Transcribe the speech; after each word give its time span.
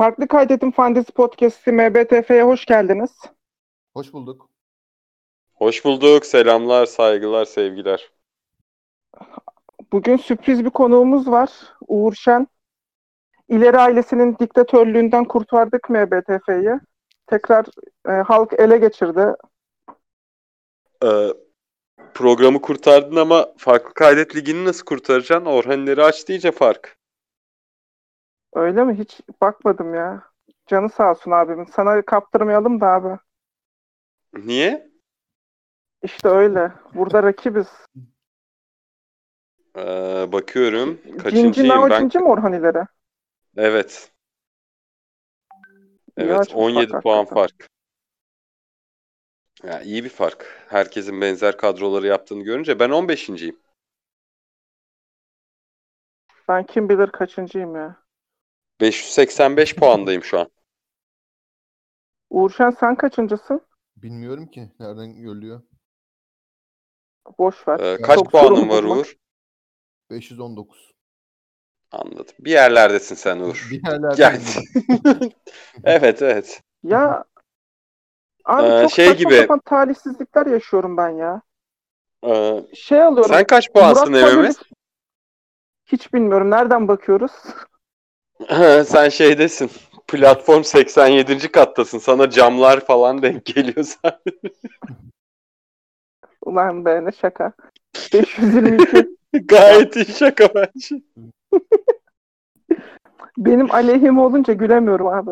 Farklı 0.00 0.28
Kaydetim 0.28 0.70
Fantezi 0.70 1.12
Podcast'i 1.12 1.72
MBTF'ye 1.72 2.42
hoş 2.42 2.66
geldiniz. 2.66 3.10
Hoş 3.94 4.12
bulduk. 4.12 4.50
Hoş 5.54 5.84
bulduk. 5.84 6.26
Selamlar, 6.26 6.86
saygılar, 6.86 7.44
sevgiler. 7.44 8.10
Bugün 9.92 10.16
sürpriz 10.16 10.64
bir 10.64 10.70
konuğumuz 10.70 11.28
var. 11.28 11.50
Uğur 11.88 12.14
Şen. 12.14 12.46
İleri 13.48 13.78
ailesinin 13.78 14.36
diktatörlüğünden 14.38 15.24
kurtardık 15.24 15.90
MBTF'yi. 15.90 16.80
Tekrar 17.26 17.66
e, 18.08 18.10
halk 18.10 18.52
ele 18.52 18.78
geçirdi. 18.78 19.34
Ee, 21.04 21.28
programı 22.14 22.60
kurtardın 22.60 23.16
ama 23.16 23.46
farklı 23.56 23.94
kaydet 23.94 24.36
ligini 24.36 24.64
nasıl 24.64 24.84
kurtaracaksın? 24.84 25.46
Orhanları 25.46 26.04
aç 26.04 26.28
iyice 26.28 26.52
fark. 26.52 26.99
Öyle 28.52 28.84
mi? 28.84 28.94
Hiç 28.98 29.20
bakmadım 29.42 29.94
ya. 29.94 30.22
Canı 30.66 30.88
sağ 30.88 31.10
olsun 31.10 31.30
abimin. 31.30 31.64
Sana 31.64 32.02
kaptırmayalım 32.02 32.80
da 32.80 32.86
abi. 32.86 33.18
Niye? 34.32 34.90
İşte 36.02 36.28
öyle. 36.28 36.72
Burada 36.94 37.22
rakibiz. 37.22 37.68
Ee, 39.76 40.32
bakıyorum. 40.32 41.00
Kaçıncıyım 41.22 41.90
ben? 41.90 42.00
Cinci 42.00 42.18
mi 42.18 42.24
Orhan 42.24 42.52
ileri? 42.52 42.86
Evet. 43.56 44.12
Evet, 46.16 46.38
açmış 46.40 46.56
17 46.56 46.92
bak 46.92 47.02
puan 47.02 47.16
hakikaten. 47.16 47.34
fark. 47.42 47.70
Ya 49.62 49.80
iyi 49.82 50.04
bir 50.04 50.08
fark. 50.08 50.66
Herkesin 50.68 51.20
benzer 51.20 51.56
kadroları 51.56 52.06
yaptığını 52.06 52.42
görünce 52.42 52.78
ben 52.78 52.90
15.yim. 52.90 53.60
Ben 56.48 56.66
kim 56.66 56.88
bilir 56.88 57.06
kaçıncıyım 57.06 57.74
ya. 57.76 57.96
585 58.80 59.76
puandayım 59.76 60.24
şu 60.24 60.38
an. 60.40 60.50
Uğur 62.30 62.50
Şen 62.50 62.70
sen 62.70 62.94
kaçıncısın? 62.96 63.60
Bilmiyorum 63.96 64.46
ki 64.46 64.70
nereden 64.80 65.22
görülüyor. 65.22 65.62
Boş 67.38 67.68
ver. 67.68 67.80
Ee, 67.80 68.02
kaç 68.02 68.14
Çok 68.18 68.30
puanın 68.32 68.68
var 68.68 68.84
bulmak. 68.84 68.98
Uğur? 68.98 69.14
519. 70.10 70.92
Anladım. 71.92 72.34
Bir 72.40 72.50
yerlerdesin 72.50 73.14
sen 73.14 73.40
Uğur. 73.40 73.68
Bir 73.70 73.82
Gel. 74.16 74.40
buldum. 74.40 75.32
evet 75.84 76.22
evet. 76.22 76.62
Ya 76.82 77.24
abi 78.44 78.68
Ee, 78.68 78.82
çok 78.82 78.90
şey 78.92 79.06
saçma 79.08 79.30
gibi- 79.30 79.40
sapan 79.40 79.60
talihsizlikler 79.64 80.46
yaşıyorum 80.46 80.96
ben 80.96 81.08
ya. 81.08 81.42
Ee, 82.26 82.66
Şey 82.74 83.02
alıyorum. 83.02 83.34
sen 83.34 83.44
kaç 83.46 83.72
puansın 83.72 84.10
Murat? 84.10 84.22
Page'li- 84.34 84.54
Hiç 85.86 86.14
bilmiyorum. 86.14 86.50
Nereden 86.50 86.88
bakıyoruz? 86.88 87.32
Sen 88.86 89.08
şeydesin. 89.08 89.70
Platform 90.08 90.62
87. 90.64 91.52
kattasın. 91.52 91.98
Sana 91.98 92.30
camlar 92.30 92.80
falan 92.86 93.22
denk 93.22 93.44
geliyor 93.44 93.84
zaten. 94.02 94.32
Ulan 96.42 96.84
be 96.84 97.04
ne 97.04 97.12
şaka. 97.12 97.52
522. 98.14 99.08
Gayet 99.46 99.96
iyi 99.96 100.04
şaka 100.04 100.48
bence. 100.54 101.02
Benim 103.38 103.70
aleyhim 103.70 104.18
olunca 104.18 104.52
gülemiyorum 104.52 105.06
abi. 105.06 105.30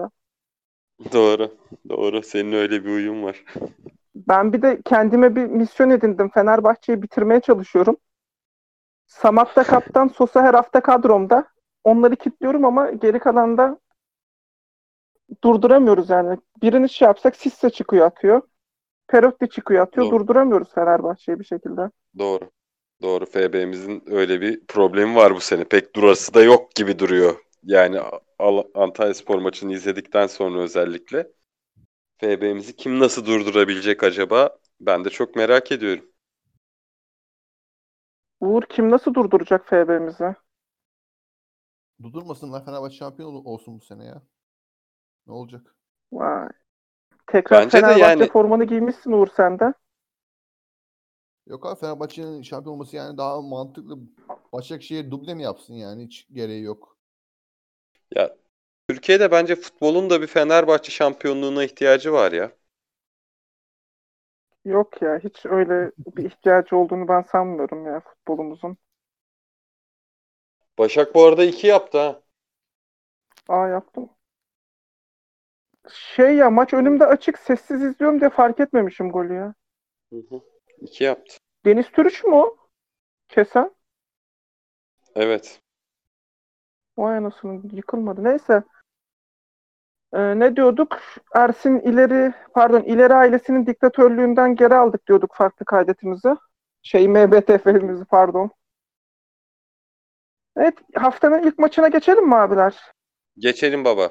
Doğru. 1.13 1.55
Doğru. 1.89 2.23
Senin 2.23 2.53
öyle 2.53 2.85
bir 2.85 2.91
uyum 2.91 3.23
var. 3.25 3.45
Ben 4.15 4.53
bir 4.53 4.63
de 4.63 4.81
kendime 4.85 5.37
bir 5.37 5.45
misyon 5.45 5.91
edindim. 5.91 6.29
Fenerbahçe'yi 6.29 7.03
bitirmeye 7.03 7.41
çalışıyorum. 7.41 7.97
Samat'ta 9.07 9.65
kaptan, 9.65 10.09
Sosa 10.09 10.43
her 10.43 10.55
hafta 10.55 10.81
kadromda. 10.81 11.45
Onları 11.85 12.17
kilitliyorum 12.17 12.65
ama 12.65 12.91
geri 12.91 13.19
kalanda 13.19 13.79
durduramıyoruz 15.45 16.11
yani. 16.11 16.39
Birini 16.63 16.89
şey 16.89 17.07
yapsak 17.07 17.37
Sisse 17.37 17.71
çıkıyor 17.71 18.07
atıyor. 18.07 18.43
Perotti 19.09 19.49
çıkıyor 19.49 19.83
atıyor. 19.87 20.07
Doğru. 20.07 20.19
Durduramıyoruz 20.21 20.75
Fenerbahçe'yi 20.75 21.41
bir 21.41 21.45
şekilde. 21.45 21.91
Doğru. 22.19 22.51
Doğru. 23.03 23.27
FB'mizin 23.27 24.03
öyle 24.07 24.41
bir 24.41 24.67
problemi 24.67 25.17
var 25.17 25.35
bu 25.35 25.41
sene. 25.41 25.65
Pek 25.65 25.95
durası 25.97 26.35
da 26.35 26.43
yok 26.43 26.75
gibi 26.75 26.99
duruyor. 26.99 27.37
Yani 27.63 28.01
Al- 28.39 28.65
Antalya 28.75 29.15
Spor 29.15 29.39
maçını 29.39 29.73
izledikten 29.73 30.27
sonra 30.27 30.61
özellikle 30.61 31.29
FB'mizi 32.21 32.77
kim 32.77 32.99
nasıl 32.99 33.27
durdurabilecek 33.27 34.05
acaba? 34.05 34.59
Ben 34.81 35.05
de 35.05 35.11
çok 35.11 35.37
merak 35.37 35.73
ediyorum. 35.73 36.05
Uğur 38.41 38.63
kim 38.63 38.91
nasıl 38.91 39.15
durduracak 39.15 39.69
FB'mizi? 39.69 40.35
Durdurmasınlar 42.03 42.65
Fenerbahçe 42.65 42.97
şampiyon 42.97 43.35
ol- 43.35 43.45
olsun 43.45 43.81
bu 43.81 43.85
sene 43.85 44.05
ya. 44.05 44.23
Ne 45.27 45.33
olacak? 45.33 45.77
Vay. 46.13 46.49
Tekrar 47.27 47.63
Bence 47.63 47.77
de 47.77 47.81
Fenerbahçe 47.81 48.05
yani- 48.05 48.29
formanı 48.29 48.65
giymişsin 48.65 49.13
Uğur 49.13 49.29
sen 49.37 49.59
de. 49.59 49.75
Yok 51.47 51.67
abi 51.67 51.81
Fenerbahçe'nin 51.81 52.43
şampiyon 52.43 52.75
olması 52.75 52.97
yani 52.97 53.19
daha 53.19 53.43
mantıklı. 53.43 53.99
Başakşehir 54.53 55.11
duble 55.11 55.35
mi 55.35 55.43
yapsın 55.43 55.75
yani? 55.75 56.05
Hiç 56.05 56.27
gereği 56.33 56.63
yok. 56.63 56.97
Ya 58.15 58.37
Türkiye'de 58.89 59.31
bence 59.31 59.57
futbolun 59.57 60.11
da 60.11 60.23
bir 60.23 60.27
Fenerbahçe 60.27 60.93
şampiyonluğuna 60.93 61.65
ihtiyacı 61.65 62.13
var 62.13 62.33
ya. 62.33 62.53
Yok 64.65 65.03
ya 65.03 65.19
hiç 65.19 65.47
öyle 65.47 65.93
bir 66.17 66.25
ihtiyacı 66.25 66.77
olduğunu 66.77 67.09
ben 67.09 67.23
sanmıyorum 67.23 67.87
ya 67.87 68.01
futbolumuzun. 68.01 68.77
Başak 70.79 71.15
bu 71.15 71.25
arada 71.25 71.45
iki 71.45 71.67
yaptı 71.67 71.99
ha. 71.99 72.23
Aa 73.49 73.69
yaptım. 73.69 74.11
Şey 75.91 76.35
ya 76.35 76.51
maç 76.51 76.75
önümde 76.75 77.07
açık 77.07 77.39
sessiz 77.39 77.83
izliyorum 77.83 78.21
diye 78.21 78.31
fark 78.31 78.61
etmemişim 78.61 79.11
golü 79.11 79.35
ya. 79.35 79.55
Hı 80.13 80.17
hı. 80.17 80.41
İki 80.81 81.05
yaptı. 81.05 81.37
Deniz 81.65 81.91
Türüç 81.91 82.25
mü 82.25 82.35
o? 82.35 82.57
Kesen? 83.29 83.75
Evet. 85.15 85.61
Vay 86.99 87.17
anasını 87.17 87.63
yıkılmadı. 87.73 88.25
Neyse. 88.25 88.63
Ee, 90.13 90.39
ne 90.39 90.57
diyorduk? 90.57 90.99
Ersin 91.35 91.81
ileri 91.81 92.35
pardon 92.55 92.81
ileri 92.81 93.15
ailesinin 93.15 93.67
diktatörlüğünden 93.67 94.57
geri 94.57 94.75
aldık 94.75 95.07
diyorduk 95.07 95.35
farklı 95.35 95.67
kaydetimizi. 95.67 96.37
Şey 96.83 97.09
MBTF'mizi 97.09 98.05
pardon. 98.05 98.51
Evet 100.59 100.75
haftanın 100.95 101.43
ilk 101.43 101.59
maçına 101.59 101.89
geçelim 101.89 102.27
mi 102.29 102.35
abiler? 102.35 102.77
Geçelim 103.39 103.85
baba. 103.85 104.11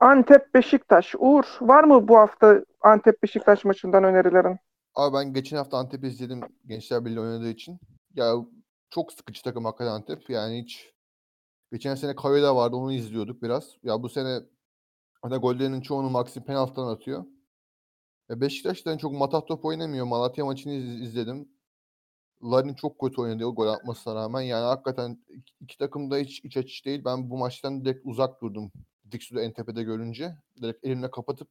Antep 0.00 0.54
Beşiktaş. 0.54 1.14
Uğur 1.18 1.44
var 1.60 1.84
mı 1.84 2.08
bu 2.08 2.16
hafta 2.18 2.64
Antep 2.80 3.22
Beşiktaş 3.22 3.64
maçından 3.64 4.04
önerilerin? 4.04 4.56
Abi 4.94 5.16
ben 5.16 5.32
geçen 5.32 5.56
hafta 5.56 5.76
Antep'i 5.76 6.06
izledim 6.06 6.40
Gençler 6.66 7.04
Birliği 7.04 7.20
oynadığı 7.20 7.48
için. 7.48 7.78
Ya 8.14 8.34
çok 8.90 9.12
sıkıcı 9.12 9.42
takım 9.42 9.64
hakikaten 9.64 9.92
Antep. 9.92 10.30
Yani 10.30 10.62
hiç 10.62 10.94
geçen 11.72 11.94
sene 11.94 12.16
Kayıda 12.16 12.56
vardı 12.56 12.76
onu 12.76 12.92
izliyorduk 12.92 13.42
biraz. 13.42 13.76
Ya 13.82 14.02
bu 14.02 14.08
sene 14.08 14.38
hani 15.22 15.36
gollerinin 15.36 15.80
çoğunu 15.80 16.10
Maxi 16.10 16.44
penaltıdan 16.44 16.88
atıyor. 16.88 17.24
E 18.30 18.40
Beşiktaş'tan 18.40 18.98
çok 18.98 19.12
matah 19.12 19.46
top 19.46 19.64
oynamıyor. 19.64 20.06
Malatya 20.06 20.44
maçını 20.44 20.72
iz- 20.72 21.00
izledim. 21.02 21.48
Larin 22.42 22.74
çok 22.74 22.98
kötü 22.98 23.20
oynadı 23.20 23.46
o 23.46 23.54
gol 23.54 23.66
atmasına 23.68 24.14
rağmen. 24.14 24.40
Yani 24.40 24.64
hakikaten 24.64 25.18
iki, 25.60 25.78
takım 25.78 26.10
da 26.10 26.16
hiç 26.16 26.44
iç 26.44 26.56
açış 26.56 26.86
değil. 26.86 27.02
Ben 27.04 27.30
bu 27.30 27.38
maçtan 27.38 27.84
direkt 27.84 28.00
uzak 28.04 28.42
durdum. 28.42 28.72
Diksu'da 29.12 29.42
en 29.42 29.52
tepede 29.52 29.82
görünce. 29.82 30.36
Direkt 30.62 30.84
elimle 30.84 31.10
kapatıp 31.10 31.48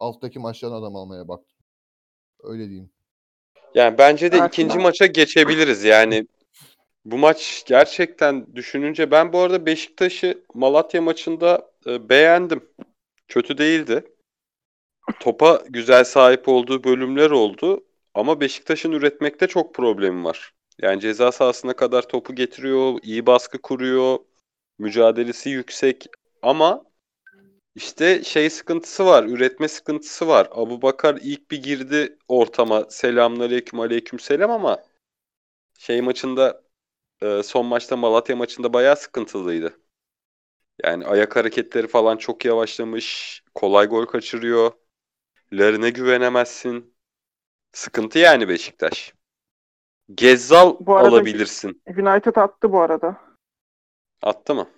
alttaki 0.00 0.38
maçlardan 0.38 0.76
adam 0.76 0.96
almaya 0.96 1.28
baktım. 1.28 1.58
Öyle 2.42 2.68
diyeyim. 2.68 2.90
Yani 3.74 3.98
bence 3.98 4.32
de 4.32 4.46
ikinci 4.46 4.78
maça 4.78 5.06
geçebiliriz. 5.06 5.84
Yani 5.84 6.26
bu 7.04 7.18
maç 7.18 7.64
gerçekten 7.66 8.56
düşününce 8.56 9.10
ben 9.10 9.32
bu 9.32 9.38
arada 9.38 9.66
Beşiktaş'ı 9.66 10.44
Malatya 10.54 11.02
maçında 11.02 11.70
e, 11.86 12.08
beğendim. 12.08 12.68
Kötü 13.28 13.58
değildi. 13.58 14.04
Topa 15.20 15.62
güzel 15.68 16.04
sahip 16.04 16.48
olduğu 16.48 16.84
bölümler 16.84 17.30
oldu 17.30 17.84
ama 18.14 18.40
Beşiktaş'ın 18.40 18.92
üretmekte 18.92 19.46
çok 19.46 19.74
problemi 19.74 20.24
var. 20.24 20.54
Yani 20.78 21.00
ceza 21.00 21.32
sahasına 21.32 21.76
kadar 21.76 22.08
topu 22.08 22.34
getiriyor, 22.34 22.98
iyi 23.02 23.26
baskı 23.26 23.62
kuruyor, 23.62 24.18
mücadelesi 24.78 25.50
yüksek 25.50 26.06
ama 26.42 26.84
işte 27.74 28.22
şey 28.24 28.50
sıkıntısı 28.50 29.06
var, 29.06 29.24
üretme 29.24 29.68
sıkıntısı 29.68 30.28
var. 30.28 30.48
Abu 30.52 30.82
Bakar 30.82 31.18
ilk 31.22 31.50
bir 31.50 31.62
girdi 31.62 32.18
ortama. 32.28 32.84
Selamünaleyküm, 32.90 33.80
aleykümselam 33.80 34.50
ama 34.50 34.84
şey 35.78 36.02
maçında 36.02 36.62
e, 37.22 37.42
son 37.42 37.66
maçta 37.66 37.96
Malatya 37.96 38.36
maçında 38.36 38.72
bayağı 38.72 38.96
sıkıntılıydı. 38.96 39.80
Yani 40.84 41.06
ayak 41.06 41.36
hareketleri 41.36 41.88
falan 41.88 42.16
çok 42.16 42.44
yavaşlamış. 42.44 43.42
Kolay 43.54 43.86
gol 43.86 44.06
kaçırıyor. 44.06 44.72
Larine 45.52 45.90
güvenemezsin. 45.90 46.91
Sıkıntı 47.72 48.18
yani 48.18 48.48
Beşiktaş. 48.48 49.14
Gezzal 50.14 50.76
Bu 50.80 50.96
arada- 50.96 51.08
alabilirsin. 51.08 51.82
United 51.86 52.36
attı 52.36 52.72
bu 52.72 52.80
arada. 52.80 53.16
Attı 54.22 54.54
mı? 54.54 54.68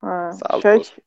Ha, 0.00 0.30
şey 0.62 0.74
olsun. 0.76 1.04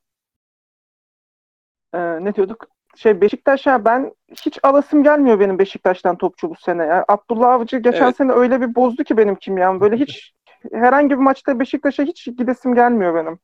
Ee, 1.93 1.99
ne 2.25 2.35
diyorduk? 2.35 2.67
Şey 2.95 3.21
Beşiktaş'a 3.21 3.85
ben 3.85 4.15
hiç 4.31 4.59
alasım 4.63 5.03
gelmiyor 5.03 5.39
benim 5.39 5.59
Beşiktaş'tan 5.59 6.17
topçu 6.17 6.49
bu 6.49 6.55
sene. 6.55 6.85
Yani 6.85 7.03
Abdullah 7.07 7.53
Avcı 7.53 7.77
geçen 7.77 8.03
Evet. 8.05 8.15
sene 8.15 8.31
öyle 8.31 8.61
bir 8.61 8.75
bozdu 8.75 9.03
ki 9.03 9.17
benim 9.17 9.35
kimyam. 9.35 9.79
Böyle 9.81 9.95
hiç 9.97 10.33
herhangi 10.71 11.09
bir 11.09 11.15
maçta 11.15 11.59
Beşiktaş'a 11.59 12.03
hiç 12.03 12.25
gidesim 12.25 12.75
gelmiyor 12.75 13.15
benim. 13.15 13.39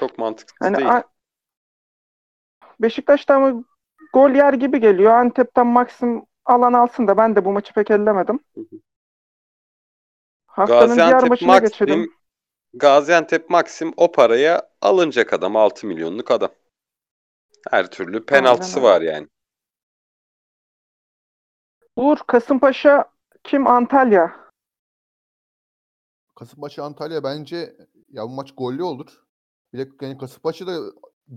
Çok 0.00 0.18
mantıksız 0.18 0.56
Yani 0.62 0.76
değil. 0.76 0.90
a- 0.96 1.04
Beşiktaş'ta 2.80 3.34
ama 3.34 3.64
gol 4.12 4.30
yer 4.30 4.52
gibi 4.52 4.80
geliyor. 4.80 5.12
Antep'ten 5.12 5.66
maksim 5.66 6.22
alan 6.44 6.72
alsın 6.72 7.08
da 7.08 7.16
ben 7.16 7.36
de 7.36 7.44
bu 7.44 7.52
maçı 7.52 7.72
pek 7.72 7.90
ellemedim. 7.90 8.40
Hı 8.54 8.60
hı. 8.60 8.76
Haftanın 10.46 10.94
diğer 10.94 11.10
Gaziantep 11.10 11.30
maçına 11.30 11.58
geçelim. 11.58 11.98
Maxim 11.98 12.22
Gaziantep 12.74 13.50
Maxim 13.50 13.92
o 13.96 14.12
paraya 14.12 14.70
alınacak 14.80 15.32
adam 15.32 15.56
6 15.56 15.86
milyonluk 15.86 16.30
adam. 16.30 16.50
Her 17.70 17.90
türlü 17.90 18.26
penaltısı 18.26 18.82
var 18.82 19.00
yani. 19.00 19.28
Uğur, 21.96 22.18
Kasımpaşa, 22.26 23.04
kim 23.44 23.66
Antalya? 23.66 24.36
Kasımpaşa 26.34 26.84
Antalya 26.84 27.24
bence 27.24 27.76
ya 28.08 28.22
bu 28.22 28.28
maç 28.28 28.54
gollü 28.56 28.82
olur. 28.82 29.24
Bir 29.72 29.78
de 29.78 29.90
yani 30.00 30.18
Kasımpaşa 30.18 30.66
da 30.66 30.78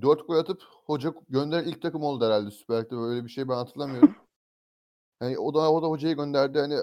4 0.01 0.27
gol 0.27 0.37
atıp 0.37 0.61
hoca 0.85 1.13
gönderen 1.29 1.63
ilk 1.63 1.81
takım 1.81 2.03
oldu 2.03 2.25
herhalde 2.25 2.51
Süper 2.51 2.83
Lig'de. 2.83 2.95
Böyle 2.95 3.25
bir 3.25 3.29
şey 3.29 3.49
ben 3.49 3.53
hatırlamıyorum. 3.53 4.15
Yani 5.21 5.39
o 5.39 5.53
da 5.53 5.71
o 5.71 5.81
da 5.83 5.87
hocayı 5.87 6.15
gönderdi. 6.15 6.59
Hani 6.59 6.79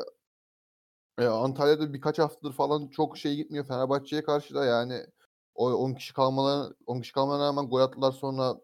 e, 1.18 1.26
Antalya'da 1.26 1.92
birkaç 1.92 2.18
haftadır 2.18 2.52
falan 2.52 2.88
çok 2.88 3.18
şey 3.18 3.36
gitmiyor. 3.36 3.64
Fenerbahçe'ye 3.66 4.22
karşı 4.22 4.54
da 4.54 4.64
yani 4.64 5.06
o 5.54 5.72
10 5.72 5.94
kişi 5.94 6.14
kalmalarına 6.14 6.74
10 6.86 7.00
kişi 7.00 7.12
kalmalarına 7.12 7.46
rağmen 7.46 7.68
gol 7.68 7.80
attılar 7.80 8.12
sonra 8.12 8.60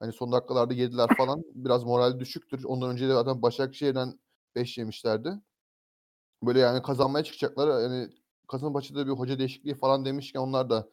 hani 0.00 0.12
son 0.12 0.32
dakikalarda 0.32 0.74
yediler 0.74 1.08
falan. 1.18 1.44
Biraz 1.54 1.84
moral 1.84 2.20
düşüktür. 2.20 2.64
Ondan 2.64 2.90
önce 2.90 3.08
de 3.08 3.12
zaten 3.12 3.42
Başakşehir'den 3.42 4.20
5 4.56 4.78
yemişlerdi. 4.78 5.40
Böyle 6.42 6.58
yani 6.60 6.82
kazanmaya 6.82 7.24
çıkacaklar. 7.24 7.82
Yani 7.82 8.08
Kasımpaşa'da 8.48 9.06
bir 9.06 9.12
hoca 9.12 9.38
değişikliği 9.38 9.74
falan 9.74 10.04
demişken 10.04 10.40
onlar 10.40 10.70
da 10.70 10.88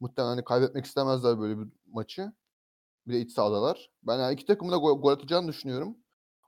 muhtemelen 0.00 0.30
hani 0.30 0.44
kaybetmek 0.44 0.84
istemezler 0.84 1.40
böyle 1.40 1.58
bir 1.60 1.68
maçı. 1.86 2.32
Bir 3.06 3.14
de 3.14 3.20
iç 3.20 3.32
sahadalar. 3.32 3.90
Ben 4.02 4.18
yani 4.18 4.34
iki 4.34 4.46
takımın 4.46 4.72
da 4.72 4.76
gol, 4.76 5.00
gol 5.02 5.12
atacağını 5.12 5.48
düşünüyorum. 5.48 5.96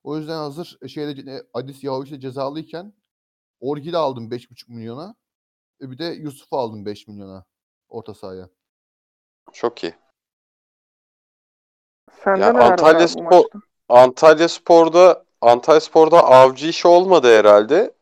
O 0.07 0.17
yüzden 0.17 0.37
hazır 0.37 0.79
şeyde 0.89 1.33
e, 1.33 1.43
Adis 1.55 1.85
Yahoviç 1.85 2.11
de 2.11 2.21
cezalıyken 2.21 2.93
Orgil'i 3.61 3.97
aldım 3.97 4.31
5,5 4.31 4.69
milyona. 4.69 5.15
E 5.83 5.91
bir 5.91 5.99
de 5.99 6.05
Yusuf'u 6.05 6.57
aldım 6.57 6.87
5 6.87 7.09
milyona 7.09 7.45
orta 7.89 8.15
sahaya. 8.15 8.49
Çok 9.53 9.85
iyi. 9.85 9.95
Sende 12.25 12.41
Ya 12.41 12.55
Antalya 12.55 13.09
Spor-? 13.09 13.61
Antalya 13.89 14.49
Spor'da 14.49 15.25
Antalya 15.41 15.81
Spor'da 15.81 16.25
avcı 16.25 16.67
işi 16.67 16.89
olmadı 16.89 17.39
herhalde. 17.39 17.95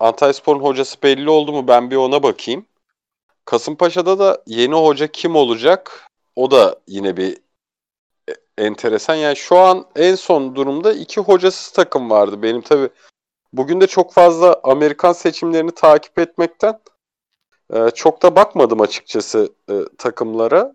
Antalya 0.00 0.32
Spor'un 0.32 0.60
hocası 0.60 1.02
belli 1.02 1.30
oldu 1.30 1.52
mu? 1.52 1.68
Ben 1.68 1.90
bir 1.90 1.96
ona 1.96 2.22
bakayım. 2.22 2.66
Kasımpaşa'da 3.44 4.18
da 4.18 4.42
yeni 4.46 4.74
hoca 4.74 5.06
kim 5.06 5.36
olacak? 5.36 6.06
O 6.36 6.50
da 6.50 6.80
yine 6.86 7.16
bir 7.16 7.36
e- 7.36 7.42
enteresan. 8.60 9.14
Yani 9.14 9.36
şu 9.36 9.58
an 9.58 9.86
en 9.96 10.14
son 10.14 10.54
durumda 10.54 10.92
iki 10.92 11.20
hocasız 11.20 11.72
takım 11.72 12.10
vardı. 12.10 12.42
Benim 12.42 12.60
tabii 12.60 12.88
bugün 13.52 13.80
de 13.80 13.86
çok 13.86 14.12
fazla 14.12 14.60
Amerikan 14.62 15.12
seçimlerini 15.12 15.70
takip 15.70 16.18
etmekten 16.18 16.80
e, 17.74 17.90
çok 17.90 18.22
da 18.22 18.36
bakmadım 18.36 18.80
açıkçası 18.80 19.52
e, 19.70 19.74
takımlara. 19.98 20.74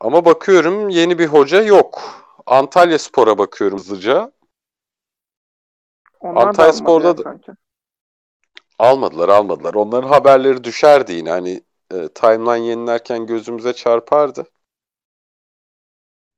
Ama 0.00 0.24
bakıyorum 0.24 0.88
yeni 0.88 1.18
bir 1.18 1.26
hoca 1.26 1.62
yok. 1.62 2.02
Antalya 2.46 2.98
Spor'a 2.98 3.38
bakıyorum 3.38 3.78
hızlıca. 3.78 4.32
Onlar 6.20 6.44
da 6.44 6.48
Antalya 6.48 6.70
almadı 6.70 6.76
Spor'da 6.82 7.18
da- 7.18 7.22
sanki. 7.22 7.52
Almadılar 8.78 9.28
almadılar. 9.28 9.74
Onların 9.74 10.08
haberleri 10.08 10.64
düşerdi 10.64 11.12
yine. 11.12 11.30
Hani 11.30 11.62
e, 11.92 12.08
timeline 12.08 12.66
yenilerken 12.66 13.26
gözümüze 13.26 13.72
çarpardı. 13.72 14.46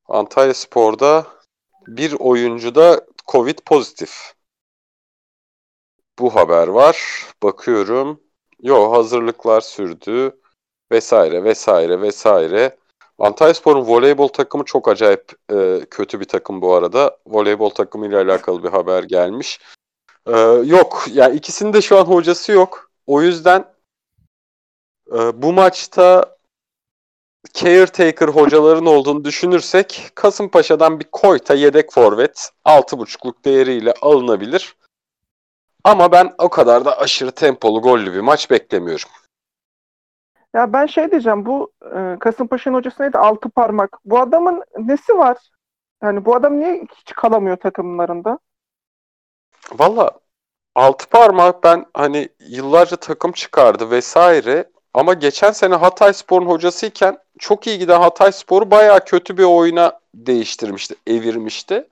Antalya 0.09 0.55
Spor'da 0.55 1.27
bir 1.87 2.13
oyuncu 2.13 2.75
da 2.75 3.07
Covid 3.29 3.59
pozitif. 3.59 4.35
Bu 6.19 6.35
haber 6.35 6.69
var. 6.69 7.25
Bakıyorum. 7.43 8.21
Yo 8.63 8.93
hazırlıklar 8.93 9.61
sürdü. 9.61 10.41
Vesaire 10.93 11.45
vesaire 11.45 12.01
vesaire. 12.01 12.77
Antalyaspor'un 13.19 13.87
voleybol 13.87 14.29
takımı 14.29 14.65
çok 14.65 14.89
acayip 14.89 15.33
e, 15.53 15.81
kötü 15.91 16.21
bir 16.21 16.25
takım 16.25 16.63
bu 16.63 16.75
arada. 16.75 17.19
Voleybol 17.27 17.71
takımıyla 17.71 18.23
alakalı 18.23 18.65
bir 18.65 18.69
haber 18.69 19.03
gelmiş. 19.03 19.61
E, 20.27 20.39
yok. 20.65 21.05
Yani 21.13 21.37
ikisinin 21.37 21.73
de 21.73 21.83
şu 21.83 21.99
an 21.99 22.05
hocası 22.05 22.53
yok. 22.53 22.91
O 23.07 23.23
yüzden 23.23 23.65
e, 25.13 25.43
bu 25.43 25.53
maçta 25.53 26.36
caretaker 27.55 28.29
hocaların 28.29 28.87
olduğunu 28.87 29.25
düşünürsek 29.25 30.11
Kasımpaşa'dan 30.15 31.01
bir 31.01 31.05
Koyta 31.05 31.55
yedek 31.55 31.93
forvet 31.93 32.51
6.5'luk 32.65 33.45
değeriyle 33.45 33.95
alınabilir. 34.03 34.77
Ama 35.85 36.13
ben 36.13 36.35
o 36.39 36.49
kadar 36.49 36.85
da 36.85 36.99
aşırı 36.99 37.31
tempolu 37.31 37.83
gollü 37.83 38.13
bir 38.13 38.21
maç 38.21 38.51
beklemiyorum. 38.51 39.09
Ya 40.55 40.73
ben 40.73 40.87
şey 40.87 41.11
diyeceğim 41.11 41.47
bu 41.47 41.73
e, 41.97 42.17
Kasımpaşa'nın 42.21 42.77
hocası 42.77 43.03
neydi? 43.03 43.19
Altı 43.19 43.49
parmak. 43.51 43.99
Bu 44.05 44.19
adamın 44.19 44.65
nesi 44.79 45.19
var? 45.19 45.37
Yani 46.03 46.25
bu 46.25 46.35
adam 46.35 46.61
niye 46.61 46.87
hiç 46.97 47.13
kalamıyor 47.13 47.57
takımlarında? 47.57 48.39
Valla 49.73 50.11
altı 50.75 51.09
parmak 51.09 51.65
ben 51.65 51.87
hani 51.95 52.29
yıllarca 52.49 52.97
takım 52.97 53.33
çıkardı 53.33 53.91
vesaire 53.91 54.71
ama 54.97 55.15
geçen 55.15 55.53
sene 55.53 55.75
Hatayspor'un 55.75 56.47
hocasıyken 56.47 57.19
çok 57.39 57.67
iyi 57.67 57.79
giden 57.79 58.01
Hatayspor'u 58.01 58.71
bayağı 58.71 59.05
kötü 59.05 59.39
bir 59.39 59.45
oyuna 59.45 60.01
değiştirmişti, 60.15 60.95
evirmişti. 61.07 61.89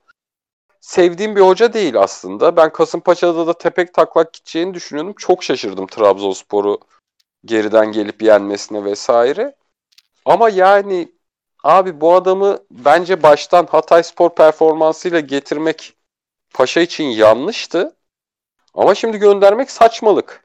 Sevdiğim 0.81 1.37
bir 1.37 1.41
hoca 1.41 1.73
değil 1.73 2.01
aslında. 2.01 2.57
Ben 2.57 2.73
Kasımpaşa'da 2.73 3.47
da 3.47 3.59
tepek 3.59 3.95
taklak 3.95 4.33
gideceğini 4.33 4.75
düşünüyordum. 4.75 5.15
Çok 5.19 5.45
şaşırdım 5.45 5.87
Trabzonspor'u 5.87 6.79
geriden 7.45 7.93
gelip 7.93 8.23
yenmesine 8.23 8.85
vesaire. 8.85 9.55
Ama 10.25 10.49
yani 10.49 11.13
abi 11.65 12.01
bu 12.01 12.15
adamı 12.15 12.59
bence 12.71 13.23
baştan 13.23 13.67
Hatayspor 13.67 14.35
performansıyla 14.35 15.21
getirmek 15.21 15.93
Paşa 16.55 16.81
için 16.81 17.05
yanlıştı. 17.05 17.97
Ama 18.75 18.95
şimdi 18.95 19.19
göndermek 19.19 19.71
saçmalık. 19.71 20.44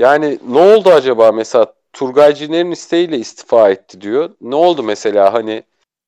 Yani 0.00 0.38
ne 0.48 0.58
oldu 0.58 0.90
acaba 0.90 1.32
mesela 1.32 1.74
Turgay 1.92 2.34
Ciner'in 2.34 2.70
isteğiyle 2.70 3.18
istifa 3.18 3.70
etti 3.70 4.00
diyor. 4.00 4.30
Ne 4.40 4.54
oldu 4.54 4.82
mesela 4.82 5.32
hani 5.32 5.62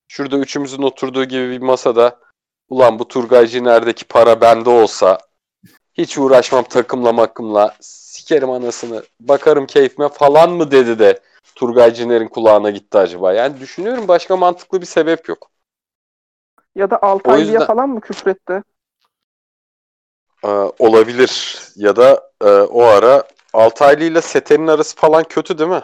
şurada 0.09 0.39
üçümüzün 0.39 0.83
oturduğu 0.83 1.25
gibi 1.25 1.51
bir 1.51 1.59
masada 1.61 2.21
ulan 2.69 2.99
bu 2.99 3.09
Turgay 3.09 3.47
Ciner'deki 3.47 4.05
para 4.05 4.41
bende 4.41 4.71
olsa 4.71 5.19
hiç 5.95 6.19
uğraşmam 6.19 6.65
takımla 6.65 7.13
makımla 7.13 7.77
sikerim 7.81 8.51
anasını 8.51 9.03
bakarım 9.21 9.67
keyfime 9.67 10.09
falan 10.09 10.51
mı 10.51 10.71
dedi 10.71 10.99
de 10.99 11.21
Turgay 11.55 11.95
Ciner'in 11.95 12.29
kulağına 12.29 12.71
gitti 12.71 12.99
acaba. 12.99 13.33
Yani 13.33 13.61
düşünüyorum 13.61 14.09
başka 14.09 14.37
mantıklı 14.37 14.81
bir 14.81 14.87
sebep 14.87 15.29
yok. 15.29 15.51
Ya 16.75 16.91
da 16.91 17.03
Altaylı'ya 17.03 17.53
yüzden- 17.53 17.67
falan 17.67 17.89
mı 17.89 18.01
küfretti? 18.01 18.63
Ee, 20.45 20.49
olabilir. 20.79 21.59
Ya 21.77 21.97
da 21.97 22.31
e, 22.45 22.49
o 22.51 22.83
ara 22.83 23.25
Altaylı 23.53 24.05
ile 24.05 24.23
Seten'in 24.23 24.67
arası 24.67 24.97
falan 24.97 25.25
kötü 25.25 25.59
değil 25.59 25.71
mi? 25.71 25.83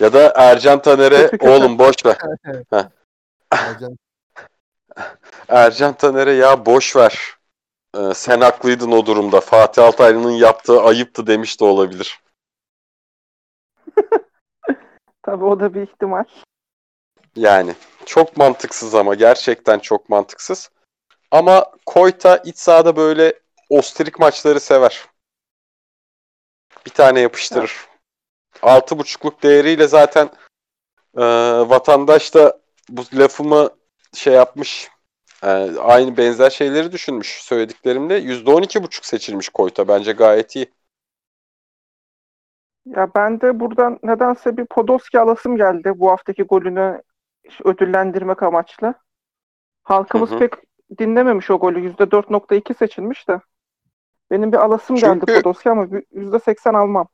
Ya 0.00 0.12
da 0.12 0.32
Ercan 0.36 0.82
Taner'e 0.82 1.30
oğlum 1.40 1.78
boş 1.78 2.06
ver. 2.06 2.16
Ercan 3.50 3.98
Ercan 5.48 5.94
Taner'e 5.94 6.32
ya 6.32 6.66
boş 6.66 6.96
ver. 6.96 7.38
Ee, 7.96 8.14
sen 8.14 8.40
haklıydın 8.40 8.92
o 8.92 9.06
durumda. 9.06 9.40
Fatih 9.40 9.84
Altaylı'nın 9.84 10.30
yaptığı 10.30 10.82
ayıptı 10.82 11.26
demiş 11.26 11.60
de 11.60 11.64
olabilir. 11.64 12.20
Tabii 15.22 15.44
o 15.44 15.60
da 15.60 15.74
bir 15.74 15.82
ihtimal. 15.82 16.24
Yani 17.36 17.74
çok 18.06 18.36
mantıksız 18.36 18.94
ama 18.94 19.14
gerçekten 19.14 19.78
çok 19.78 20.08
mantıksız. 20.08 20.70
Ama 21.30 21.72
Koyta 21.86 22.36
iç 22.36 22.58
sahada 22.58 22.96
böyle 22.96 23.32
ostirik 23.70 24.18
maçları 24.18 24.60
sever. 24.60 25.06
Bir 26.88 26.92
tane 26.94 27.20
yapıştırır. 27.20 27.86
Altı 28.62 28.98
buçukluk 28.98 29.42
değeriyle 29.42 29.88
zaten 29.88 30.30
e, 31.16 31.22
vatandaş 31.68 32.34
da 32.34 32.60
bu 32.88 33.02
lafımı 33.12 33.70
şey 34.14 34.34
yapmış. 34.34 34.88
e, 35.42 35.48
aynı 35.78 36.16
benzer 36.16 36.50
şeyleri 36.50 36.92
düşünmüş 36.92 37.42
söylediklerimle. 37.42 38.14
Yüzde 38.14 38.50
on 38.50 38.62
iki 38.62 38.82
buçuk 38.82 39.04
seçilmiş 39.04 39.48
Koyta. 39.48 39.88
Bence 39.88 40.12
gayet 40.12 40.56
iyi. 40.56 40.72
Ya 42.86 43.08
ben 43.14 43.40
de 43.40 43.60
buradan 43.60 43.98
nedense 44.02 44.56
bir 44.56 44.64
Podolski 44.64 45.20
alasım 45.20 45.56
geldi 45.56 45.92
bu 45.96 46.10
haftaki 46.10 46.42
golünü 46.42 47.02
ödüllendirmek 47.64 48.42
amaçlı. 48.42 48.94
Halkımız 49.82 50.30
Hı 50.30 50.34
hı. 50.34 50.38
pek 50.38 50.52
dinlememiş 50.98 51.50
o 51.50 51.58
golü. 51.58 51.92
%4.2 51.92 52.74
seçilmiş 52.74 53.28
de. 53.28 53.40
Benim 54.30 54.52
bir 54.52 54.56
alasım 54.56 54.96
geldi 54.96 55.20
Çünkü- 55.20 55.42
Podolski 55.42 55.70
ama 55.70 55.86
%80 56.12 56.74
almam. 56.74 57.08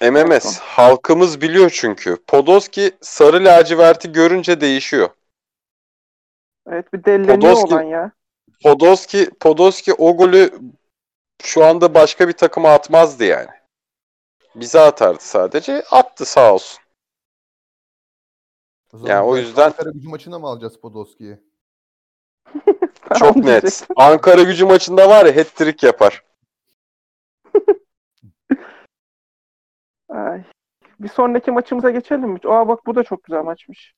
MMS. 0.00 0.58
Halkımız 0.60 1.40
biliyor 1.40 1.70
çünkü. 1.74 2.16
Podolski 2.26 2.92
sarı 3.00 3.44
laciverti 3.44 4.12
görünce 4.12 4.60
değişiyor. 4.60 5.08
Evet 6.66 6.92
bir 6.92 7.04
delleniyor 7.04 7.52
Podolski- 7.56 7.74
olan 7.74 7.82
ya. 7.82 8.12
Podolski, 8.62 9.30
Podolski 9.40 9.94
o 9.94 10.16
golü 10.16 10.50
şu 11.42 11.64
anda 11.64 11.94
başka 11.94 12.28
bir 12.28 12.32
takıma 12.32 12.72
atmazdı 12.72 13.24
yani. 13.24 13.50
Bize 14.54 14.80
atardı 14.80 15.18
sadece. 15.20 15.82
Attı 15.90 16.24
sağ 16.24 16.54
olsun. 16.54 16.78
O 18.92 19.06
Ya 19.08 19.24
o 19.24 19.36
yüzden- 19.36 19.66
Ankara 19.66 19.90
gücü 19.90 20.08
maçına 20.08 20.38
mı 20.38 20.46
alacağız 20.46 20.80
Podolski'yi? 20.80 21.38
Çok 23.18 23.36
net. 23.36 23.88
Ankara 23.96 24.42
gücü 24.42 24.66
maçında 24.66 25.08
var 25.08 25.26
ya 25.26 25.36
hat-trick 25.36 25.86
yapar. 25.86 26.24
Ay. 30.08 30.42
Bir 31.00 31.08
sonraki 31.08 31.50
maçımıza 31.50 31.90
geçelim 31.90 32.30
mi? 32.30 32.38
Aa 32.44 32.68
bak 32.68 32.86
bu 32.86 32.94
da 32.94 33.02
çok 33.04 33.24
güzel 33.24 33.42
maçmış. 33.42 33.94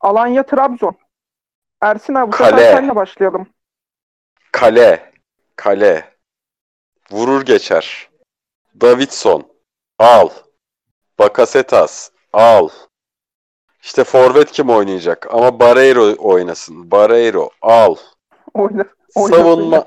Alanya 0.00 0.42
Trabzon. 0.46 0.96
Ersin 1.80 2.14
abi 2.14 2.32
bu 2.32 2.36
sefer 2.36 2.50
Kale. 2.50 2.72
senle 2.72 2.96
başlayalım. 2.96 3.46
Kale. 4.52 5.12
Kale. 5.56 6.14
Vurur 7.10 7.44
geçer. 7.44 8.10
Davidson. 8.80 9.48
Al. 9.98 10.28
Bakasetas. 11.18 12.10
Al. 12.32 12.68
İşte 13.82 14.04
forvet 14.04 14.52
kim 14.52 14.70
oynayacak? 14.70 15.34
Ama 15.34 15.60
Barreiro 15.60 16.14
oynasın. 16.18 16.90
Barreiro. 16.90 17.50
Al. 17.62 17.96
Oyna, 18.56 18.84
oynasın 19.14 19.36
Savunma. 19.36 19.76
ya. 19.76 19.84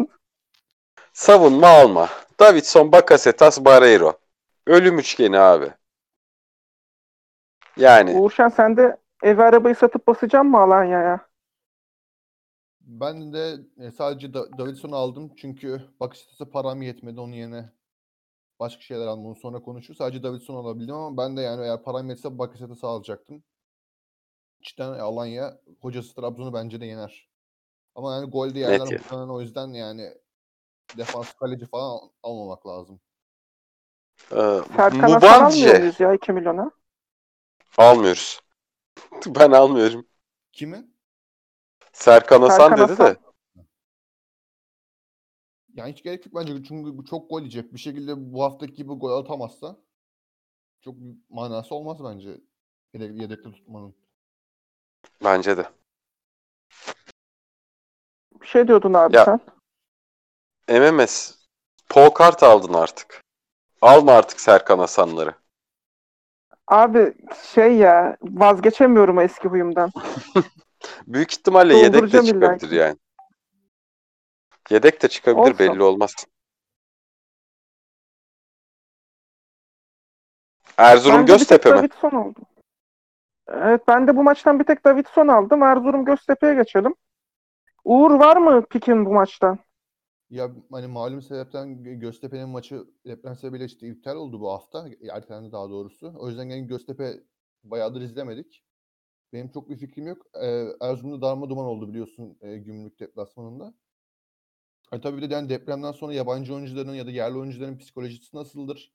Savunma 1.14 1.68
alma. 1.68 2.10
Davidson, 2.40 2.92
Bakasetas, 2.92 3.66
Barreiro. 3.66 4.14
Ölüm 4.68 5.00
üçgeni 5.00 5.40
abi. 5.40 5.74
Yani 7.78 8.18
Uğurşen 8.18 8.50
sen 8.50 8.78
de 8.78 8.98
ev 9.24 9.38
arabayı 9.38 9.76
satıp 9.76 10.08
basacak 10.08 10.44
mı 10.44 10.60
Alanya'ya? 10.60 11.30
Ben 12.82 13.34
de 13.34 13.56
e, 13.78 13.92
sadece 13.92 14.34
da- 14.34 14.58
Davidson'u 14.58 14.96
aldım 14.96 15.32
çünkü 15.38 15.82
Bakasetas'a 16.00 16.50
param 16.50 16.82
yetmedi 16.82 17.20
onun 17.20 17.32
yerine 17.34 17.70
başka 18.60 18.82
şeyler 18.82 19.08
aldım. 19.08 19.26
Onu 19.26 19.36
sonra 19.36 19.62
konuşuruz. 19.62 19.98
Sadece 19.98 20.24
Davidson 20.24 20.56
alabildim 20.56 20.96
ama 20.96 21.18
ben 21.18 21.38
de 21.38 21.42
yani 21.42 21.64
eğer 21.66 21.84
param 21.84 22.10
yetse 22.10 22.40
Bakasetas'ı 22.40 22.88
alacaktım. 22.88 23.44
Cidden 24.62 24.90
Alanya 24.90 25.60
hocası 25.82 26.16
Trabzon'u 26.16 26.54
bence 26.54 26.82
de 26.82 26.86
yener. 26.86 27.29
Ama 28.00 28.16
yani 28.16 28.30
gol 28.32 28.56
de 28.56 28.60
yerler 28.60 28.88
yer. 28.90 29.00
muhtemelen 29.00 29.30
o 29.30 29.42
yüzden 29.42 29.68
yani 29.74 30.14
defans 30.98 31.34
kaleci 31.34 31.68
falan 31.68 31.86
al- 31.92 32.10
almamak 32.24 32.68
lazım. 32.68 33.02
e, 34.32 34.62
Serkan 34.76 35.12
Hasan 35.12 35.42
almıyor 35.42 35.76
muyuz 35.76 36.00
ya 36.00 36.14
2 36.14 36.32
milyona? 36.34 36.72
almıyoruz. 37.78 38.42
Ben 39.28 39.52
almıyorum. 39.52 40.08
Kimi? 40.52 40.88
Serkan 41.94 42.42
Hasan 42.42 42.76
Serkan 42.76 42.78
dedi 42.78 42.98
Hasan. 42.98 43.00
de. 43.00 43.18
Yani 45.74 45.92
hiç 45.94 46.04
gerek 46.04 46.26
yok 46.26 46.36
bence 46.36 46.64
çünkü 46.64 46.98
bu 46.98 47.06
çok 47.06 47.30
gol 47.30 47.40
yiyecek. 47.40 47.74
Bir 47.74 47.80
şekilde 47.80 48.34
bu 48.34 48.44
haftaki 48.44 48.74
gibi 48.74 48.94
gol 48.94 49.12
atamazsa 49.20 49.78
çok 50.82 50.96
manası 51.30 51.76
olmaz 51.76 52.04
bence 52.04 52.42
yedek, 52.94 53.22
yedekte 53.22 53.52
tutmanın. 53.52 53.96
Bence 55.24 55.58
de. 55.58 55.70
Bir 58.42 58.48
şey 58.48 58.68
diyordun 58.68 58.94
abi 58.94 59.16
Ya. 59.16 59.26
sen. 59.26 59.40
MMS. 60.80 61.36
Paul 61.90 62.10
kart 62.10 62.44
aldın 62.44 62.74
artık. 62.74 63.24
Alma 63.82 64.12
artık 64.12 64.40
Serkan 64.40 64.80
Hasanları. 64.80 65.34
Abi 66.68 67.14
şey 67.54 67.76
ya 67.78 68.18
vazgeçemiyorum 68.22 69.18
o 69.18 69.22
eski 69.22 69.48
huyumdan. 69.48 69.92
Büyük 71.08 71.32
ihtimalle 71.34 71.78
yedek 71.78 72.14
de 72.14 72.24
çıkabilir 72.24 72.72
yani. 72.72 72.98
Yedek 74.70 75.02
de 75.02 75.08
çıkabilir 75.08 75.42
Olsun. 75.42 75.60
belli 75.60 75.84
olmaz. 75.84 76.14
Erzurum 80.78 81.20
Ben 81.20 81.26
Göztepe 81.26 81.70
mi? 81.72 81.76
Davidson 81.78 82.10
aldım. 82.12 82.44
Evet 83.48 83.82
ben 83.88 84.08
de 84.08 84.16
bu 84.16 84.24
maçtan 84.24 84.60
bir 84.60 84.64
tek 84.64 84.86
Davidson 84.86 85.28
aldım. 85.28 85.64
Erzurum 85.64 86.06
Göztepe'ye 86.06 86.54
geçelim. 86.54 86.96
Uğur 87.90 88.12
var 88.12 88.38
mı 88.38 88.66
pikin 88.70 89.06
bu 89.06 89.14
maçtan? 89.14 89.60
Ya 90.30 90.52
hani 90.72 90.88
malum 90.88 91.22
sebepten 91.22 91.68
Gö- 91.84 92.00
Göztepe'nin 92.00 92.50
maçı 92.50 92.84
deprem 93.06 93.36
sebebiyle 93.36 93.66
işte 93.66 93.88
iptal 93.88 94.16
oldu 94.16 94.40
bu 94.42 94.52
hafta. 94.52 94.90
Ertelendi 95.12 95.52
daha 95.52 95.70
doğrusu. 95.70 96.14
O 96.18 96.28
yüzden 96.30 96.44
yani 96.50 96.68
Göztepe 96.68 97.24
bayağıdır 97.64 98.02
izlemedik. 98.02 98.64
Benim 99.34 99.50
çok 99.52 99.70
bir 99.70 99.78
fikrim 99.78 100.08
yok. 100.08 100.28
Ee, 100.44 100.66
Erzurum'da 100.82 101.22
darma 101.22 101.50
duman 101.50 101.66
oldu 101.66 101.90
biliyorsun 101.90 102.38
e, 102.42 102.58
gümrük 102.58 103.00
deplasmanında. 103.00 103.76
E, 104.94 105.02
tabii 105.02 105.22
bir 105.22 105.30
de 105.30 105.34
yani 105.34 105.50
depremden 105.50 105.92
sonra 105.92 106.14
yabancı 106.14 106.54
oyuncuların 106.56 106.94
ya 106.94 107.06
da 107.08 107.12
yerli 107.12 107.38
oyuncuların 107.38 107.78
psikolojisi 107.78 108.36
nasıldır? 108.38 108.94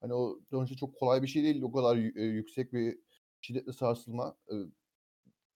Hani 0.00 0.14
o 0.14 0.40
sonuçta 0.50 0.76
çok 0.76 0.96
kolay 0.98 1.22
bir 1.22 1.26
şey 1.26 1.42
değil. 1.44 1.62
O 1.62 1.72
kadar 1.72 1.96
e, 1.96 2.22
yüksek 2.24 2.72
bir 2.72 2.98
şiddetli 3.40 3.72
sarsılma. 3.72 4.36
E, 4.52 4.54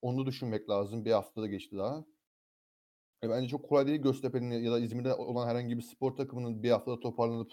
onu 0.02 0.26
düşünmek 0.26 0.70
lazım. 0.70 1.04
Bir 1.04 1.12
hafta 1.12 1.42
da 1.42 1.46
geçti 1.46 1.76
daha. 1.78 2.04
E, 3.22 3.30
bence 3.30 3.48
çok 3.48 3.68
kolay 3.68 3.86
değil 3.86 4.02
Göztepe'nin 4.02 4.62
ya 4.62 4.72
da 4.72 4.80
İzmir'de 4.80 5.14
olan 5.14 5.48
herhangi 5.48 5.76
bir 5.76 5.82
spor 5.82 6.16
takımının 6.16 6.62
bir 6.62 6.70
haftada 6.70 7.00
toparlanıp 7.00 7.52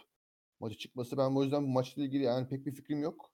maçı 0.59 0.77
çıkması. 0.77 1.17
Ben 1.17 1.35
o 1.35 1.43
yüzden 1.43 1.63
bu 1.63 1.67
maçla 1.67 2.01
ilgili 2.01 2.23
yani 2.23 2.47
pek 2.47 2.65
bir 2.65 2.71
fikrim 2.71 3.03
yok. 3.03 3.31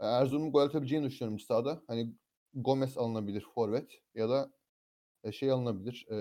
E, 0.00 0.06
Erzurum'un 0.06 0.52
gol 0.52 0.60
atabileceğini 0.60 1.06
düşünüyorum 1.06 1.38
sahada. 1.38 1.82
Hani 1.86 2.12
Gomez 2.54 2.98
alınabilir 2.98 3.46
forvet 3.54 4.00
ya 4.14 4.28
da 4.28 4.52
e, 5.24 5.32
şey 5.32 5.50
alınabilir. 5.50 6.06
E, 6.10 6.16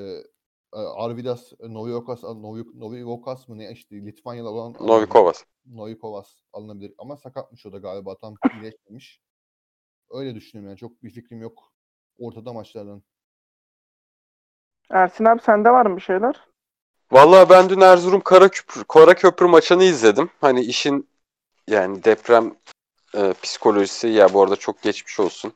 e, 0.74 0.78
Arvidas 0.78 1.52
Novivokas 1.60 3.48
mı 3.48 3.58
ne 3.58 3.72
işte 3.72 3.96
Litvanya'da 3.96 4.50
olan. 4.50 4.74
Novikovas. 4.74 5.44
Novikovas 5.66 6.34
alınabilir 6.54 6.94
ama 6.98 7.18
sakatmış 7.18 7.66
o 7.66 7.72
da 7.72 7.78
galiba 7.78 8.18
tam 8.18 8.36
iyileşmemiş. 8.54 9.22
Öyle 10.12 10.36
düşünüyorum 10.36 10.70
yani 10.70 10.78
çok 10.78 11.04
bir 11.04 11.10
fikrim 11.10 11.42
yok 11.42 11.74
ortada 12.18 12.54
maçlardan. 12.54 13.04
Ersin 14.90 15.26
abi 15.26 15.42
sende 15.42 15.70
var 15.70 15.86
mı 15.86 15.96
bir 15.96 16.02
şeyler? 16.02 16.48
Vallahi 17.12 17.50
ben 17.50 17.70
dün 17.70 17.82
Erzurum 17.82 18.22
Karaköprü, 18.22 18.84
Karaköprü 18.84 19.46
maçını 19.48 19.84
izledim. 19.84 20.30
Hani 20.42 20.62
işin 20.62 21.10
yani 21.68 22.04
deprem 22.04 22.56
e, 23.16 23.34
psikolojisi 23.42 24.08
ya 24.08 24.34
bu 24.34 24.44
arada 24.44 24.56
çok 24.56 24.82
geçmiş 24.82 25.20
olsun. 25.20 25.54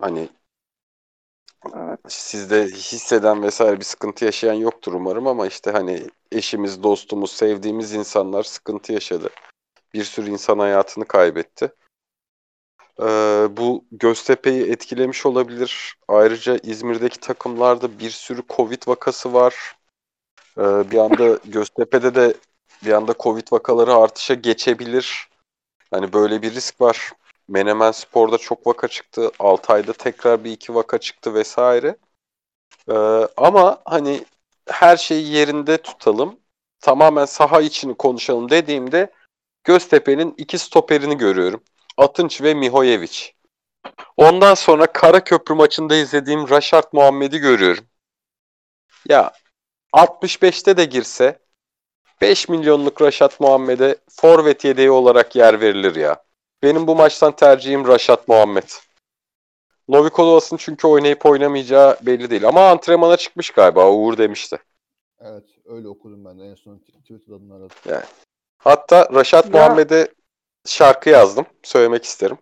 Hani 0.00 0.28
Evet. 1.74 2.00
sizde 2.08 2.64
hisseden 2.64 3.42
vesaire 3.42 3.80
bir 3.80 3.84
sıkıntı 3.84 4.24
yaşayan 4.24 4.54
yoktur 4.54 4.92
umarım 4.92 5.26
ama 5.26 5.46
işte 5.46 5.70
hani 5.70 6.06
eşimiz, 6.32 6.82
dostumuz, 6.82 7.32
sevdiğimiz 7.32 7.92
insanlar 7.92 8.42
sıkıntı 8.42 8.92
yaşadı. 8.92 9.30
Bir 9.94 10.04
sürü 10.04 10.30
insan 10.30 10.58
hayatını 10.58 11.04
kaybetti. 11.04 11.72
Ee, 13.00 13.48
bu 13.50 13.84
Göztepe'yi 13.92 14.70
etkilemiş 14.70 15.26
olabilir. 15.26 15.94
Ayrıca 16.08 16.58
İzmir'deki 16.62 17.20
takımlarda 17.20 17.98
bir 17.98 18.10
sürü 18.10 18.42
Covid 18.48 18.82
vakası 18.86 19.32
var. 19.34 19.76
Ee, 20.58 20.90
bir 20.90 20.98
anda 20.98 21.38
Göztepe'de 21.44 22.14
de 22.14 22.34
bir 22.84 22.92
anda 22.92 23.14
Covid 23.20 23.52
vakaları 23.52 23.94
artışa 23.94 24.34
geçebilir. 24.34 25.28
Hani 25.90 26.12
böyle 26.12 26.42
bir 26.42 26.54
risk 26.54 26.80
var. 26.80 27.12
Menemen 27.48 27.90
Spor'da 27.90 28.38
çok 28.38 28.66
vaka 28.66 28.88
çıktı. 28.88 29.30
Altay'da 29.38 29.92
tekrar 29.92 30.44
bir 30.44 30.50
iki 30.52 30.74
vaka 30.74 30.98
çıktı 30.98 31.34
vesaire. 31.34 31.96
Ee, 32.90 32.94
ama 33.36 33.82
hani 33.84 34.24
her 34.68 34.96
şeyi 34.96 35.32
yerinde 35.32 35.78
tutalım. 35.78 36.36
Tamamen 36.80 37.24
saha 37.24 37.60
içini 37.60 37.94
konuşalım 37.94 38.50
dediğimde 38.50 39.12
Göztepe'nin 39.64 40.34
iki 40.36 40.58
stoperini 40.58 41.18
görüyorum. 41.18 41.62
Atınç 41.96 42.42
ve 42.42 42.54
Mihoyevic. 42.54 43.18
Ondan 44.16 44.54
sonra 44.54 44.86
Karaköprü 44.86 45.54
maçında 45.54 45.94
izlediğim 45.96 46.50
Raşart 46.50 46.92
Muhammed'i 46.92 47.38
görüyorum. 47.38 47.84
Ya 49.08 49.32
65'te 49.92 50.76
de 50.76 50.84
girse 50.84 51.38
5 52.20 52.48
milyonluk 52.48 53.02
Raşat 53.02 53.40
Muhammed'e 53.40 53.96
forvet 54.10 54.64
yedeği 54.64 54.90
olarak 54.90 55.36
yer 55.36 55.60
verilir 55.60 55.96
ya. 55.96 56.22
Benim 56.62 56.86
bu 56.86 56.96
maçtan 56.96 57.36
tercihim 57.36 57.88
Raşat 57.88 58.28
Muhammed. 58.28 58.68
Novikolovas'ın 59.88 60.56
çünkü 60.56 60.86
oynayıp 60.86 61.26
oynamayacağı 61.26 61.96
belli 62.02 62.30
değil. 62.30 62.48
Ama 62.48 62.68
antrenmana 62.70 63.16
çıkmış 63.16 63.50
galiba. 63.50 63.90
Uğur 63.90 64.18
demişti. 64.18 64.58
Evet 65.20 65.44
öyle 65.64 65.88
okudum 65.88 66.24
ben 66.24 66.38
de 66.38 66.44
en 66.44 66.54
son 66.54 66.78
Twitter'da 66.78 67.40
bunu 67.40 67.54
aradım. 67.54 68.08
Hatta 68.58 69.08
Raşat 69.14 69.44
Ya- 69.44 69.50
Muhammed'e 69.50 70.08
şarkı 70.66 71.10
yazdım. 71.10 71.46
Söylemek 71.62 72.04
isterim. 72.04 72.38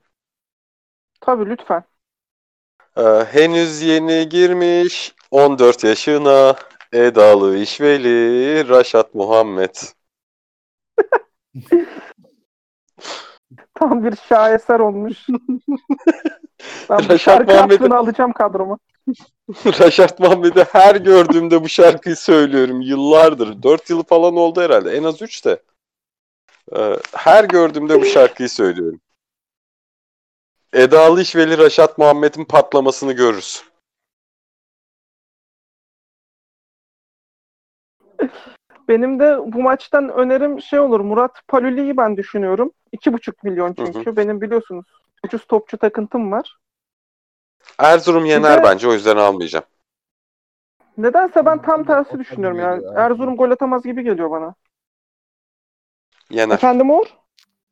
Tabii 1.21 1.51
lütfen. 1.51 1.85
Ee, 2.97 3.03
henüz 3.31 3.83
yeni 3.83 4.29
girmiş 4.29 5.15
14 5.31 5.85
yaşına 5.85 6.57
Edalı 6.93 7.57
İşveli 7.57 8.69
Raşat 8.69 9.15
Muhammed. 9.15 9.75
Tam 13.75 14.05
bir 14.05 14.17
şaheser 14.29 14.81
olmuş. 14.81 15.19
Ben 16.91 16.99
bu 16.99 17.03
Reşat 17.03 17.21
şarkı 17.21 17.53
Muhammed'i- 17.53 17.95
alacağım 17.95 18.33
kadroma. 18.33 18.79
Raşat 19.81 20.21
Muhammed'i 20.21 20.65
her 20.73 20.97
gördüğümde 20.97 21.63
bu 21.65 21.69
şarkıyı 21.69 22.17
söylüyorum. 22.17 22.81
Yıllardır. 22.81 23.63
4 23.63 23.91
yıl 23.91 24.03
falan 24.03 24.37
oldu 24.37 24.61
herhalde. 24.61 24.91
En 24.91 25.05
az 25.05 25.23
3 25.23 25.45
de. 25.45 25.63
Ee, 26.77 26.97
her 27.15 27.45
gördüğümde 27.45 28.01
bu 28.01 28.05
şarkıyı 28.05 28.49
söylüyorum. 28.49 29.01
Edalı 30.73 31.21
İşveli 31.21 31.59
Raşat 31.59 31.99
Muhammed'in 31.99 32.45
patlamasını 32.45 33.13
görürüz. 33.13 33.63
Benim 38.89 39.19
de 39.21 39.39
bu 39.53 39.63
maçtan 39.63 40.09
önerim 40.09 40.63
şey 40.63 40.81
olur. 40.81 41.01
Murat 41.01 41.41
Paluli'yi 41.49 41.97
ben 41.97 42.17
düşünüyorum. 42.17 42.73
2,5 42.93 43.45
milyon 43.45 43.75
Hı 43.79 43.83
hı. 43.83 43.93
çünkü. 43.93 44.17
Benim 44.17 44.41
biliyorsunuz 44.41 44.87
ucuz 45.25 45.45
topçu 45.47 45.79
takıntım 45.79 46.33
var. 46.33 46.57
Erzurum 47.79 48.25
yener 48.25 48.59
de- 48.59 48.63
bence 48.63 48.89
o 48.89 48.93
yüzden 48.93 49.17
almayacağım. 49.17 49.65
Nedense 50.99 51.47
ben 51.47 51.63
tam 51.63 51.81
de 51.81 51.87
tersi 51.87 52.19
düşünüyorum 52.19 52.59
tabii 52.59 52.67
ya. 52.67 52.75
geliyor, 52.77 52.93
Erzurum. 52.95 53.13
Erzurum 53.13 53.37
gol 53.37 53.51
atamaz 53.51 53.83
gibi 53.83 54.05
geliyor 54.05 54.31
bana. 54.31 54.55
Yener. 56.33 56.55
Efendim 56.55 56.91
Uğur? 56.91 57.07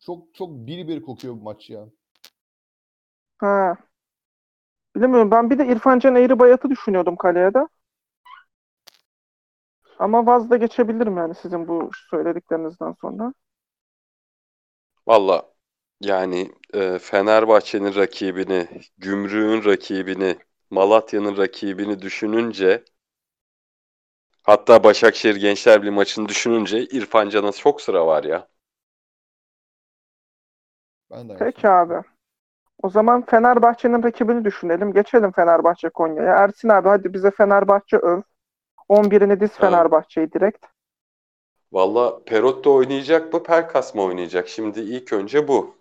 Çok 0.01 0.35
çok 0.35 0.51
bir 0.51 0.89
bir 0.89 1.03
kokuyor 1.03 1.35
bu 1.35 1.43
maç 1.43 1.71
ya. 1.71 1.89
Ha. 3.39 3.77
Bilemiyorum. 4.97 5.31
Ben 5.31 5.51
bir 5.51 5.59
de 5.59 5.67
İrfan 5.67 5.99
Can 5.99 6.15
Eğribayat'ı 6.17 6.71
düşünüyordum 6.71 7.17
kaleye 7.17 7.55
de. 7.55 7.67
Ama 9.99 10.27
vaz 10.27 10.51
da 10.51 10.57
geçebilirim 10.57 11.17
yani 11.17 11.35
sizin 11.35 11.69
bu 11.69 11.91
söylediklerinizden 12.11 12.93
sonra. 13.01 13.33
Valla 15.07 15.55
yani 16.01 16.53
e, 16.75 16.99
Fenerbahçe'nin 16.99 17.95
rakibini, 17.95 18.69
Gümrük'ün 18.99 19.65
rakibini, 19.71 20.39
Malatya'nın 20.71 21.37
rakibini 21.37 22.03
düşününce 22.03 22.85
hatta 24.43 24.85
Başakşehir 24.85 25.37
Gençler 25.37 25.83
Birliği 25.83 25.91
maçını 25.91 26.29
düşününce 26.29 26.85
İrfan 26.85 27.29
Can'a 27.29 27.53
çok 27.53 27.81
sıra 27.81 28.07
var 28.07 28.25
ya. 28.25 28.49
Ben 31.11 31.29
de 31.29 31.37
Peki 31.39 31.69
abi. 31.69 32.03
O 32.83 32.91
zaman 32.91 33.27
Fenerbahçe'nin 33.27 34.03
rakibini 34.03 34.45
düşünelim. 34.45 34.93
Geçelim 34.93 35.33
Fenerbahçe 35.33 35.89
Konya'ya. 35.89 36.37
Ersin 36.37 36.69
abi 36.69 36.89
hadi 36.89 37.15
bize 37.15 37.31
Fenerbahçe 37.31 37.97
öv. 37.97 38.23
11'ini 38.89 39.41
diz 39.41 39.51
Fenerbahçe'yi 39.53 40.33
direkt. 40.33 40.67
Valla 41.73 42.25
Perotti 42.25 42.69
oynayacak 42.69 43.33
mı, 43.33 43.43
Pelkas 43.43 43.95
mı 43.95 44.03
oynayacak? 44.03 44.49
Şimdi 44.49 44.81
ilk 44.81 45.13
önce 45.13 45.49
bu. 45.49 45.75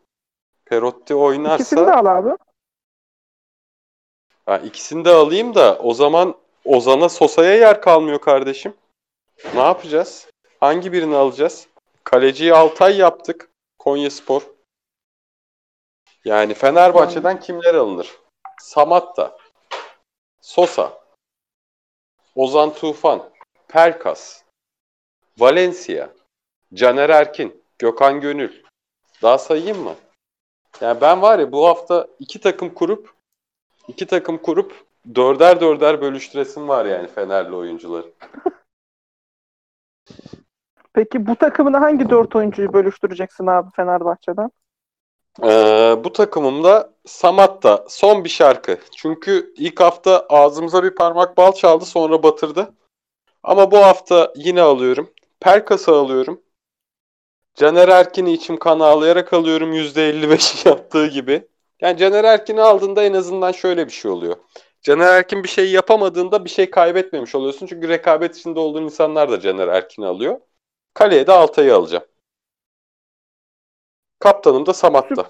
Perotti 0.65 1.15
oynarsa 1.15 1.55
İkisini 1.55 1.87
de 1.87 1.93
al 1.93 2.05
abi. 2.05 2.29
ha, 4.45 4.57
ikisini 4.57 5.05
de 5.05 5.09
alayım 5.09 5.55
da 5.55 5.77
o 5.79 5.93
zaman 5.93 6.35
Ozan'a 6.65 7.09
Sosa'ya 7.09 7.55
yer 7.55 7.81
kalmıyor 7.81 8.21
kardeşim. 8.21 8.73
Ne 9.53 9.61
yapacağız? 9.61 10.27
Hangi 10.59 10.93
birini 10.93 11.15
alacağız? 11.15 11.67
Kaleciyi 12.03 12.53
Altay 12.53 12.97
yaptık. 12.97 13.49
Konyaspor. 13.79 14.41
Yani 16.25 16.53
Fenerbahçe'den 16.53 17.39
kimler 17.39 17.73
alınır? 17.73 18.19
Samatta, 18.61 19.37
Sosa, 20.41 20.99
Ozan 22.35 22.73
Tufan, 22.73 23.29
Pelkas, 23.67 24.43
Valencia, 25.37 26.09
Caner 26.73 27.09
Erkin, 27.09 27.63
Gökhan 27.79 28.21
Gönül. 28.21 28.63
Daha 29.21 29.37
sayayım 29.37 29.83
mı? 29.83 29.95
Yani 30.81 31.01
ben 31.01 31.21
var 31.21 31.39
ya 31.39 31.51
bu 31.51 31.67
hafta 31.67 32.07
iki 32.19 32.41
takım 32.41 32.73
kurup 32.73 33.13
iki 33.87 34.07
takım 34.07 34.37
kurup 34.37 34.85
dörder 35.15 35.61
dörder 35.61 36.01
bölüştüresim 36.01 36.67
var 36.67 36.85
yani 36.85 37.07
Fenerli 37.07 37.55
oyuncuları. 37.55 38.07
Peki 40.93 41.27
bu 41.27 41.35
takımını 41.35 41.77
hangi 41.77 42.09
dört 42.09 42.35
oyuncuyu 42.35 42.73
bölüştüreceksin 42.73 43.47
abi 43.47 43.69
Fenerbahçe'den? 43.75 44.51
Ee, 45.43 45.95
bu 46.03 46.13
takımımda 46.13 46.93
Samatta 47.05 47.85
son 47.87 48.23
bir 48.23 48.29
şarkı. 48.29 48.77
Çünkü 48.97 49.53
ilk 49.57 49.79
hafta 49.79 50.25
ağzımıza 50.29 50.83
bir 50.83 50.95
parmak 50.95 51.37
bal 51.37 51.51
çaldı 51.51 51.85
sonra 51.85 52.23
batırdı. 52.23 52.73
Ama 53.43 53.71
bu 53.71 53.77
hafta 53.77 54.33
yine 54.35 54.61
alıyorum. 54.61 55.09
Pelkas'ı 55.39 55.91
alıyorum. 55.91 56.41
Caner 57.55 57.87
Erkin'i 57.87 58.33
içim 58.33 58.57
kan 58.57 58.79
ağlayarak 58.79 59.33
alıyorum 59.33 59.73
%55 59.73 60.65
yaptığı 60.69 61.07
gibi. 61.07 61.47
Yani 61.81 61.97
Caner 61.97 62.23
Erkin'i 62.23 62.61
aldığında 62.61 63.03
en 63.03 63.13
azından 63.13 63.51
şöyle 63.51 63.87
bir 63.87 63.91
şey 63.91 64.11
oluyor. 64.11 64.35
Caner 64.81 65.13
Erkin 65.17 65.43
bir 65.43 65.49
şey 65.49 65.71
yapamadığında 65.71 66.45
bir 66.45 66.49
şey 66.49 66.69
kaybetmemiş 66.69 67.35
oluyorsun. 67.35 67.67
Çünkü 67.67 67.89
rekabet 67.89 68.37
içinde 68.37 68.59
olduğun 68.59 68.83
insanlar 68.83 69.31
da 69.31 69.39
Caner 69.39 69.67
Erkin'i 69.67 70.05
alıyor. 70.05 70.39
Kaleye 70.93 71.27
de 71.27 71.31
Altay'ı 71.31 71.75
alacağım. 71.75 72.05
Kaptanım 74.19 74.65
da 74.65 74.73
Samat'ta. 74.73 75.29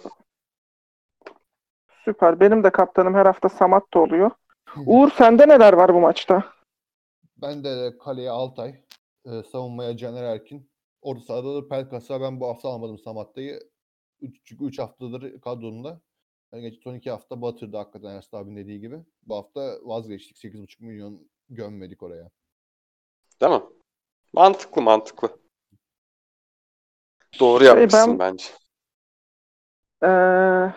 Süper. 2.05 2.39
Benim 2.39 2.63
de 2.63 2.69
kaptanım 2.69 3.13
her 3.13 3.25
hafta 3.25 3.49
Samat 3.49 3.93
da 3.93 3.99
oluyor. 3.99 4.31
Uğur 4.85 5.11
sende 5.11 5.47
neler 5.47 5.73
var 5.73 5.93
bu 5.93 5.99
maçta? 5.99 6.53
Ben 7.37 7.63
de 7.63 7.97
kaleye 7.97 8.29
Altay, 8.29 8.75
e, 9.25 9.43
savunmaya 9.43 9.97
Caner 9.97 10.23
Erkin. 10.23 10.69
Orta 11.01 11.21
sahada 11.21 11.55
da 11.55 11.67
Pelkas'a 11.67 12.21
ben 12.21 12.39
bu 12.39 12.47
hafta 12.47 12.69
almadım 12.69 12.97
Samatta'yı. 12.97 13.59
Çünkü 14.43 14.65
3 14.65 14.79
haftadır 14.79 15.41
kadromda. 15.41 16.01
Yani 16.53 16.61
geçen 16.61 16.81
son 16.81 16.95
2 16.95 17.11
hafta 17.11 17.41
batırdı 17.41 17.77
hakikaten 17.77 18.09
Ersin 18.09 18.37
abinin 18.37 18.55
dediği 18.55 18.79
gibi. 18.79 18.99
Bu 19.23 19.35
hafta 19.35 19.77
vazgeçtik. 19.83 20.37
8,5 20.37 20.81
milyon 20.81 21.27
gömmedik 21.49 22.03
oraya. 22.03 22.29
Değil 23.41 23.51
mi? 23.53 23.61
Mantıklı 24.33 24.81
mantıklı. 24.81 25.29
Doğru 27.39 27.59
Şey, 27.63 27.67
yapmışsın 27.67 28.19
ben- 28.19 28.19
bence. 28.19 28.45
Ee, 30.03 30.73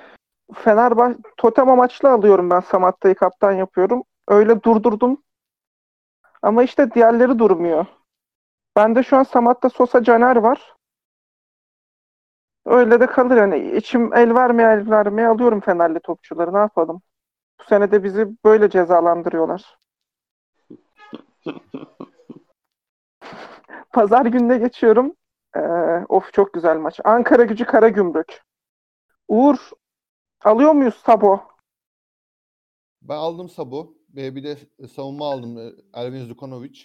Fenerbahçe 0.54 1.18
totem 1.36 1.68
amaçlı 1.70 2.10
alıyorum 2.10 2.50
ben 2.50 2.60
Samatta'yı 2.60 3.14
kaptan 3.14 3.52
yapıyorum. 3.52 4.02
Öyle 4.28 4.62
durdurdum. 4.62 5.22
Ama 6.42 6.62
işte 6.62 6.90
diğerleri 6.94 7.38
durmuyor. 7.38 7.86
Bende 8.76 9.02
şu 9.02 9.16
an 9.16 9.22
Samatta 9.22 9.68
Sosa 9.70 10.04
Caner 10.04 10.36
var. 10.36 10.74
Öyle 12.66 13.00
de 13.00 13.06
kalır 13.06 13.36
yani. 13.36 13.76
İçim 13.76 14.14
el 14.14 14.34
vermeye 14.34 14.72
el 14.72 14.90
vermeye 14.90 15.28
alıyorum 15.28 15.60
Fenerli 15.60 16.00
topçuları. 16.00 16.54
Ne 16.54 16.58
yapalım? 16.58 17.02
Bu 17.60 17.64
sene 17.64 17.90
de 17.90 18.04
bizi 18.04 18.28
böyle 18.44 18.70
cezalandırıyorlar. 18.70 19.78
Pazar 23.92 24.26
gününe 24.26 24.58
geçiyorum. 24.58 25.16
Ee, 25.56 25.60
of 26.08 26.32
çok 26.32 26.52
güzel 26.52 26.76
maç. 26.76 27.00
Ankara 27.04 27.44
Gücü 27.44 27.64
Karagümrük. 27.64 28.42
Uğur 29.28 29.70
alıyor 30.44 30.72
muyuz 30.72 30.94
Sabo? 30.94 31.40
Ben 33.02 33.16
aldım 33.16 33.48
Sabo 33.48 33.94
bir 34.08 34.44
de 34.44 34.56
savunma 34.88 35.32
aldım 35.32 35.58
e, 35.58 35.72
Ervin 35.94 36.24
Zukanovic. 36.24 36.82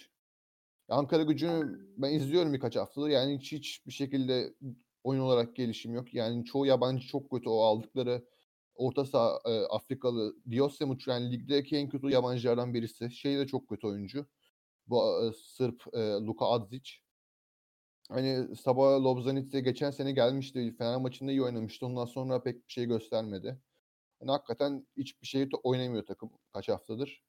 Ankara 0.88 1.22
gücünü 1.22 1.80
ben 1.96 2.12
izliyorum 2.12 2.52
birkaç 2.52 2.76
haftadır. 2.76 3.08
Yani 3.08 3.38
hiç 3.38 3.52
hiçbir 3.52 3.92
şekilde 3.92 4.54
oyun 5.08 5.20
olarak 5.20 5.56
gelişim 5.56 5.94
yok. 5.94 6.14
Yani 6.14 6.44
çoğu 6.44 6.66
yabancı 6.66 7.08
çok 7.08 7.30
kötü 7.30 7.48
o 7.48 7.60
aldıkları 7.60 8.24
orta 8.74 9.04
saha 9.04 9.40
e, 9.46 9.60
Afrikalı 9.66 10.36
Diosemuc 10.50 11.10
yani 11.10 11.32
ligdeki 11.32 11.76
en 11.76 11.88
kötü 11.88 12.10
yabancılardan 12.10 12.74
birisi. 12.74 13.10
Şey 13.10 13.38
de 13.38 13.46
çok 13.46 13.68
kötü 13.68 13.86
oyuncu. 13.86 14.26
Bu 14.86 15.24
e, 15.28 15.32
Sırp 15.32 15.82
e, 15.94 15.98
Luka 16.00 16.46
Adzic. 16.46 16.90
Hani 18.10 18.56
Sabah 18.56 19.04
Lobzanit'e 19.04 19.60
geçen 19.60 19.90
sene 19.90 20.12
gelmişti. 20.12 20.74
Fener 20.78 20.96
maçında 20.96 21.30
iyi 21.30 21.42
oynamıştı. 21.42 21.86
Ondan 21.86 22.04
sonra 22.04 22.42
pek 22.42 22.66
bir 22.68 22.72
şey 22.72 22.84
göstermedi. 22.86 23.58
Yani 24.20 24.30
hakikaten 24.30 24.86
hiçbir 24.96 25.26
şey 25.26 25.48
oynamıyor 25.64 26.06
takım 26.06 26.30
kaç 26.52 26.68
haftadır. 26.68 27.24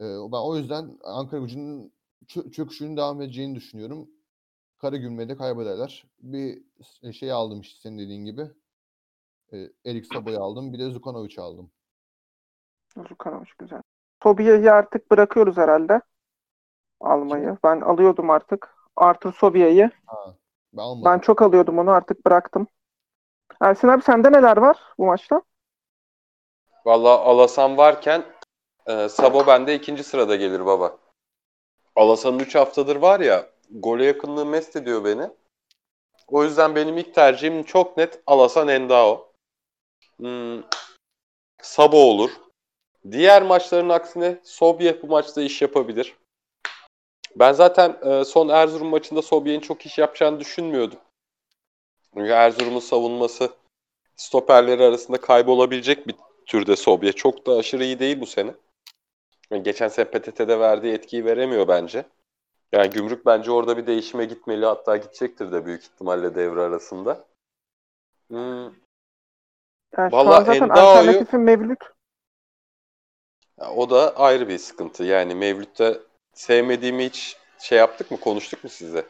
Ee, 0.00 0.04
ben 0.04 0.38
o 0.48 0.56
yüzden 0.56 0.98
Ankara 1.04 1.40
gücünün 1.40 1.92
çö- 2.26 2.50
çöküşünün 2.52 2.96
devam 2.96 3.22
edeceğini 3.22 3.54
düşünüyorum. 3.54 4.10
Karagümrük'te 4.82 5.36
kaybederler. 5.36 6.04
Bir 6.20 6.62
s- 6.82 7.12
şey 7.12 7.32
aldım 7.32 7.60
işte 7.60 7.80
senin 7.80 7.98
dediğin 7.98 8.24
gibi. 8.24 8.50
Ee, 9.52 9.70
Erik 9.86 10.06
Sabo'yu 10.06 10.40
aldım. 10.40 10.72
Bir 10.72 10.78
de 10.78 10.90
Zukanovic'i 10.90 11.40
aldım. 11.40 11.70
Zukanovic 13.08 13.50
güzel. 13.58 13.82
Tobia'yı 14.20 14.72
artık 14.72 15.10
bırakıyoruz 15.10 15.56
herhalde. 15.56 16.00
Almayı. 17.00 17.58
Ben 17.64 17.80
alıyordum 17.80 18.30
artık. 18.30 18.74
Arthur 18.96 19.32
Sobia'yı. 19.32 19.90
Ben 20.72 20.82
almadım. 20.82 21.12
Ben 21.12 21.18
çok 21.18 21.42
alıyordum 21.42 21.78
onu 21.78 21.90
artık 21.90 22.26
bıraktım. 22.26 22.66
Ersin 23.60 23.88
abi 23.88 24.02
sende 24.02 24.32
neler 24.32 24.56
var 24.56 24.78
bu 24.98 25.06
maçta? 25.06 25.42
Vallahi 26.86 27.20
Alasan 27.20 27.76
varken 27.76 28.24
e, 28.86 29.08
Sabo 29.08 29.46
bende 29.46 29.74
ikinci 29.74 30.04
sırada 30.04 30.36
gelir 30.36 30.66
baba. 30.66 30.98
Alasan'ın 31.96 32.38
3 32.38 32.54
haftadır 32.54 32.96
var 32.96 33.20
ya 33.20 33.51
gole 33.72 34.04
yakınlığı 34.04 34.46
mest 34.46 34.76
ediyor 34.76 35.04
beni. 35.04 35.30
O 36.28 36.44
yüzden 36.44 36.74
benim 36.74 36.98
ilk 36.98 37.14
tercihim 37.14 37.62
çok 37.62 37.96
net 37.96 38.22
Alasan 38.26 38.68
Endao. 38.68 39.32
Hmm, 40.16 40.62
Sabo 41.62 41.96
olur. 41.96 42.30
Diğer 43.10 43.42
maçların 43.42 43.88
aksine 43.88 44.40
Sobye 44.44 45.02
bu 45.02 45.06
maçta 45.06 45.42
iş 45.42 45.62
yapabilir. 45.62 46.16
Ben 47.36 47.52
zaten 47.52 47.98
e, 48.02 48.24
son 48.24 48.48
Erzurum 48.48 48.88
maçında 48.88 49.22
Sobye'nin 49.22 49.60
çok 49.60 49.86
iş 49.86 49.98
yapacağını 49.98 50.40
düşünmüyordum. 50.40 50.98
Çünkü 52.14 52.30
Erzurum'un 52.30 52.80
savunması 52.80 53.50
stoperleri 54.16 54.84
arasında 54.84 55.20
kaybolabilecek 55.20 56.06
bir 56.06 56.14
türde 56.46 56.76
Sobye. 56.76 57.12
Çok 57.12 57.46
da 57.46 57.52
aşırı 57.52 57.84
iyi 57.84 57.98
değil 57.98 58.20
bu 58.20 58.26
sene. 58.26 58.54
Geçen 59.62 59.88
sene 59.88 60.10
PTT'de 60.10 60.60
verdiği 60.60 60.92
etkiyi 60.92 61.24
veremiyor 61.24 61.68
bence. 61.68 62.04
Yani 62.72 62.90
Gümrük 62.90 63.26
bence 63.26 63.50
orada 63.50 63.76
bir 63.76 63.86
değişime 63.86 64.24
gitmeli. 64.24 64.66
Hatta 64.66 64.96
gidecektir 64.96 65.52
de 65.52 65.66
büyük 65.66 65.82
ihtimalle 65.82 66.34
devre 66.34 66.60
arasında. 66.60 67.24
Hmm, 68.28 68.64
Yani 69.98 70.16
an 70.16 70.44
zaten 70.44 70.68
alternatifi 70.68 71.38
Mevlüt. 71.38 71.78
ya 73.60 73.70
o 73.70 73.90
da 73.90 74.16
ayrı 74.16 74.48
bir 74.48 74.58
sıkıntı. 74.58 75.04
Yani 75.04 75.34
Mevlüt'te 75.34 76.00
sevmediğimi 76.32 77.04
hiç 77.04 77.36
şey 77.58 77.78
yaptık 77.78 78.10
mı, 78.10 78.20
konuştuk 78.20 78.64
mu 78.64 78.70
size? 78.70 79.06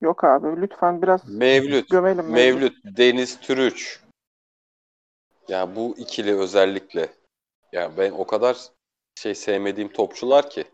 Yok 0.00 0.24
abi 0.24 0.60
lütfen 0.62 1.02
biraz 1.02 1.28
Mevlüt, 1.28 1.90
gömelim. 1.90 2.30
Mevlüt, 2.30 2.76
Deniz 2.84 3.40
Türüç. 3.40 4.00
Ya 5.48 5.76
bu 5.76 5.94
ikili 5.98 6.38
özellikle. 6.38 7.08
Ya 7.72 7.96
ben 7.96 8.12
o 8.12 8.26
kadar 8.26 8.56
şey 9.14 9.34
sevmediğim 9.34 9.92
topçular 9.92 10.50
ki. 10.50 10.64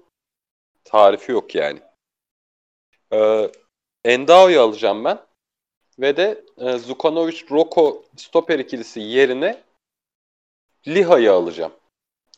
Tarifi 0.89 1.33
yok 1.33 1.55
yani. 1.55 1.79
Ee, 3.13 3.51
Endao'yu 4.05 4.61
alacağım 4.61 5.05
ben. 5.05 5.19
Ve 5.99 6.17
de 6.17 6.45
e, 6.59 6.79
Zukanovic 6.79 7.45
Roko 7.51 8.05
stoper 8.17 8.59
ikilisi 8.59 9.01
yerine 9.01 9.63
Liha'yı 10.89 11.33
alacağım. 11.33 11.73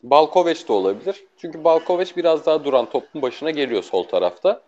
Balkoveç 0.03 0.69
de 0.69 0.73
olabilir. 0.73 1.25
Çünkü 1.37 1.65
Balkoveç 1.65 2.17
biraz 2.17 2.47
daha 2.47 2.65
duran 2.65 2.91
topun 2.91 3.23
başına 3.23 3.51
geliyor 3.51 3.83
sol 3.83 4.05
tarafta. 4.05 4.63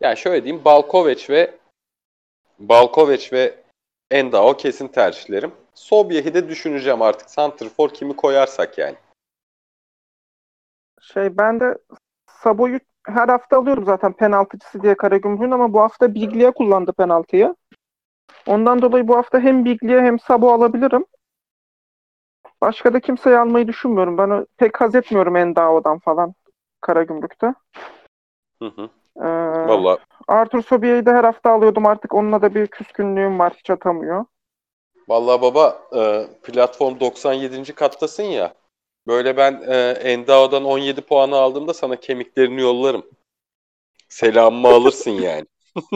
Yani 0.00 0.16
şöyle 0.16 0.44
diyeyim 0.44 0.64
Balkoveç 0.64 1.30
ve 1.30 1.58
Balkoveç 2.58 3.32
ve 3.32 3.54
Endao 4.10 4.56
kesin 4.56 4.88
tercihlerim. 4.88 5.52
Sobyeh'i 5.74 6.34
de 6.34 6.48
düşüneceğim 6.48 7.02
artık. 7.02 7.30
Santrfor 7.30 7.94
kimi 7.94 8.16
koyarsak 8.16 8.78
yani. 8.78 8.96
Şey 11.00 11.38
ben 11.38 11.60
de 11.60 11.78
Sabo'yu 12.42 12.80
her 13.06 13.28
hafta 13.28 13.58
alıyorum 13.58 13.84
zaten 13.84 14.12
penaltıcısı 14.12 14.82
diye 14.82 14.94
Karagümrük'ün 14.94 15.50
ama 15.50 15.72
bu 15.72 15.80
hafta 15.80 16.14
Biglia 16.14 16.50
kullandı 16.52 16.92
penaltıyı. 16.92 17.54
Ondan 18.46 18.82
dolayı 18.82 19.08
bu 19.08 19.16
hafta 19.16 19.40
hem 19.40 19.64
Biglia 19.64 20.00
hem 20.02 20.18
Sabo 20.18 20.52
alabilirim. 20.52 21.04
Başka 22.60 22.92
da 22.94 23.00
kimseyi 23.00 23.38
almayı 23.38 23.68
düşünmüyorum. 23.68 24.18
Ben 24.18 24.46
pek 24.56 24.80
haz 24.80 24.94
etmiyorum 24.94 25.36
Endao'dan 25.36 25.98
falan 25.98 26.34
Karagümrük'te. 26.80 27.54
Hı 28.62 28.68
hı. 28.68 28.90
Ee, 29.16 29.28
Valla 29.68 29.98
Arthur 30.28 30.62
Sobier'i 30.62 31.06
de 31.06 31.12
her 31.12 31.24
hafta 31.24 31.50
alıyordum. 31.50 31.86
Artık 31.86 32.14
onunla 32.14 32.42
da 32.42 32.54
bir 32.54 32.66
küskünlüğüm 32.66 33.38
var. 33.38 33.52
Hiç 33.58 33.70
atamıyor. 33.70 34.24
Vallahi 35.08 35.42
baba 35.42 35.78
e, 35.96 36.26
platform 36.42 37.00
97. 37.00 37.74
kattasın 37.74 38.22
ya. 38.22 38.54
Böyle 39.06 39.36
ben 39.36 39.62
e, 39.66 39.90
Endao'dan 39.90 40.64
17 40.64 41.00
puanı 41.00 41.36
aldığımda 41.36 41.74
sana 41.74 41.96
kemiklerini 41.96 42.60
yollarım. 42.60 43.06
Selamımı 44.08 44.68
alırsın 44.68 45.10
yani. 45.10 45.46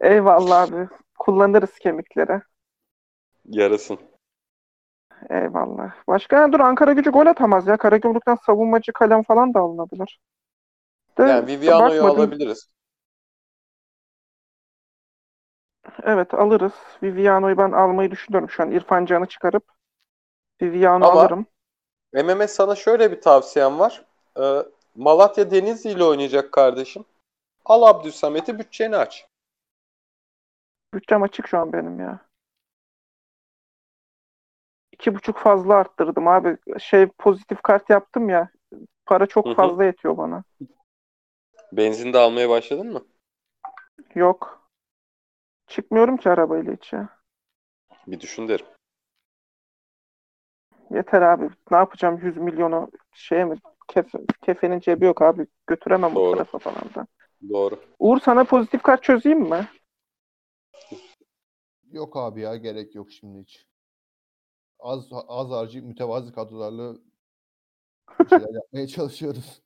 Eyvallah 0.00 0.62
abi. 0.62 0.88
Kullanırız 1.18 1.78
kemikleri. 1.78 2.40
Yarasın. 3.48 3.98
Eyvallah. 5.30 5.92
Başka 6.08 6.52
dur 6.52 6.60
Ankara 6.60 6.92
gücü 6.92 7.10
gol 7.10 7.26
atamaz 7.26 7.66
ya. 7.66 7.76
Karagümrük'ten 7.76 8.38
savunmacı 8.46 8.92
kalem 8.92 9.22
falan 9.22 9.54
da 9.54 9.60
alınabilir. 9.60 10.20
De, 11.18 11.22
Yani 11.22 11.46
Viviano'yu 11.46 12.02
bakmadım. 12.02 12.20
alabiliriz. 12.20 12.68
Evet 16.02 16.34
alırız. 16.34 16.72
Viviano'yu 17.02 17.58
ben 17.58 17.72
almayı 17.72 18.10
düşünüyorum 18.10 18.50
şu 18.50 18.62
an. 18.62 18.70
İrfan 18.70 19.06
Can'ı 19.06 19.26
çıkarıp 19.26 19.64
Viviano 20.62 21.06
Ama- 21.06 21.20
alırım. 21.20 21.46
MMS 22.12 22.50
sana 22.54 22.74
şöyle 22.74 23.12
bir 23.12 23.20
tavsiyem 23.20 23.78
var. 23.78 24.04
E, 24.40 24.42
Malatya 24.94 25.50
Denizli 25.50 25.90
ile 25.90 26.04
oynayacak 26.04 26.52
kardeşim. 26.52 27.04
Al 27.64 27.82
Abdülsamet'i 27.82 28.58
bütçeni 28.58 28.96
aç. 28.96 29.26
Bütçem 30.94 31.22
açık 31.22 31.48
şu 31.48 31.58
an 31.58 31.72
benim 31.72 32.00
ya. 32.00 32.18
İki 34.92 35.14
buçuk 35.14 35.38
fazla 35.38 35.74
arttırdım 35.74 36.28
abi. 36.28 36.56
Şey 36.78 37.06
pozitif 37.06 37.62
kart 37.62 37.90
yaptım 37.90 38.28
ya. 38.28 38.50
Para 39.06 39.26
çok 39.26 39.56
fazla 39.56 39.84
yetiyor 39.84 40.16
bana. 40.16 40.44
Benzin 41.72 42.12
de 42.12 42.18
almaya 42.18 42.48
başladın 42.48 42.92
mı? 42.92 43.04
Yok. 44.14 44.63
Çıkmıyorum 45.78 46.16
ki 46.16 46.30
arabayla 46.30 46.72
hiç 46.72 46.92
ya. 46.92 47.08
Bir 48.06 48.20
düşün 48.20 48.48
derim. 48.48 48.66
Yeter 50.90 51.22
abi. 51.22 51.50
Ne 51.70 51.76
yapacağım 51.76 52.20
100 52.22 52.36
milyonu 52.36 52.90
şey 53.12 53.44
mi? 53.44 53.56
Kefe, 53.88 54.18
kefenin 54.42 54.80
cebi 54.80 55.04
yok 55.04 55.22
abi. 55.22 55.46
Götüremem 55.66 56.14
bu 56.14 56.14
Doğru. 56.20 56.32
tarafa 56.32 56.58
falan 56.58 56.94
da. 56.94 57.06
Doğru. 57.50 57.80
Uğur 57.98 58.20
sana 58.20 58.44
pozitif 58.44 58.82
kart 58.82 59.02
çözeyim 59.02 59.40
mi? 59.40 59.68
Yok 61.92 62.16
abi 62.16 62.40
ya 62.40 62.56
gerek 62.56 62.94
yok 62.94 63.10
şimdi 63.12 63.38
hiç. 63.40 63.66
Az 64.78 65.08
az 65.28 65.50
harcayıp 65.50 65.86
mütevazi 65.86 66.32
kadrolarla 66.32 66.94
şeyler 68.28 68.54
yapmaya 68.54 68.86
çalışıyoruz. 68.86 69.62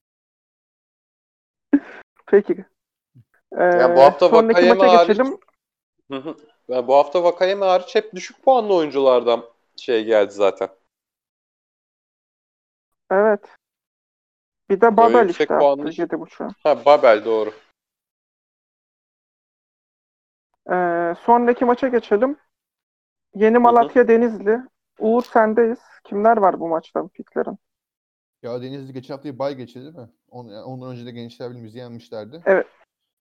Peki. 2.27 2.64
Ee, 3.53 3.62
Yani 3.64 3.97
bu 3.97 4.01
hafta 4.01 4.29
sonraki 4.29 4.47
Vakayeme 4.49 4.75
maça 4.75 4.97
hariç- 4.99 5.09
geçelim. 5.09 5.38
Hı 6.11 6.16
hı. 6.16 6.37
Yani 6.68 6.87
bu 6.87 6.94
hafta 6.94 7.25
Vakayeme 7.25 7.66
hariç 7.66 7.94
hep 7.94 8.14
düşük 8.14 8.42
puanlı 8.42 8.75
oyunculardan 8.75 9.44
şey 9.77 10.05
geldi 10.05 10.33
zaten. 10.33 10.68
Evet. 13.11 13.40
Bir 14.71 14.81
de 14.81 14.97
Babel 14.97 15.29
yüksek 15.29 15.40
işte 15.40 15.59
puanlı 15.59 15.83
attı 15.83 15.90
işte. 15.90 16.03
7.5'a. 16.03 16.49
Ha 16.62 16.85
Babel 16.85 17.25
doğru. 17.25 17.53
Ee, 20.71 21.14
sonraki 21.25 21.64
maça 21.64 21.88
geçelim. 21.88 22.37
Yeni 23.35 23.59
Malatya 23.59 24.09
Denizli. 24.09 24.59
Uğur 24.99 25.23
sendeyiz. 25.23 25.79
Kimler 26.05 26.37
var 26.37 26.61
bu 26.61 26.68
maçta 26.68 27.09
piklerin? 27.09 27.59
Ya 28.42 28.62
Denizli 28.62 28.92
geçen 28.92 29.14
haftayı 29.14 29.38
bay 29.38 29.55
geçti 29.55 29.81
değil 29.81 29.94
mi? 29.94 30.09
On, 30.31 30.49
yani 30.49 30.64
ondan 30.64 30.90
önce 30.90 31.07
de 31.07 31.11
Gençler 31.11 31.49
Birliğimizi 31.51 31.79
yenmişlerdi. 31.79 32.42
Evet. 32.47 32.66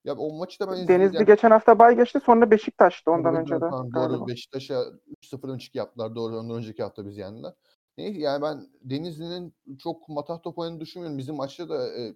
Ya 0.07 0.15
o 0.15 0.33
maçı 0.33 0.59
da 0.59 0.67
ben 0.67 0.73
Denizli 0.73 0.93
izleyeceğim. 0.93 1.25
geçen 1.25 1.51
hafta 1.51 1.79
bay 1.79 1.95
geçti 1.95 2.19
sonra 2.25 2.51
Beşiktaş'tı 2.51 3.11
ondan 3.11 3.33
Doğru, 3.33 3.41
önce 3.41 3.55
de. 3.55 3.59
tamam, 3.59 3.89
galiba. 3.89 4.19
doğru. 4.19 4.27
Beşiktaş'a 4.27 4.83
3-0 5.21 5.49
ön 5.49 5.57
çık 5.57 5.75
yaptılar. 5.75 6.15
Doğru. 6.15 6.37
Ondan 6.37 6.57
önceki 6.57 6.83
hafta 6.83 7.05
biz 7.05 7.17
yendiler. 7.17 7.53
Neyse 7.97 8.19
yani 8.19 8.41
ben 8.41 8.67
Denizli'nin 8.81 9.53
çok 9.79 10.09
matah 10.09 10.41
top 10.43 10.57
oynadığını 10.57 10.79
düşünmüyorum. 10.79 11.17
Bizim 11.17 11.35
maçta 11.35 11.69
da 11.69 11.97
e, 11.99 12.15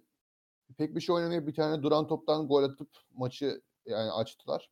pek 0.78 0.96
bir 0.96 1.00
şey 1.00 1.14
oynamayıp 1.14 1.46
bir 1.46 1.54
tane 1.54 1.82
duran 1.82 2.06
toptan 2.06 2.48
gol 2.48 2.62
atıp 2.62 2.88
maçı 3.14 3.62
yani 3.86 4.12
açtılar. 4.12 4.70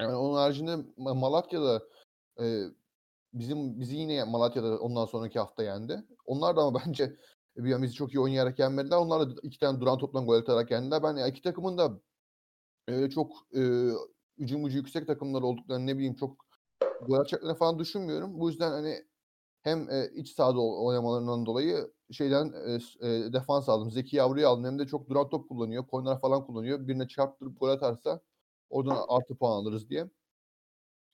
Yani 0.00 0.16
onun 0.16 0.34
haricinde 0.34 0.70
Ma- 0.98 1.18
Malatya'da 1.18 1.82
e, 2.40 2.44
bizim 3.34 3.80
bizi 3.80 3.96
yine 3.96 4.24
Malatya'da 4.24 4.78
ondan 4.78 5.04
sonraki 5.06 5.38
hafta 5.38 5.62
yendi. 5.62 6.04
Onlar 6.26 6.56
da 6.56 6.60
ama 6.60 6.80
bence 6.86 7.16
bir 7.56 7.72
an 7.72 7.82
bizi 7.82 7.94
çok 7.94 8.14
iyi 8.14 8.20
oynayarak 8.20 8.58
yenmediler. 8.58 8.96
Onlar 8.96 9.30
da 9.30 9.34
iki 9.42 9.58
tane 9.58 9.80
duran 9.80 9.98
toptan 9.98 10.26
gol 10.26 10.38
atarak 10.38 10.70
yendiler. 10.70 11.02
Ben 11.02 11.16
ya 11.16 11.26
iki 11.26 11.42
takımın 11.42 11.78
da 11.78 12.00
öyle 12.88 13.10
çok 13.10 13.32
e, 13.56 13.60
hücum 14.38 14.64
gücü 14.64 14.76
yüksek 14.78 15.06
takımlar 15.06 15.42
olduklarını 15.42 15.86
ne 15.86 15.96
bileyim 15.96 16.14
çok 16.14 16.46
gol 17.06 17.14
atacaklarını 17.14 17.56
falan 17.56 17.78
düşünmüyorum. 17.78 18.40
Bu 18.40 18.50
yüzden 18.50 18.70
hani 18.70 19.04
hem 19.62 19.90
e, 19.90 20.10
iç 20.14 20.34
sahada 20.34 20.60
oynamalarından 20.60 21.46
dolayı 21.46 21.92
şeyden 22.12 22.52
e, 22.66 22.74
e, 23.08 23.32
defans 23.32 23.68
aldım. 23.68 23.90
Zeki 23.90 24.16
Yavru'yu 24.16 24.48
aldım. 24.48 24.64
Hem 24.64 24.78
de 24.78 24.86
çok 24.86 25.08
duran 25.08 25.28
top 25.28 25.48
kullanıyor. 25.48 25.86
Korner 25.86 26.20
falan 26.20 26.46
kullanıyor. 26.46 26.88
Birine 26.88 27.08
çarptırıp 27.08 27.60
gol 27.60 27.68
atarsa 27.68 28.20
oradan 28.70 29.04
artı 29.08 29.36
puan 29.36 29.52
alırız 29.52 29.90
diye. 29.90 30.10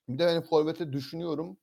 Bir 0.09 0.19
de 0.19 0.23
hani 0.25 0.41
forvete 0.41 0.93
düşünüyorum. 0.93 1.57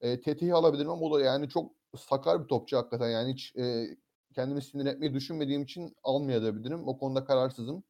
E, 0.00 0.20
Teti'yi 0.20 0.54
alabilirim 0.54 0.90
ama 0.90 1.06
o 1.06 1.18
da 1.18 1.24
yani 1.24 1.48
çok 1.48 1.72
sakar 1.96 2.42
bir 2.42 2.48
topçu 2.48 2.76
hakikaten. 2.76 3.08
Yani 3.08 3.32
hiç 3.32 3.56
e, 3.56 3.86
kendimi 4.34 4.62
sinir 4.62 4.86
etmeyi 4.86 5.14
düşünmediğim 5.14 5.62
için 5.62 5.96
almayabilirim. 6.02 6.88
O 6.88 6.98
konuda 6.98 7.24
kararsızım. 7.24 7.84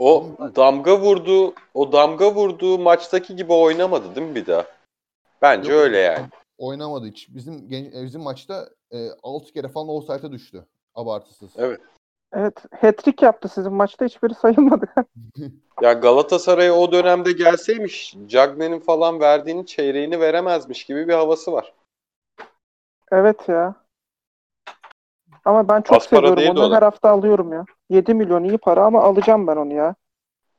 O 0.00 0.26
damga 0.56 0.98
vurduğu, 0.98 1.54
o 1.74 1.92
damga 1.92 2.34
vurduğu 2.34 2.78
maçtaki 2.78 3.36
gibi 3.36 3.52
oynamadı 3.52 4.14
değil 4.14 4.26
mi 4.26 4.34
bir 4.34 4.46
daha? 4.46 4.66
Bence 5.42 5.72
Yok. 5.72 5.80
öyle 5.80 5.98
yani. 5.98 6.26
Oynamadı 6.58 7.06
hiç. 7.06 7.28
Bizim 7.34 7.54
e, 7.72 8.04
bizim 8.04 8.20
maçta 8.20 8.68
e, 8.92 9.08
6 9.22 9.52
kere 9.52 9.68
falan 9.68 9.88
offside'e 9.88 10.32
düştü. 10.32 10.66
Abartısız. 10.94 11.50
Evet. 11.56 11.80
Evet. 12.32 12.54
Hat-trick 12.80 13.24
yaptı 13.24 13.48
sizin 13.48 13.72
maçta. 13.72 14.04
Hiçbiri 14.04 14.34
sayılmadı. 14.34 14.86
Ya 15.82 15.92
Galatasaray'a 15.92 16.72
o 16.72 16.92
dönemde 16.92 17.32
gelseymiş 17.32 18.16
Cagney'in 18.26 18.80
falan 18.80 19.20
verdiğinin 19.20 19.64
çeyreğini 19.64 20.20
veremezmiş 20.20 20.84
gibi 20.84 21.08
bir 21.08 21.14
havası 21.14 21.52
var. 21.52 21.74
evet 23.12 23.48
ya. 23.48 23.74
Ama 25.44 25.68
ben 25.68 25.80
çok 25.82 25.96
Az 25.96 26.10
para 26.10 26.20
seviyorum 26.20 26.58
onu. 26.58 26.66
o 26.66 26.70
da. 26.70 26.76
Her 26.76 26.82
hafta 26.82 27.10
alıyorum 27.10 27.52
ya. 27.52 27.64
7 27.90 28.14
milyon 28.14 28.44
iyi 28.44 28.58
para 28.58 28.84
ama 28.84 29.02
alacağım 29.02 29.46
ben 29.46 29.56
onu 29.56 29.72
ya. 29.74 29.94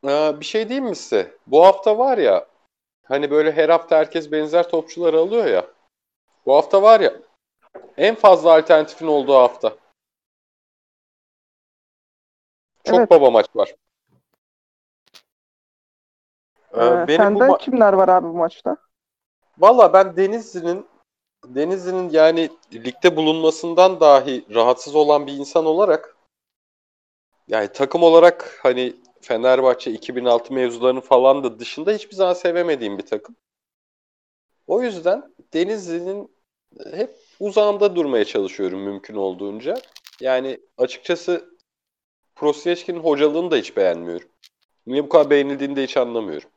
Ee, 0.08 0.40
bir 0.40 0.46
şey 0.46 0.70
diyeyim 0.70 0.90
mi 0.90 0.96
size? 0.96 1.38
Bu 1.48 1.66
hafta 1.66 1.98
var 1.98 2.18
ya 2.18 2.46
hani 3.04 3.32
böyle 3.32 3.52
her 3.52 3.70
hafta 3.70 3.98
herkes 3.98 4.32
benzer 4.32 4.70
topçuları 4.70 5.20
alıyor 5.20 5.46
ya. 5.46 5.66
Bu 6.46 6.56
hafta 6.56 6.82
var 6.82 7.00
ya 7.00 7.14
en 7.98 8.16
fazla 8.16 8.54
alternatifin 8.54 9.08
olduğu 9.08 9.34
hafta. 9.36 9.76
Çok 12.84 13.00
Evet. 13.00 13.10
baba 13.12 13.30
maç 13.30 13.46
var. 13.56 13.76
Ee, 16.74 16.78
Ee, 16.78 17.08
benim 17.08 17.08
bu 17.08 17.14
senden 17.16 17.50
ma- 17.52 17.58
kimler 17.58 17.94
var 17.94 18.08
abi 18.10 18.28
bu 18.28 18.34
maçta? 18.34 18.78
Valla 19.58 19.94
ben 19.94 20.18
Denizli'nin 20.18 20.88
Denizli'nin 21.46 22.10
yani 22.10 22.50
ligde 22.74 23.16
bulunmasından 23.16 24.00
dahi 24.00 24.46
rahatsız 24.54 24.96
olan 24.96 25.28
bir 25.28 25.34
insan 25.34 25.66
olarak 25.66 26.16
yani 27.48 27.68
takım 27.74 28.04
olarak 28.04 28.60
hani 28.64 28.96
Fenerbahçe 29.22 29.92
2006 29.92 30.54
mevzularının 30.54 31.02
falan 31.02 31.44
da 31.44 31.60
dışında 31.60 31.92
hiçbir 31.92 32.16
zaman 32.16 32.34
sevemediğim 32.34 32.98
bir 32.98 33.06
takım. 33.06 33.36
O 34.68 34.82
yüzden 34.82 35.34
Denizli'nin 35.54 36.32
hep 36.94 37.16
uzağımda 37.40 37.96
durmaya 37.96 38.26
çalışıyorum 38.26 38.80
mümkün 38.82 39.16
olduğunca. 39.16 39.82
Yani 40.20 40.60
açıkçası 40.78 41.58
Prosyeçki'nin 42.36 43.00
hocalığını 43.00 43.52
da 43.52 43.56
hiç 43.56 43.78
beğenmiyorum. 43.78 44.30
Niye 44.88 45.04
bu 45.04 45.10
kadar 45.10 45.30
beğenildiğini 45.30 45.76
de 45.76 45.84
hiç 45.84 45.98
anlamıyorum. 45.98 46.50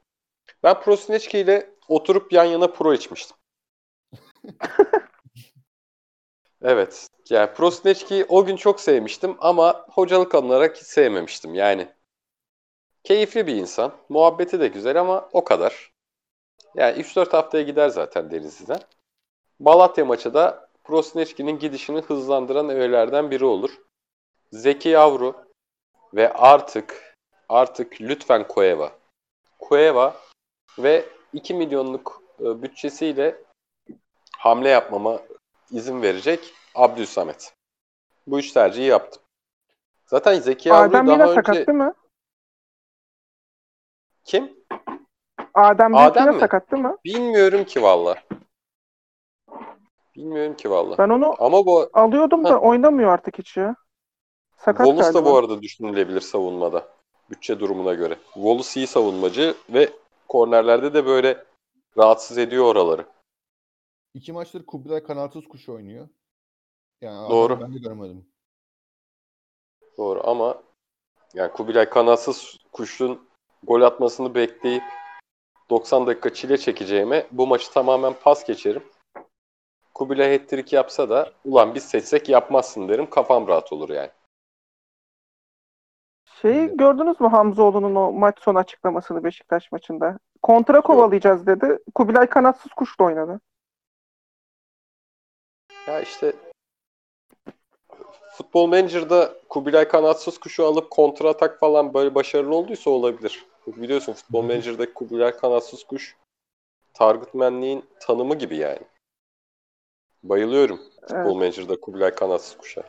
Ben 0.62 0.80
Prosyeçki 0.80 1.38
ile 1.38 1.70
oturup 1.88 2.32
yan 2.32 2.44
yana 2.44 2.66
pro 2.66 2.94
içmiştim. 2.94 3.36
Evet. 6.62 7.08
Yani 7.30 7.54
Prosneçki'yi 7.54 8.24
o 8.28 8.44
gün 8.44 8.56
çok 8.56 8.80
sevmiştim 8.80 9.36
ama 9.38 9.86
hocalık 9.90 10.34
olarak 10.34 10.76
hiç 10.76 10.86
sevmemiştim. 10.86 11.54
Yani 11.54 11.88
keyifli 13.04 13.46
bir 13.46 13.54
insan. 13.56 13.92
Muhabbeti 14.08 14.60
de 14.60 14.68
güzel 14.68 15.00
ama 15.00 15.28
o 15.32 15.44
kadar. 15.44 15.92
Yani 16.74 17.00
3-4 17.00 17.32
haftaya 17.32 17.64
gider 17.64 17.88
zaten 17.88 18.30
Denizli'den. 18.30 18.80
Malatya 19.58 20.04
maçı 20.04 20.34
da 20.34 20.70
Prosneçki'nin 20.84 21.58
gidişini 21.58 22.00
hızlandıran 22.00 22.68
öğelerden 22.68 23.30
biri 23.30 23.44
olur. 23.44 23.70
Zeki 24.52 24.88
Yavru 24.88 25.34
ve 26.14 26.32
artık 26.32 27.16
artık 27.48 28.00
lütfen 28.00 28.46
Cueva. 28.54 28.92
Cueva 29.68 30.16
ve 30.78 31.04
2 31.32 31.54
milyonluk 31.54 32.22
e, 32.40 32.62
bütçesiyle 32.62 33.44
hamle 34.44 34.68
yapmama 34.68 35.20
izin 35.70 36.02
verecek 36.02 36.54
Abdülsamet. 36.74 37.54
Bu 38.26 38.38
üç 38.38 38.52
tercihi 38.52 38.86
yaptım. 38.86 39.22
Zaten 40.06 40.40
Zeki 40.40 40.72
Adem 40.72 41.06
daha 41.06 41.12
yine 41.12 41.22
önce... 41.22 41.34
sakat 41.34 41.54
değil 41.54 41.78
mi? 41.78 41.92
Kim? 44.24 44.52
Adem, 45.54 45.94
Adem 45.94 46.22
Adem 46.22 46.34
mi? 46.34 46.40
sakat 46.40 46.70
değil 46.72 46.82
mi? 46.82 46.96
Bilmiyorum 47.04 47.64
ki 47.64 47.82
valla. 47.82 48.14
Bilmiyorum 50.16 50.56
ki 50.56 50.70
valla. 50.70 50.98
Ben 50.98 51.08
onu 51.08 51.34
Ama 51.38 51.66
bu 51.66 51.90
alıyordum 51.92 52.44
da 52.44 52.60
oynamıyor 52.60 53.12
artık 53.12 53.38
hiç 53.38 53.56
ya. 53.56 53.76
Sakat 54.56 54.86
Wallace 54.86 55.14
da 55.14 55.24
bu 55.24 55.36
arada 55.36 55.62
düşünülebilir 55.62 56.20
savunmada. 56.20 56.88
Bütçe 57.30 57.60
durumuna 57.60 57.94
göre. 57.94 58.18
Wallace 58.34 58.80
iyi 58.80 58.86
savunmacı 58.86 59.54
ve 59.68 59.90
kornerlerde 60.28 60.94
de 60.94 61.06
böyle 61.06 61.44
rahatsız 61.98 62.38
ediyor 62.38 62.64
oraları. 62.64 63.06
İki 64.14 64.32
maçtır 64.32 64.66
Kubilay 64.66 65.02
kanatsız 65.02 65.48
kuş 65.48 65.68
oynuyor. 65.68 66.08
Yani 67.00 67.30
Doğru. 67.30 67.60
ben 67.60 67.74
de 67.74 67.78
göremedim. 67.78 68.26
Doğru 69.98 70.20
ama 70.24 70.62
yani 71.34 71.52
Kubilay 71.52 71.90
kanatsız 71.90 72.58
kuşun 72.72 73.28
gol 73.62 73.82
atmasını 73.82 74.34
bekleyip 74.34 74.82
90 75.70 76.06
dakika 76.06 76.34
çile 76.34 76.58
çekeceğime 76.58 77.26
bu 77.30 77.46
maçı 77.46 77.72
tamamen 77.72 78.14
pas 78.22 78.46
geçerim. 78.46 78.82
Kubilay 79.94 80.38
hat-trick 80.38 80.76
yapsa 80.76 81.08
da 81.10 81.32
ulan 81.44 81.74
biz 81.74 81.84
seçsek 81.84 82.28
yapmazsın 82.28 82.88
derim. 82.88 83.10
Kafam 83.10 83.48
rahat 83.48 83.72
olur 83.72 83.88
yani. 83.88 84.10
Şeyi 86.42 86.76
gördünüz 86.76 87.20
mü 87.20 87.28
Hamzoğlu'nun 87.28 87.94
o 87.94 88.12
maç 88.12 88.38
sonu 88.38 88.58
açıklamasını 88.58 89.24
Beşiktaş 89.24 89.72
maçında? 89.72 90.18
Kontra 90.42 90.80
kovalayacağız 90.80 91.46
dedi. 91.46 91.78
Kubilay 91.94 92.26
kanatsız 92.26 92.72
kuşla 92.72 93.04
oynadı. 93.04 93.40
Ya 95.86 96.00
işte 96.00 96.32
Futbol 98.36 98.66
Manager'da 98.66 99.34
Kubilay 99.48 99.88
kanatsız 99.88 100.38
kuşu 100.38 100.66
alıp 100.66 100.90
kontra 100.90 101.28
atak 101.28 101.60
falan 101.60 101.94
böyle 101.94 102.14
başarılı 102.14 102.54
olduysa 102.56 102.90
olabilir. 102.90 103.46
Biliyorsun 103.66 104.12
Futbol 104.12 104.42
Manager'daki 104.42 104.94
Kubilay 104.94 105.36
kanatsız 105.36 105.84
kuş 105.84 106.16
target 106.94 107.34
manliğin 107.34 107.84
tanımı 108.00 108.34
gibi 108.34 108.56
yani. 108.56 108.82
Bayılıyorum 110.22 110.80
Futbol 111.00 111.16
Evet. 111.16 111.36
Manager'da 111.36 111.80
Kubilay 111.80 112.14
kanatsız 112.14 112.56
kuşa. 112.56 112.82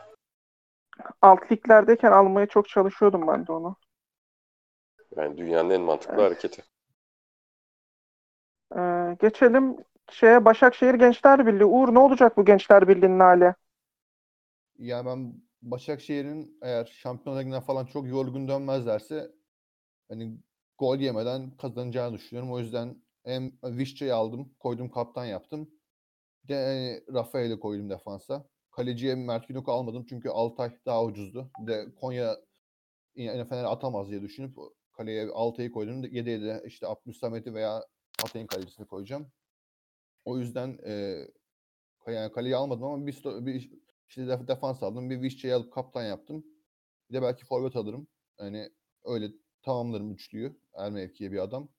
Alt 1.21 1.51
liglerdeyken 1.51 2.12
almaya 2.12 2.47
çok 2.47 2.69
çalışıyordum 2.69 3.27
ben 3.27 3.47
de 3.47 3.51
onu. 3.51 3.75
Yani 5.17 5.38
dünyanın 5.38 5.69
en 5.69 5.81
mantıklı 5.81 6.13
Evet. 6.13 6.23
hareketi. 6.23 6.63
Ee, 8.75 9.17
geçelim 9.19 9.77
şeye 10.12 10.46
Başakşehir 10.46 10.94
Gençler 10.94 11.48
Birliği. 11.48 11.65
Uğur 11.65 11.94
ne 11.94 12.00
olacak 12.00 12.38
bu 12.38 12.46
Gençler 12.46 12.88
Birliği'nin 12.88 13.20
hali? 13.20 13.54
Yani 14.78 15.06
ben 15.06 15.41
Başakşehir'in 15.62 16.58
eğer 16.62 16.86
Şampiyonlar 16.86 17.65
falan 17.65 17.86
çok 17.86 18.08
yorgun 18.08 18.48
dönmezlerse 18.48 19.32
hani 20.10 20.38
gol 20.78 20.98
yemeden 20.98 21.52
kazanacağını 21.58 22.13
düşünüyorum. 22.15 22.54
O 22.54 22.60
yüzden 22.60 23.04
hem 23.26 23.52
Vişça'yı 23.63 24.15
aldım, 24.15 24.54
koydum 24.60 24.89
kaptan 24.89 25.26
yaptım. 25.26 25.70
De 26.48 26.56
hani 26.65 27.15
Rafael'i 27.15 27.60
koydum 27.60 27.89
defansa. 27.89 28.46
Kaleciye 28.72 29.15
Mert 29.15 29.48
Günok'u 29.48 29.72
almadım 29.72 30.06
çünkü 30.10 30.30
Altay 30.30 30.72
daha 30.86 31.04
ucuzdu. 31.04 31.52
De 31.68 31.86
Konya 32.02 32.38
yine 33.15 33.46
Fener 33.46 33.63
atamaz 33.63 34.10
diye 34.10 34.22
düşünüp 34.22 34.58
kaleye 34.94 35.30
Altay'ı 35.34 35.72
koydum. 35.72 36.04
7'ye 36.04 36.41
de 36.41 36.63
işte 36.68 36.88
Abdülsamet'i 36.88 37.54
veya 37.54 37.84
Hatay'ın 38.22 38.48
kalecisini 38.48 38.88
koyacağım. 38.88 39.32
O 40.26 40.38
yüzden 40.40 40.80
eee 40.86 41.28
yani 42.08 42.32
kaleyi 42.32 42.56
almadım 42.56 42.84
ama 42.86 43.08
bir, 43.08 43.24
bir 43.26 43.72
işte 44.10 44.22
def- 44.22 44.48
defans 44.48 44.84
aldım. 44.84 45.10
Bir 45.10 45.22
Vişça'yı 45.22 45.56
alıp 45.56 45.74
kaptan 45.74 46.04
yaptım. 46.04 46.46
Bir 47.10 47.16
de 47.16 47.22
belki 47.22 47.46
forvet 47.46 47.76
alırım. 47.76 48.08
Hani 48.40 48.70
öyle 49.06 49.32
tamamlarım 49.62 50.12
üçlüyü. 50.12 50.60
Her 50.76 50.92
mevkiye 50.92 51.32
bir 51.32 51.40
adam. 51.40 51.70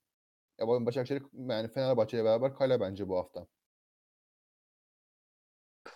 Ya 0.59 0.67
bu 0.67 0.85
Başakşehir 0.85 1.23
yani 1.33 1.67
Fenerbahçe'yle 1.67 2.25
beraber 2.25 2.55
kale 2.55 2.79
bence 2.79 3.09
bu 3.09 3.17
hafta. 3.17 3.47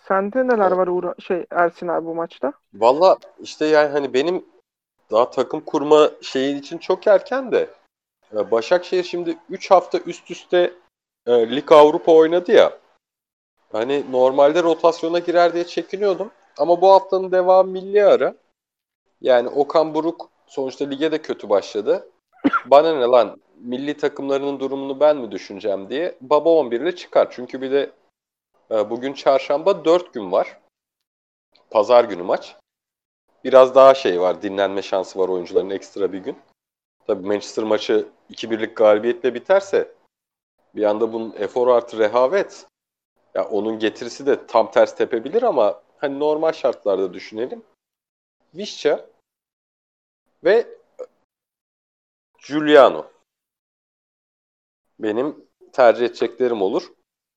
Sende 0.08 0.48
neler 0.48 0.70
var 0.72 0.86
Uğur, 0.86 1.12
şey 1.18 1.46
Ersin 1.50 1.88
abi 1.88 2.06
bu 2.06 2.14
maçta? 2.14 2.52
Valla 2.74 3.16
işte 3.40 3.66
yani 3.66 3.88
hani 3.88 4.14
benim 4.14 4.44
daha 5.10 5.30
takım 5.30 5.60
kurma 5.60 6.10
şeyi 6.22 6.56
için 6.60 6.78
çok 6.78 7.06
erken 7.06 7.52
de 7.52 7.70
e, 8.34 8.50
Başakşehir 8.50 9.04
şimdi 9.04 9.38
3 9.50 9.70
hafta 9.70 9.98
üst 9.98 10.30
üste 10.30 10.74
e, 11.26 11.56
Lig 11.56 11.72
Avrupa 11.72 12.12
oynadı 12.12 12.52
ya. 12.52 12.78
Hani 13.72 14.12
normalde 14.12 14.62
rotasyona 14.62 15.18
girer 15.18 15.54
diye 15.54 15.64
çekiniyordum. 15.66 16.30
Ama 16.58 16.80
bu 16.80 16.92
haftanın 16.92 17.32
devamı 17.32 17.70
milli 17.70 18.04
ara. 18.04 18.34
Yani 19.20 19.48
Okan 19.48 19.94
Buruk 19.94 20.28
sonuçta 20.46 20.84
lige 20.84 21.12
de 21.12 21.22
kötü 21.22 21.48
başladı. 21.48 22.08
Bana 22.66 22.94
ne 22.98 23.04
lan 23.04 23.40
milli 23.56 23.96
takımlarının 23.96 24.60
durumunu 24.60 25.00
ben 25.00 25.16
mi 25.16 25.30
düşüneceğim 25.30 25.90
diye 25.90 26.14
Baba 26.20 26.50
11 26.50 26.80
ile 26.80 26.96
çıkar. 26.96 27.28
Çünkü 27.30 27.60
bir 27.60 27.70
de 27.70 27.90
e, 28.70 28.90
bugün 28.90 29.12
çarşamba 29.12 29.84
4 29.84 30.14
gün 30.14 30.32
var. 30.32 30.58
Pazar 31.70 32.04
günü 32.04 32.22
maç. 32.22 32.56
Biraz 33.44 33.74
daha 33.74 33.94
şey 33.94 34.20
var, 34.20 34.42
dinlenme 34.42 34.82
şansı 34.82 35.18
var 35.18 35.28
oyuncuların 35.28 35.70
ekstra 35.70 36.12
bir 36.12 36.18
gün. 36.18 36.36
Tabii 37.06 37.26
Manchester 37.26 37.64
maçı 37.64 38.08
2-1'lik 38.30 38.76
galibiyetle 38.76 39.34
biterse 39.34 39.92
bir 40.74 40.84
anda 40.84 41.12
bunun 41.12 41.34
efor 41.38 41.68
artı 41.68 41.98
rehavet 41.98 42.66
ya 43.34 43.48
onun 43.48 43.78
getirisi 43.78 44.26
de 44.26 44.46
tam 44.46 44.70
ters 44.70 44.96
tepebilir 44.96 45.42
ama 45.42 45.82
hani 45.98 46.18
normal 46.18 46.52
şartlarda 46.52 47.14
düşünelim. 47.14 47.62
Vişça 48.54 49.06
ve 50.44 50.66
Giuliano 52.48 53.06
benim 54.98 55.46
tercih 55.72 56.06
edeceklerim 56.06 56.62
olur. 56.62 56.92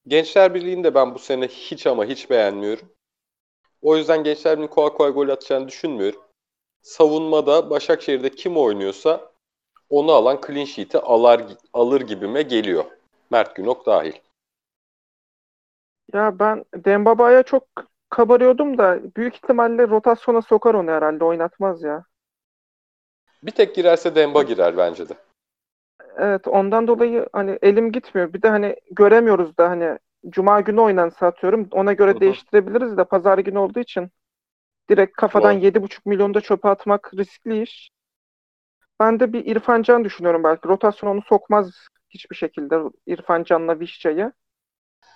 Gençler 0.07 0.53
Birliği'ni 0.53 0.83
de 0.83 0.95
ben 0.95 1.15
bu 1.15 1.19
sene 1.19 1.47
hiç 1.47 1.87
ama 1.87 2.05
hiç 2.05 2.29
beğenmiyorum. 2.29 2.89
O 3.81 3.97
yüzden 3.97 4.23
Gençler 4.23 4.53
Birliği'nin 4.53 4.73
kolay 4.73 4.93
kolay 4.93 5.11
gol 5.11 5.29
atacağını 5.29 5.67
düşünmüyorum. 5.67 6.21
Savunmada 6.81 7.69
Başakşehir'de 7.69 8.29
kim 8.29 8.57
oynuyorsa 8.57 9.31
onu 9.89 10.11
alan 10.11 10.41
clean 10.47 10.65
sheet'i 10.65 10.99
alar, 10.99 11.43
alır 11.73 12.01
gibime 12.01 12.41
geliyor. 12.41 12.85
Mert 13.31 13.55
Günok 13.55 13.85
dahil. 13.85 14.13
Ya 16.13 16.39
ben 16.39 16.65
Dembaba'ya 16.75 17.43
çok 17.43 17.63
kabarıyordum 18.09 18.77
da 18.77 18.99
büyük 19.17 19.35
ihtimalle 19.35 19.87
rotasyona 19.87 20.41
sokar 20.41 20.73
onu 20.73 20.91
herhalde 20.91 21.23
oynatmaz 21.23 21.83
ya. 21.83 22.05
Bir 23.43 23.51
tek 23.51 23.75
girerse 23.75 24.15
Demba 24.15 24.43
girer 24.43 24.77
bence 24.77 25.09
de. 25.09 25.13
Evet 26.17 26.47
ondan 26.47 26.87
dolayı 26.87 27.29
hani 27.33 27.59
elim 27.61 27.91
gitmiyor. 27.91 28.33
Bir 28.33 28.41
de 28.41 28.49
hani 28.49 28.75
göremiyoruz 28.91 29.57
da 29.57 29.69
hani 29.69 29.99
Cuma 30.29 30.61
günü 30.61 30.79
oynansa 30.81 31.27
atıyorum. 31.27 31.67
Ona 31.71 31.93
göre 31.93 32.11
Hı 32.11 32.15
hı. 32.15 32.19
değiştirebiliriz 32.19 32.97
de 32.97 33.03
pazar 33.03 33.37
günü 33.37 33.57
olduğu 33.57 33.79
için 33.79 34.11
direkt 34.89 35.15
kafadan 35.17 35.53
Doğru. 35.53 35.61
7,5 35.61 36.05
milyonda 36.05 36.41
çöpe 36.41 36.69
atmak 36.69 37.11
riskli 37.17 37.61
iş. 37.61 37.89
Ben 38.99 39.19
de 39.19 39.33
bir 39.33 39.45
İrfan 39.45 39.81
Can 39.81 40.03
düşünüyorum 40.03 40.43
belki. 40.43 40.67
Rotasyon 40.67 41.09
onu 41.09 41.21
sokmaz 41.21 41.71
hiçbir 42.15 42.35
şekilde 42.35 42.79
İrfan 43.05 43.43
Can'la 43.43 43.79
Vişça'yı. 43.79 44.31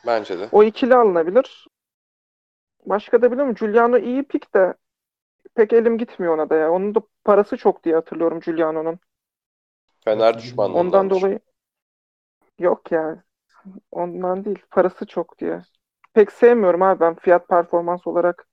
Bence 0.05 0.39
de. 0.39 0.49
O 0.51 0.63
ikili 0.63 0.95
alınabilir. 0.95 1.67
Başka 2.85 3.21
da 3.21 3.31
biliyor 3.31 3.47
musun? 3.47 3.65
Giuliano 3.65 3.97
iyi 3.97 4.23
pik 4.23 4.53
de 4.53 4.73
pek 5.55 5.73
elim 5.73 5.97
gitmiyor 5.97 6.33
ona 6.33 6.49
da 6.49 6.55
ya. 6.55 6.71
Onun 6.71 6.95
da 6.95 7.01
parası 7.23 7.57
çok 7.57 7.83
diye 7.83 7.95
hatırlıyorum 7.95 8.39
Giuliano'nun. 8.39 8.99
Fener 10.05 10.33
Evet, 10.33 10.43
düşmanlığından. 10.43 10.85
Ondan 10.85 11.09
dolayı 11.09 11.39
yok 12.59 12.91
ya. 12.91 13.23
Ondan 13.91 14.45
değil. 14.45 14.59
Parası 14.71 15.05
çok 15.05 15.39
diye. 15.39 15.61
Pek 16.13 16.31
sevmiyorum 16.31 16.81
abi 16.81 16.99
ben 16.99 17.15
fiyat 17.15 17.47
performans 17.47 18.07
olarak 18.07 18.47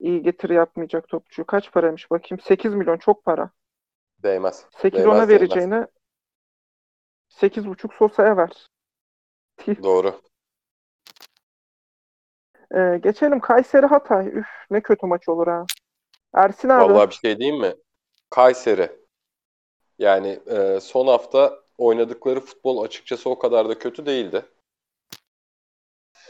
iyi 0.00 0.22
getiri 0.22 0.54
yapmayacak 0.54 1.08
topçuyu. 1.08 1.46
Kaç 1.46 1.72
paraymış 1.72 2.10
bakayım? 2.10 2.40
8 2.40 2.74
milyon 2.74 2.96
çok 2.96 3.24
para. 3.24 3.50
Değmez. 4.22 4.66
8 4.78 5.00
Değmez, 5.00 5.14
ona 5.16 5.28
değmez. 5.28 5.88
Vereceğine 7.42 7.68
8,5 7.68 7.98
Sosa'ya 7.98 8.36
ver. 8.36 8.70
Doğru. 9.82 10.20
Ee, 12.74 13.00
geçelim 13.02 13.40
Kayseri 13.40 13.86
Hatay. 13.86 14.26
Üf 14.26 14.46
ne 14.70 14.80
kötü 14.80 15.06
maç 15.06 15.28
olur 15.28 15.46
ha. 15.46 15.64
Ersin 16.34 16.68
abi. 16.68 16.92
Vallahi 16.92 17.10
bir 17.10 17.14
şey 17.14 17.38
diyeyim 17.38 17.60
mi? 17.60 17.74
Kayseri. 18.30 18.92
Yani 19.98 20.40
e, 20.46 20.80
son 20.80 21.06
hafta 21.06 21.60
oynadıkları 21.78 22.40
futbol 22.40 22.84
açıkçası 22.84 23.30
o 23.30 23.38
kadar 23.38 23.68
da 23.68 23.78
kötü 23.78 24.06
değildi. 24.06 24.42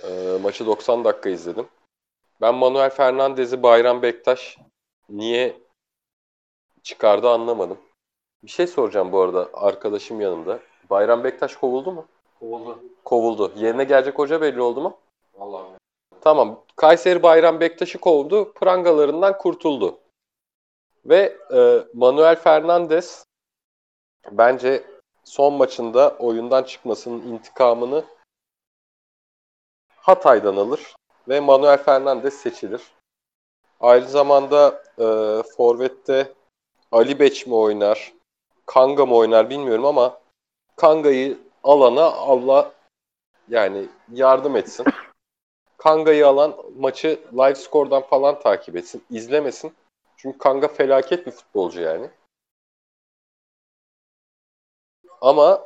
E, 0.05 0.39
maçı 0.43 0.67
90 0.67 1.05
dakika 1.05 1.29
izledim. 1.29 1.69
Ben 2.41 2.55
Manuel 2.55 2.91
Fernandez'i 2.91 3.63
Bayram 3.63 4.03
Bektaş 4.03 4.59
niye 5.09 5.57
çıkardı 6.83 7.29
anlamadım. 7.29 7.79
Bir 8.43 8.51
şey 8.51 8.67
soracağım 8.67 9.13
bu 9.13 9.21
arada 9.21 9.51
arkadaşım 9.53 10.21
yanımda. 10.21 10.61
Bayram 10.91 11.25
Bektaş 11.25 11.57
kovuldu 11.57 11.93
mu? 11.93 12.07
Kovuldu. 12.41 12.79
Kovuldu. 13.05 13.53
Yerine 13.57 13.85
gelecek 13.85 14.19
hoca 14.19 14.41
belli 14.41 14.63
oldu 14.63 14.81
mu? 14.81 14.97
Vallahi. 15.35 15.67
Tamam. 16.21 16.65
Kayseri 16.77 17.23
Bayram 17.23 17.61
Bektaş'ı 17.61 17.99
kovdu. 17.99 18.53
Prangalarından 18.53 19.39
kurtuldu. 19.39 19.99
Ve 21.07 21.37
e, 21.55 21.85
Manuel 21.95 22.37
Fernandez 22.37 23.25
bence 24.31 24.85
son 25.25 25.55
maçında 25.55 26.17
oyundan 26.19 26.63
çıkmasının 26.63 27.23
intikamını 27.23 28.05
Hatay'dan 29.97 30.57
alır 30.57 30.95
ve 31.29 31.41
Manuel 31.41 31.83
Fernandez 31.83 32.35
seçilir. 32.35 32.83
Aynı 33.81 34.09
zamanda 34.09 34.83
e, 34.99 35.07
Forvet'te 35.57 36.33
Ali 36.93 37.19
Beç 37.19 37.47
mi 37.47 37.55
oynar, 37.55 38.13
Kanga 38.67 39.07
mı 39.07 39.17
oynar 39.17 39.51
bilmiyorum 39.51 39.85
ama 39.85 40.21
Kanga'yı 40.79 41.39
alana 41.65 42.05
Allah 42.05 42.73
yani 43.49 43.87
yardım 44.13 44.57
etsin. 44.57 44.87
Kanga'yı 45.77 46.27
alan 46.27 46.57
maçı 46.77 47.21
live 47.33 47.55
score'dan 47.55 48.03
falan 48.03 48.41
takip 48.41 48.77
etsin, 48.77 49.05
izlemesin. 49.11 49.75
Çünkü 50.17 50.39
Kanga 50.39 50.69
felaket 50.69 51.27
bir 51.27 51.31
futbolcu 51.31 51.81
yani. 51.81 52.11
Ama 55.21 55.65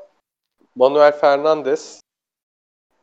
Manuel 0.75 1.13
Fernandez 1.13 2.01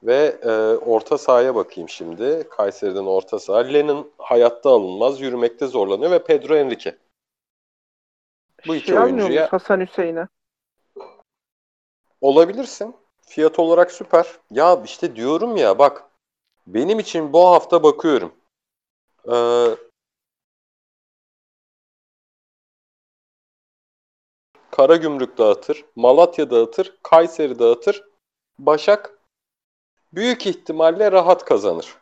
ve 0.04 0.38
e, 0.41 0.50
orta 0.78 1.17
sahaya 1.17 1.56
bakayım 1.56 1.89
şimdi. 1.89 2.48
Kayseri'den 2.50 3.06
orta 3.06 3.39
saha. 3.39 3.58
Lennon 3.60 4.12
hayatta 4.17 4.69
alınmaz, 4.69 5.22
yürümekte 5.22 5.67
zorlanıyor 5.67 6.12
ve 6.12 6.24
Pedro 6.24 6.56
Henrique. 6.56 6.98
Bu 8.67 8.76
iki 8.76 8.86
şey 8.88 8.95
oyuncuya- 8.98 9.52
Hasan 9.52 9.80
Hüseyin'e? 9.82 10.28
Olabilirsin. 12.21 12.95
Fiyat 13.21 13.60
olarak 13.60 13.91
süper. 13.91 14.27
Ya 14.51 14.82
işte 14.86 15.15
diyorum 15.15 15.58
ya 15.58 15.79
bak 15.79 16.03
benim 16.67 16.99
için 16.99 17.34
bu 17.34 17.45
hafta 17.45 17.84
bakıyorum. 17.84 18.32
Ee, 19.32 19.75
Karagümrük 24.71 25.38
dağıtır, 25.38 25.86
Malatya 25.95 26.49
dağıtır, 26.49 26.97
Kayseri 27.03 27.60
dağıtır. 27.60 28.03
Başak 28.60 29.19
büyük 30.13 30.47
ihtimalle 30.47 31.12
rahat 31.12 31.45
kazanır. 31.45 31.97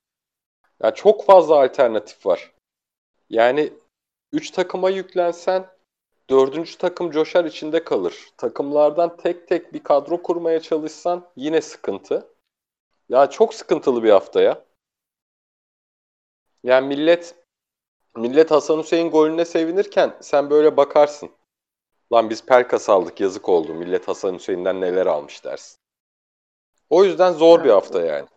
Ya 0.84 0.93
çok 0.93 1.25
fazla 1.25 1.63
alternatif 1.63 2.25
var. 2.25 2.51
Yani 3.30 3.73
3 4.32 4.51
takıma 4.51 4.89
yüklensen 4.89 5.67
dördüncü 6.30 6.78
takım 6.78 7.12
coşar 7.12 7.46
içinde 7.46 7.84
kalır. 7.84 8.30
Takımlardan 8.38 9.18
tek 9.18 9.48
tek 9.48 9.74
bir 9.74 9.84
kadro 9.84 10.22
kurmaya 10.24 10.60
çalışsan 10.60 11.28
yine 11.36 11.62
sıkıntı. 11.62 12.28
Ya 13.10 13.30
çok 13.30 13.54
sıkıntılı 13.54 14.04
bir 14.04 14.10
hafta 14.10 14.42
ya. 14.42 14.66
Yani 16.63 16.88
millet 16.88 17.36
millet 18.16 18.52
Hasan 18.52 18.80
Hüseyin 18.80 19.12
golüne 19.12 19.46
sevinirken 19.46 20.18
sen 20.22 20.50
böyle 20.50 20.78
bakarsın. 20.78 21.30
Lan 22.13 22.30
biz 22.30 22.46
Pelkas 22.46 22.90
aldık 22.90 23.20
yazık 23.22 23.50
oldu. 23.50 23.74
Millet 23.74 24.08
Hasan 24.08 24.34
Hüseyin'den 24.34 24.82
neler 24.82 25.06
almış 25.06 25.44
dersin. 25.46 25.78
O 26.90 27.04
yüzden 27.04 27.32
zor 27.34 27.63
bir 27.63 27.70
hafta 27.70 28.02
yani. 28.02 28.28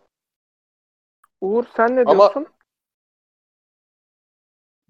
Uğur 1.41 1.63
sen 1.77 1.95
ne 1.95 2.01
Ama- 2.01 2.17
diyorsun? 2.33 2.47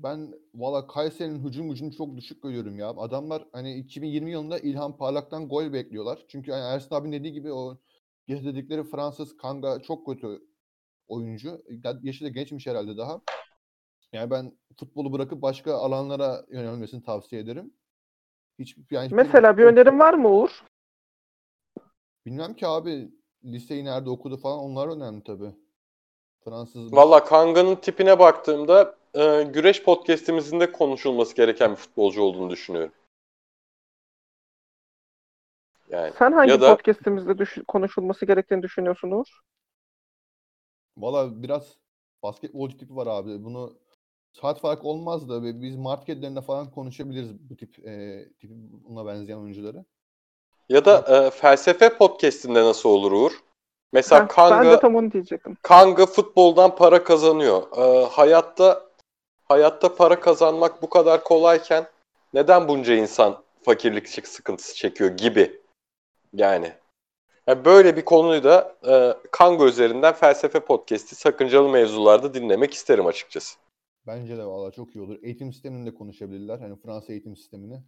Ben 0.03 0.33
valla 0.55 0.87
Kayseri'nin 0.87 1.43
hücum 1.47 1.69
gücünü 1.69 1.91
çok 1.91 2.17
düşük 2.17 2.43
görüyorum 2.43 2.79
ya. 2.79 2.89
Adamlar 2.89 3.47
hani 3.51 3.75
2020 3.77 4.31
yılında 4.31 4.59
İlhan 4.59 4.97
Parlak'tan 4.97 5.49
gol 5.49 5.73
bekliyorlar. 5.73 6.25
Çünkü 6.27 6.51
yani 6.51 6.63
Ersin 6.75 6.95
abi 6.95 7.11
dediği 7.11 7.33
gibi 7.33 7.51
o 7.53 7.77
getirdikleri 8.27 8.83
Fransız 8.83 9.37
Kanga 9.37 9.81
çok 9.81 10.05
kötü 10.05 10.41
oyuncu. 11.07 11.61
Ya- 11.83 11.99
Yaşı 12.03 12.25
da 12.25 12.29
gençmiş 12.29 12.67
herhalde 12.67 12.97
daha. 12.97 13.21
Yani 14.13 14.31
ben 14.31 14.57
futbolu 14.79 15.13
bırakıp 15.13 15.41
başka 15.41 15.73
alanlara 15.73 16.45
yönelmesini 16.51 17.03
tavsiye 17.03 17.41
ederim. 17.41 17.73
Hiç 18.59 18.77
yani 18.91 19.05
hiçbir- 19.05 19.15
Mesela 19.15 19.57
bir 19.57 19.63
önerin 19.63 19.99
var 19.99 20.13
mı 20.13 20.29
Uğur? 20.29 20.63
Bilmem 22.25 22.53
ki 22.53 22.67
abi 22.67 23.11
liseyi 23.43 23.85
nerede 23.85 24.09
okudu 24.09 24.37
falan 24.37 24.59
onlar 24.59 24.87
önemli 24.87 25.23
tabii. 25.23 25.55
Fransız 26.43 26.93
Valla 26.93 27.23
Kanga'nın 27.23 27.75
tipine 27.75 28.19
baktığımda 28.19 28.95
e, 29.13 29.43
güreş 29.43 29.83
podcastimizin 29.83 30.59
de 30.59 30.71
konuşulması 30.71 31.35
gereken 31.35 31.71
bir 31.71 31.75
futbolcu 31.75 32.21
olduğunu 32.21 32.49
düşünüyorum. 32.49 32.91
Yani 35.89 36.13
Sen 36.19 36.31
hangi 36.31 36.51
ya 36.51 36.61
da 36.61 36.75
podcast'imizde 36.75 37.37
düş- 37.37 37.63
konuşulması 37.67 38.25
gerektiğini 38.25 38.63
düşünüyorsun 38.63 39.11
Uğur? 39.11 39.25
Valla 40.97 41.43
biraz 41.43 41.77
basketbolcu 42.23 42.77
tipi 42.77 42.95
var 42.95 43.07
abi. 43.07 43.43
Bunu 43.43 43.77
saat 44.33 44.59
farkı 44.61 44.87
olmaz 44.87 45.29
da 45.29 45.61
biz 45.61 45.75
marketlerinde 45.75 46.41
falan 46.41 46.71
konuşabiliriz 46.71 47.49
bu 47.49 47.55
tip 47.57 47.87
e, 47.87 48.25
tipi 48.39 48.53
buna 48.83 49.05
benzeyen 49.05 49.37
oyuncuları. 49.37 49.85
ya 50.69 50.85
da 50.85 51.25
e, 51.27 51.29
felsefe 51.29 51.97
podcastinde 51.97 52.63
nasıl 52.63 52.89
olur 52.89 53.11
Uğur? 53.11 53.31
Mesela 53.93 54.23
Heh, 54.23 54.27
Kanga 54.27 54.63
ben 54.63 54.71
de 54.71 54.79
tam 54.79 54.95
onu 54.95 55.11
diyecektim. 55.11 55.57
Kanga 55.61 56.05
futboldan 56.05 56.75
para 56.75 57.03
kazanıyor. 57.03 57.63
E, 57.77 58.05
hayatta 58.05 58.85
hayatta 59.43 59.95
para 59.95 60.19
kazanmak 60.19 60.81
bu 60.81 60.89
kadar 60.89 61.23
kolayken 61.23 61.87
neden 62.33 62.67
bunca 62.67 62.93
insan 62.93 63.43
fakirlik 63.61 64.09
sıkıntısı 64.09 64.75
çekiyor 64.75 65.09
gibi. 65.09 65.61
Yani 66.33 66.73
Yani 67.47 67.65
böyle 67.65 67.97
bir 67.97 68.05
konuyu 68.05 68.43
da 68.43 68.75
e, 68.87 69.17
Kanga 69.31 69.65
üzerinden 69.65 70.13
felsefe 70.13 70.59
podcast'i 70.59 71.15
sakıncalı 71.15 71.69
mevzularda 71.69 72.33
dinlemek 72.33 72.73
isterim 72.73 73.05
açıkçası. 73.05 73.59
Bence 74.07 74.37
de 74.37 74.45
valla 74.45 74.71
çok 74.71 74.95
iyi 74.95 75.01
olur. 75.01 75.17
Eğitim 75.23 75.53
sistemini 75.53 75.85
de 75.85 75.93
konuşabilirler. 75.93 76.59
Hani 76.59 76.75
Fransa 76.75 77.13
eğitim 77.13 77.35
sistemini. 77.35 77.81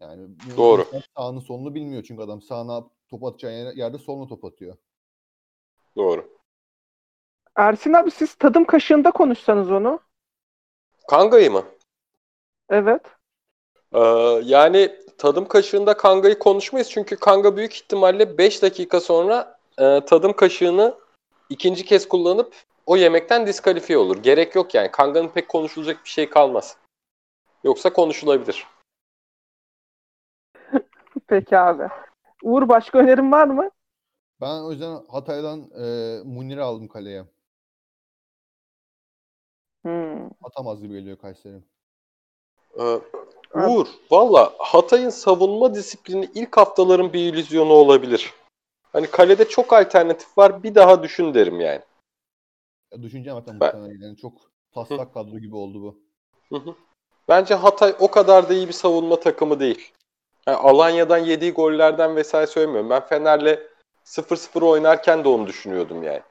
Yani 0.00 0.28
Doğru. 0.56 0.86
Sağını 1.16 1.40
solunu 1.40 1.74
bilmiyor 1.74 2.02
çünkü 2.02 2.22
adam 2.22 2.42
sağına 2.42 2.84
top 3.10 3.24
atacağı 3.24 3.52
yer- 3.52 3.74
yerde 3.74 3.98
soluna 3.98 4.28
top 4.28 4.44
atıyor. 4.44 4.76
Doğru. 5.96 6.34
Ersin 7.56 7.92
abi 7.92 8.10
siz 8.10 8.34
tadım 8.34 8.64
kaşığında 8.64 9.10
konuşsanız 9.10 9.70
onu. 9.70 10.00
Kanga'yı 11.08 11.50
mı? 11.50 11.64
Evet. 12.68 13.02
Ee, 13.92 13.98
yani 14.44 15.00
tadım 15.18 15.48
kaşığında 15.48 15.96
Kanga'yı 15.96 16.38
konuşmayız. 16.38 16.90
Çünkü 16.90 17.16
Kanga 17.16 17.56
büyük 17.56 17.74
ihtimalle 17.74 18.38
5 18.38 18.62
dakika 18.62 19.00
sonra 19.00 19.58
e, 19.78 20.04
tadım 20.04 20.32
kaşığını 20.32 20.98
ikinci 21.48 21.84
kez 21.84 22.08
kullanıp 22.08 22.54
o 22.86 22.96
yemekten 22.96 23.46
diskalifiye 23.46 23.98
olur. 23.98 24.22
Gerek 24.22 24.54
yok 24.54 24.74
yani. 24.74 24.90
Kanga'nın 24.90 25.28
pek 25.28 25.48
konuşulacak 25.48 26.04
bir 26.04 26.10
şey 26.10 26.30
kalmaz. 26.30 26.76
Yoksa 27.64 27.92
konuşulabilir. 27.92 28.66
Peki 31.26 31.58
abi. 31.58 31.88
Uğur 32.44 32.68
başka 32.68 32.98
önerin 32.98 33.32
var 33.32 33.46
mı? 33.46 33.70
Ben 34.40 34.62
o 34.62 34.70
yüzden 34.70 35.04
Hatay'dan 35.08 35.60
e, 35.60 35.84
Munir'i 36.24 36.62
aldım 36.62 36.88
kaleye. 36.88 37.24
Hmm. 39.82 40.26
Atamaz 40.42 40.82
gibi 40.82 40.94
geliyor 40.94 41.18
Kayseri. 41.18 41.62
Ee, 42.78 43.00
Uğur, 43.54 43.86
valla 44.10 44.52
Hatay'ın 44.58 45.10
savunma 45.10 45.74
disiplini 45.74 46.30
ilk 46.34 46.56
haftaların 46.56 47.12
bir 47.12 47.32
illüzyonu 47.32 47.72
olabilir. 47.72 48.34
Hani 48.92 49.06
kalede 49.06 49.48
çok 49.48 49.72
alternatif 49.72 50.38
var. 50.38 50.62
Bir 50.62 50.74
daha 50.74 51.02
düşün 51.02 51.34
derim 51.34 51.60
yani. 51.60 51.82
Ya 52.92 53.02
düşüneceğim 53.02 53.38
zaten 53.38 53.60
Ben-. 53.60 54.00
Yani 54.00 54.16
çok 54.16 54.32
taslak 54.72 55.14
kadro 55.14 55.38
gibi 55.38 55.56
oldu 55.56 55.82
bu. 55.82 55.98
Hı 56.56 56.70
hı. 56.70 56.74
Bence 57.28 57.54
Hatay 57.54 57.94
o 58.00 58.10
kadar 58.10 58.48
da 58.48 58.54
iyi 58.54 58.68
bir 58.68 58.72
savunma 58.72 59.20
takımı 59.20 59.60
değil. 59.60 59.92
Yani 60.46 60.58
Alanya'dan 60.58 61.18
yediği 61.18 61.52
gollerden 61.52 62.16
vesaire 62.16 62.46
söylemiyorum. 62.46 62.90
Ben 62.90 63.00
Fener'le 63.06 63.58
0-0 64.04 64.62
oynarken 64.62 65.24
de 65.24 65.28
onu 65.28 65.46
düşünüyordum 65.46 66.02
yani. 66.02 66.22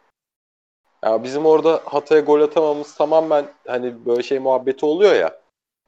Ya 1.03 1.23
bizim 1.23 1.45
orada 1.45 1.81
Hatay'a 1.85 2.21
gol 2.21 2.41
atamamız 2.41 2.95
tamamen 2.95 3.45
hani 3.67 4.05
böyle 4.05 4.23
şey 4.23 4.39
muhabbeti 4.39 4.85
oluyor 4.85 5.15
ya. 5.15 5.41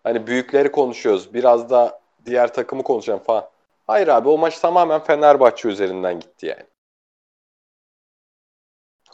Hani 0.04 0.28
büyükleri 0.28 0.72
konuşuyoruz. 0.72 1.34
Biraz 1.34 1.70
da 1.70 2.02
diğer 2.26 2.54
takımı 2.54 2.84
konuşacağım 2.84 3.20
falan. 3.20 3.50
Hayır 3.88 4.08
abi 4.08 4.30
o 4.30 4.38
maç 4.38 4.60
tamamen 4.60 5.00
Fenerbahçe 5.00 5.70
üzerinden 5.70 6.20
gitti 6.20 6.46
yani. 6.46 6.66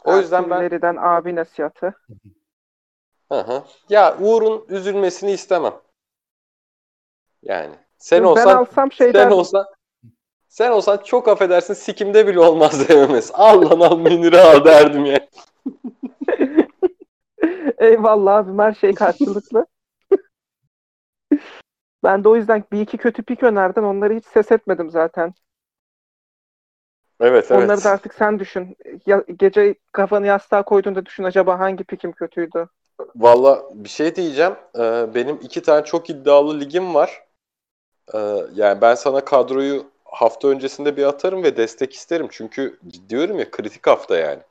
O 0.04 0.16
yüzden 0.16 0.50
ben 0.50 0.56
Ersin'lerden 0.56 0.96
abi 0.96 1.36
nasihatı. 1.36 1.94
Hı 3.28 3.40
hı. 3.40 3.64
Ya 3.88 4.18
Uğur'un 4.20 4.64
üzülmesini 4.68 5.32
istemem. 5.32 5.74
Yani 7.42 7.74
sen 8.02 8.20
ben 8.20 8.24
olsan 8.24 8.56
alsam 8.56 8.92
şey 8.92 9.12
sen 9.12 9.30
olsan 9.30 9.66
sen 10.48 10.70
olsan 10.70 10.96
çok 10.96 11.28
affedersin 11.28 11.74
sikimde 11.74 12.26
bile 12.26 12.40
olmaz 12.40 12.88
dememez. 12.88 13.30
Al 13.34 13.62
lan 13.62 13.80
al 13.80 13.98
Münir'i 13.98 14.38
al 14.40 14.64
derdim 14.64 15.04
ya. 15.04 15.28
Eyvallah 17.78 18.34
abim 18.34 18.58
her 18.58 18.72
şey 18.74 18.94
karşılıklı. 18.94 19.66
ben 22.04 22.24
de 22.24 22.28
o 22.28 22.36
yüzden 22.36 22.64
bir 22.72 22.80
iki 22.80 22.96
kötü 22.96 23.22
pik 23.22 23.42
önerdim. 23.42 23.84
Onları 23.84 24.14
hiç 24.14 24.24
ses 24.24 24.52
etmedim 24.52 24.90
zaten. 24.90 25.34
Evet 27.20 27.46
evet. 27.50 27.64
Onları 27.64 27.84
da 27.84 27.90
artık 27.90 28.14
sen 28.14 28.38
düşün. 28.38 28.76
Ya, 29.06 29.24
gece 29.36 29.74
kafanı 29.92 30.26
yastığa 30.26 30.62
koyduğunda 30.62 31.06
düşün 31.06 31.24
acaba 31.24 31.58
hangi 31.58 31.84
pikim 31.84 32.12
kötüydü? 32.12 32.68
Valla 33.16 33.62
bir 33.74 33.88
şey 33.88 34.16
diyeceğim. 34.16 34.54
Ee, 34.78 35.06
benim 35.14 35.36
iki 35.42 35.62
tane 35.62 35.84
çok 35.84 36.10
iddialı 36.10 36.60
ligim 36.60 36.94
var. 36.94 37.31
Ee, 38.14 38.18
yani 38.54 38.80
ben 38.80 38.94
sana 38.94 39.24
kadroyu 39.24 39.86
hafta 40.04 40.48
öncesinde 40.48 40.96
bir 40.96 41.04
atarım 41.04 41.42
ve 41.42 41.56
destek 41.56 41.94
isterim. 41.94 42.28
Çünkü 42.30 42.78
diyorum 43.08 43.38
ya 43.38 43.50
kritik 43.50 43.86
hafta 43.86 44.16
yani. 44.16 44.42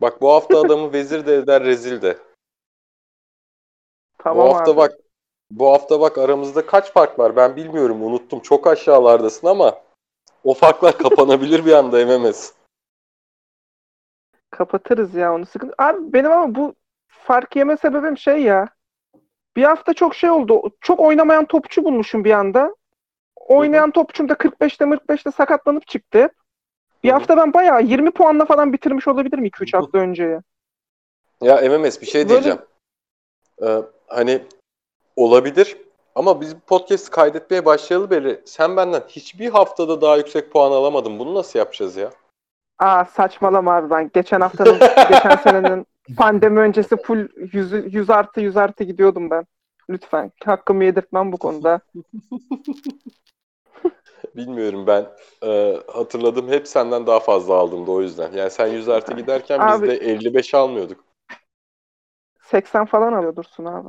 Bak 0.00 0.20
bu 0.20 0.32
hafta 0.32 0.58
adamı 0.66 0.92
vezir 0.92 1.26
de 1.26 1.34
eder 1.34 1.64
rezil 1.64 2.02
de. 2.02 2.18
Tamam 4.18 4.46
bu 4.46 4.54
hafta 4.54 4.70
abi. 4.70 4.76
bak 4.76 4.92
bu 5.50 5.72
hafta 5.72 6.00
bak 6.00 6.18
aramızda 6.18 6.66
kaç 6.66 6.92
fark 6.92 7.18
var 7.18 7.36
ben 7.36 7.56
bilmiyorum 7.56 8.02
unuttum. 8.02 8.40
Çok 8.40 8.66
aşağılardasın 8.66 9.46
ama 9.46 9.80
o 10.44 10.54
farklar 10.54 10.98
kapanabilir 10.98 11.66
bir 11.66 11.72
anda 11.72 12.06
MMS. 12.06 12.52
Kapatırız 14.50 15.14
ya 15.14 15.34
onu 15.34 15.46
sıkıntı. 15.46 15.74
Abi 15.78 16.12
benim 16.12 16.32
ama 16.32 16.54
bu 16.54 16.74
fark 17.08 17.56
yeme 17.56 17.76
sebebim 17.76 18.18
şey 18.18 18.42
ya. 18.42 18.68
Bir 19.56 19.62
hafta 19.64 19.94
çok 19.94 20.14
şey 20.14 20.30
oldu. 20.30 20.62
Çok 20.80 21.00
oynamayan 21.00 21.44
topçu 21.44 21.84
bulmuşum 21.84 22.24
bir 22.24 22.30
anda. 22.30 22.74
Oynayan 23.36 23.90
topçum 23.90 24.28
da 24.28 24.32
45'te 24.32 24.84
45'te 24.84 25.30
sakatlanıp 25.30 25.86
çıktı. 25.86 26.28
Bir 27.04 27.10
hafta 27.10 27.36
ben 27.36 27.54
bayağı 27.54 27.82
20 27.82 28.10
puanla 28.10 28.44
falan 28.44 28.72
bitirmiş 28.72 29.08
olabilirim 29.08 29.46
2-3 29.46 29.76
hafta 29.76 29.98
önceye. 29.98 30.40
Ya 31.42 31.56
MMS 31.56 32.00
bir 32.00 32.06
şey 32.06 32.22
Böyle- 32.22 32.28
diyeceğim. 32.28 32.58
Ee, 33.62 33.82
hani 34.06 34.42
olabilir 35.16 35.76
ama 36.14 36.40
biz 36.40 36.56
bu 36.56 36.60
podcast'ı 36.60 37.10
kaydetmeye 37.10 37.64
başlayalı 37.64 38.10
beri 38.10 38.40
sen 38.44 38.76
benden 38.76 39.02
hiçbir 39.08 39.50
haftada 39.50 40.00
daha 40.00 40.16
yüksek 40.16 40.52
puan 40.52 40.72
alamadın. 40.72 41.18
Bunu 41.18 41.34
nasıl 41.34 41.58
yapacağız 41.58 41.96
ya? 41.96 42.10
Aa 42.78 43.04
saçmalama 43.04 43.76
abi 43.76 43.90
ben 43.90 44.10
geçen 44.14 44.40
haftanın 44.40 44.78
geçen 45.10 45.36
senenin 45.36 45.86
pandemi 46.16 46.60
öncesi 46.60 46.96
full 46.96 47.28
100, 47.36 47.94
100 47.94 48.10
artı 48.10 48.40
100 48.40 48.56
artı 48.56 48.84
gidiyordum 48.84 49.30
ben. 49.30 49.46
Lütfen 49.90 50.32
hakkımı 50.44 50.84
yedirtmem 50.84 51.32
bu 51.32 51.36
konuda. 51.36 51.80
Bilmiyorum 54.36 54.86
ben 54.86 55.06
e, 55.42 55.76
hatırladım 55.86 56.48
hep 56.48 56.68
senden 56.68 57.06
daha 57.06 57.20
fazla 57.20 57.54
aldım 57.54 57.86
da 57.86 57.90
o 57.90 58.00
yüzden. 58.02 58.32
Yani 58.32 58.50
sen 58.50 58.66
100 58.66 58.88
artı 58.88 59.12
giderken 59.12 59.58
Abi- 59.60 59.88
biz 59.88 59.90
de 59.90 59.94
55 59.96 60.54
almıyorduk. 60.54 61.04
80 62.42 62.84
falan 62.84 63.12
alıyordursun 63.12 63.64
abi. 63.64 63.88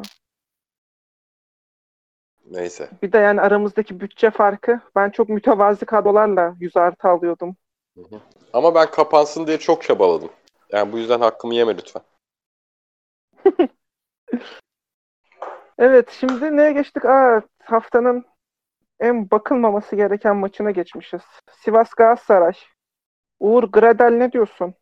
Neyse. 2.46 2.90
Bir 3.02 3.12
de 3.12 3.18
yani 3.18 3.42
aramızdaki 3.42 4.00
bütçe 4.00 4.32
farkı 4.32 4.80
ben 4.96 5.10
çok 5.10 5.30
mütevazi 5.30 5.86
kadrolarla 5.86 6.56
100 6.60 6.78
artı 6.78 7.08
alıyordum. 7.08 7.56
Hı 7.98 8.02
hı. 8.02 8.20
Ama 8.54 8.76
ben 8.76 8.92
kapansın 8.92 9.48
diye 9.48 9.60
çok 9.60 9.84
çabaladım. 9.84 10.30
Yani 10.72 10.92
bu 10.92 10.98
yüzden 10.98 11.20
hakkımı 11.20 11.56
yeme 11.56 11.78
lütfen. 11.78 12.04
Evet 15.78 16.10
şimdi 16.20 16.58
neye 16.58 16.72
geçtik? 16.72 17.06
Aa, 17.06 17.42
haftanın 17.64 18.26
en 19.00 19.32
bakılmaması 19.32 19.96
gereken 19.96 20.36
maçına 20.36 20.72
geçmişiz. 20.72 21.22
Sivas 21.52 21.90
Galatasaray. 21.94 22.54
Uğur 23.40 23.64
Gradel 23.64 24.12
ne 24.12 24.32
diyorsun? 24.32 24.74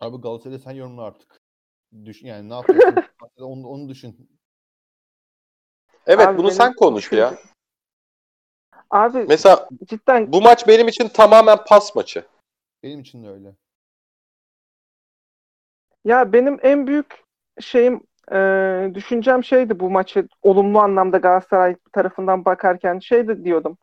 Abi 0.00 0.16
Galatasaray'ı 0.16 0.60
sen 0.60 0.70
yorumla 0.70 1.02
artık. 1.02 1.40
Düşün 2.04 2.26
yani 2.26 2.48
ne 2.48 2.54
yapıyorsun? 2.54 2.94
onu, 3.40 3.68
onu 3.68 3.88
düşün. 3.88 4.30
Evet 6.06 6.26
Abi 6.26 6.38
bunu 6.38 6.46
benim 6.46 6.56
sen 6.56 6.72
konuş 6.72 7.12
ya. 7.12 7.38
Abi 8.90 9.26
Mesela 9.28 9.68
cidden 9.84 10.32
bu 10.32 10.42
maç 10.42 10.68
benim 10.68 10.88
için 10.88 11.08
tamamen 11.08 11.64
pas 11.64 11.94
maçı. 11.94 12.26
Benim 12.82 13.00
için 13.00 13.24
de 13.24 13.28
öyle. 13.28 13.56
Ya 16.06 16.32
benim 16.32 16.58
en 16.62 16.86
büyük 16.86 17.24
şeyim 17.60 18.00
e, 18.32 18.38
düşüncem 18.94 19.44
şeydi 19.44 19.80
bu 19.80 19.90
maçı 19.90 20.28
olumlu 20.42 20.80
anlamda 20.80 21.18
Galatasaray 21.18 21.76
tarafından 21.92 22.44
bakarken 22.44 22.98
şeydi 22.98 23.44
diyordum. 23.44 23.78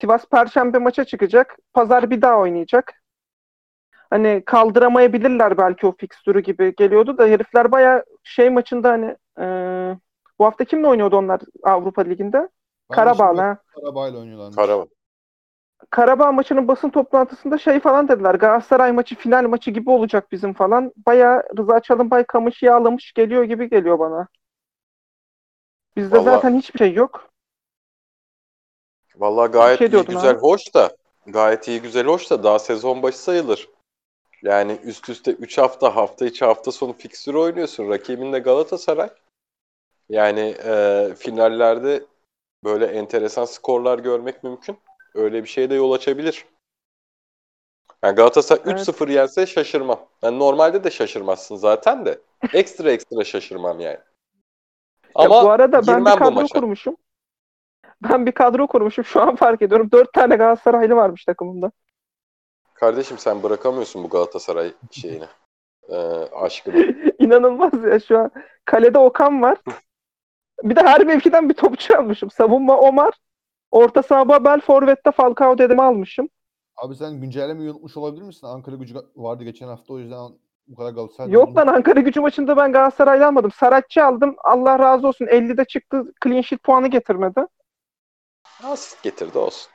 Sivas 0.00 0.26
Perşembe 0.26 0.78
maça 0.78 1.04
çıkacak. 1.04 1.56
Pazar 1.72 2.10
bir 2.10 2.22
daha 2.22 2.38
oynayacak. 2.38 3.02
Hani 4.10 4.42
kaldıramayabilirler 4.46 5.58
belki 5.58 5.86
o 5.86 5.96
fikstürü 5.96 6.40
gibi 6.40 6.74
geliyordu 6.76 7.18
da 7.18 7.26
herifler 7.26 7.72
baya 7.72 8.04
şey 8.22 8.50
maçında 8.50 8.90
hani 8.90 9.16
e, 9.40 9.44
bu 10.38 10.44
hafta 10.44 10.64
kimle 10.64 10.86
oynuyordu 10.86 11.16
onlar 11.16 11.40
Avrupa 11.62 12.02
Ligi'nde? 12.02 12.48
Karabağ'la. 12.92 13.58
Karabağ'la 13.74 14.18
oynuyorlarmış. 14.18 14.56
Karama. 14.56 14.86
Karabağ 15.90 16.32
maçının 16.32 16.68
basın 16.68 16.90
toplantısında 16.90 17.58
şey 17.58 17.80
falan 17.80 18.08
dediler. 18.08 18.34
Galatasaray 18.34 18.92
maçı 18.92 19.14
final 19.14 19.48
maçı 19.48 19.70
gibi 19.70 19.90
olacak 19.90 20.32
bizim 20.32 20.54
falan. 20.54 20.92
Baya 21.06 21.42
Rıza 21.58 21.80
Çalınbay 21.80 22.24
kamışı 22.24 22.64
yağlamış 22.66 23.12
geliyor 23.12 23.44
gibi 23.44 23.70
geliyor 23.70 23.98
bana. 23.98 24.28
Bizde 25.96 26.16
Vallahi- 26.16 26.34
zaten 26.34 26.54
hiçbir 26.54 26.78
şey 26.78 26.92
yok. 26.92 27.30
Vallahi 29.16 29.50
gayet 29.50 29.78
şey 29.78 29.86
iyi 29.86 30.04
güzel 30.04 30.30
abi. 30.30 30.40
hoş 30.40 30.74
da 30.74 30.96
gayet 31.26 31.68
iyi 31.68 31.82
güzel 31.82 32.06
hoş 32.06 32.30
da 32.30 32.42
daha 32.42 32.58
sezon 32.58 33.02
başı 33.02 33.18
sayılır. 33.18 33.68
Yani 34.42 34.78
üst 34.84 35.08
üste 35.08 35.30
3 35.30 35.58
hafta 35.58 35.96
hafta 35.96 36.26
içi 36.26 36.44
hafta 36.44 36.72
sonu 36.72 36.92
fikstürü 36.92 37.38
oynuyorsun. 37.38 37.90
Rakibin 37.90 38.32
de 38.32 38.38
Galatasaray. 38.38 39.10
Yani 40.08 40.54
e, 40.64 41.08
finallerde 41.18 42.04
böyle 42.64 42.86
enteresan 42.86 43.44
skorlar 43.44 43.98
görmek 43.98 44.44
mümkün. 44.44 44.76
Öyle 45.14 45.42
bir 45.42 45.48
şeye 45.48 45.70
de 45.70 45.74
yol 45.74 45.92
açabilir. 45.92 46.44
Yani 48.04 48.14
Galatasaray 48.16 48.62
Evet. 48.66 48.88
3-0 48.88 49.12
yense 49.12 49.46
şaşırmam. 49.46 50.00
Yani 50.22 50.38
normalde 50.38 50.84
de 50.84 50.90
şaşırmazsın 50.90 51.56
zaten 51.56 52.06
de. 52.06 52.18
Ekstra 52.52 52.90
ekstra 52.90 53.24
şaşırmam 53.24 53.80
yani. 53.80 53.98
Ama 55.14 55.34
ya 55.34 55.44
bu 55.44 55.50
arada 55.50 55.86
ben 55.86 56.04
bir 56.04 56.10
kadro 56.10 56.46
kurmuşum. 56.46 56.96
Ben 58.02 58.26
bir 58.26 58.32
kadro 58.32 58.66
kurmuşum. 58.66 59.04
Şu 59.04 59.22
an 59.22 59.36
fark 59.36 59.62
ediyorum. 59.62 59.90
Dört 59.92 60.12
tane 60.12 60.36
Galatasaraylı 60.36 60.96
varmış 60.96 61.24
takımımda. 61.24 61.70
Kardeşim 62.74 63.18
sen 63.18 63.42
bırakamıyorsun 63.42 64.04
bu 64.04 64.08
Galatasaray 64.08 64.72
şeyini. 64.90 65.26
Ee, 65.88 65.96
aşkını. 66.32 66.76
İnanılmaz 67.18 67.84
ya 67.84 68.00
şu 68.00 68.18
an. 68.18 68.30
Kalede 68.64 68.98
Okan 68.98 69.42
var. 69.42 69.58
Bir 70.62 70.76
de 70.76 70.80
her 70.80 71.04
mevkiden 71.04 71.48
bir 71.48 71.54
topçu 71.54 71.98
almışım. 71.98 72.30
Savunma 72.30 72.78
Omar. 72.78 73.14
Orta 73.74 74.02
saha 74.02 74.28
Babel. 74.28 74.60
Forvet'te 74.60 75.10
Falcao 75.10 75.58
dedemi 75.58 75.82
almışım. 75.82 76.28
Abi 76.76 76.94
sen 76.96 77.20
güncellemeyi 77.20 77.70
unutmuş 77.70 77.96
olabilir 77.96 78.22
misin? 78.22 78.46
Ankara 78.46 78.76
gücü 78.76 78.94
vardı 79.16 79.44
geçen 79.44 79.68
hafta 79.68 79.94
o 79.94 79.98
yüzden 79.98 80.30
bu 80.66 80.76
kadar 80.76 80.90
Galatasaray. 80.92 81.32
Yok 81.32 81.56
lan 81.56 81.66
Ankara 81.66 82.00
gücü 82.00 82.20
maçında 82.20 82.56
ben 82.56 82.72
Galatasaray'la 82.72 83.28
almadım. 83.28 83.50
Saratçı 83.50 84.04
aldım. 84.04 84.36
Allah 84.44 84.78
razı 84.78 85.08
olsun. 85.08 85.26
50'de 85.26 85.64
çıktı. 85.64 86.04
Clean 86.24 86.40
sheet 86.40 86.62
puanı 86.62 86.88
getirmedi. 86.88 87.46
Asit 88.64 89.02
getirdi 89.02 89.38
olsun. 89.38 89.70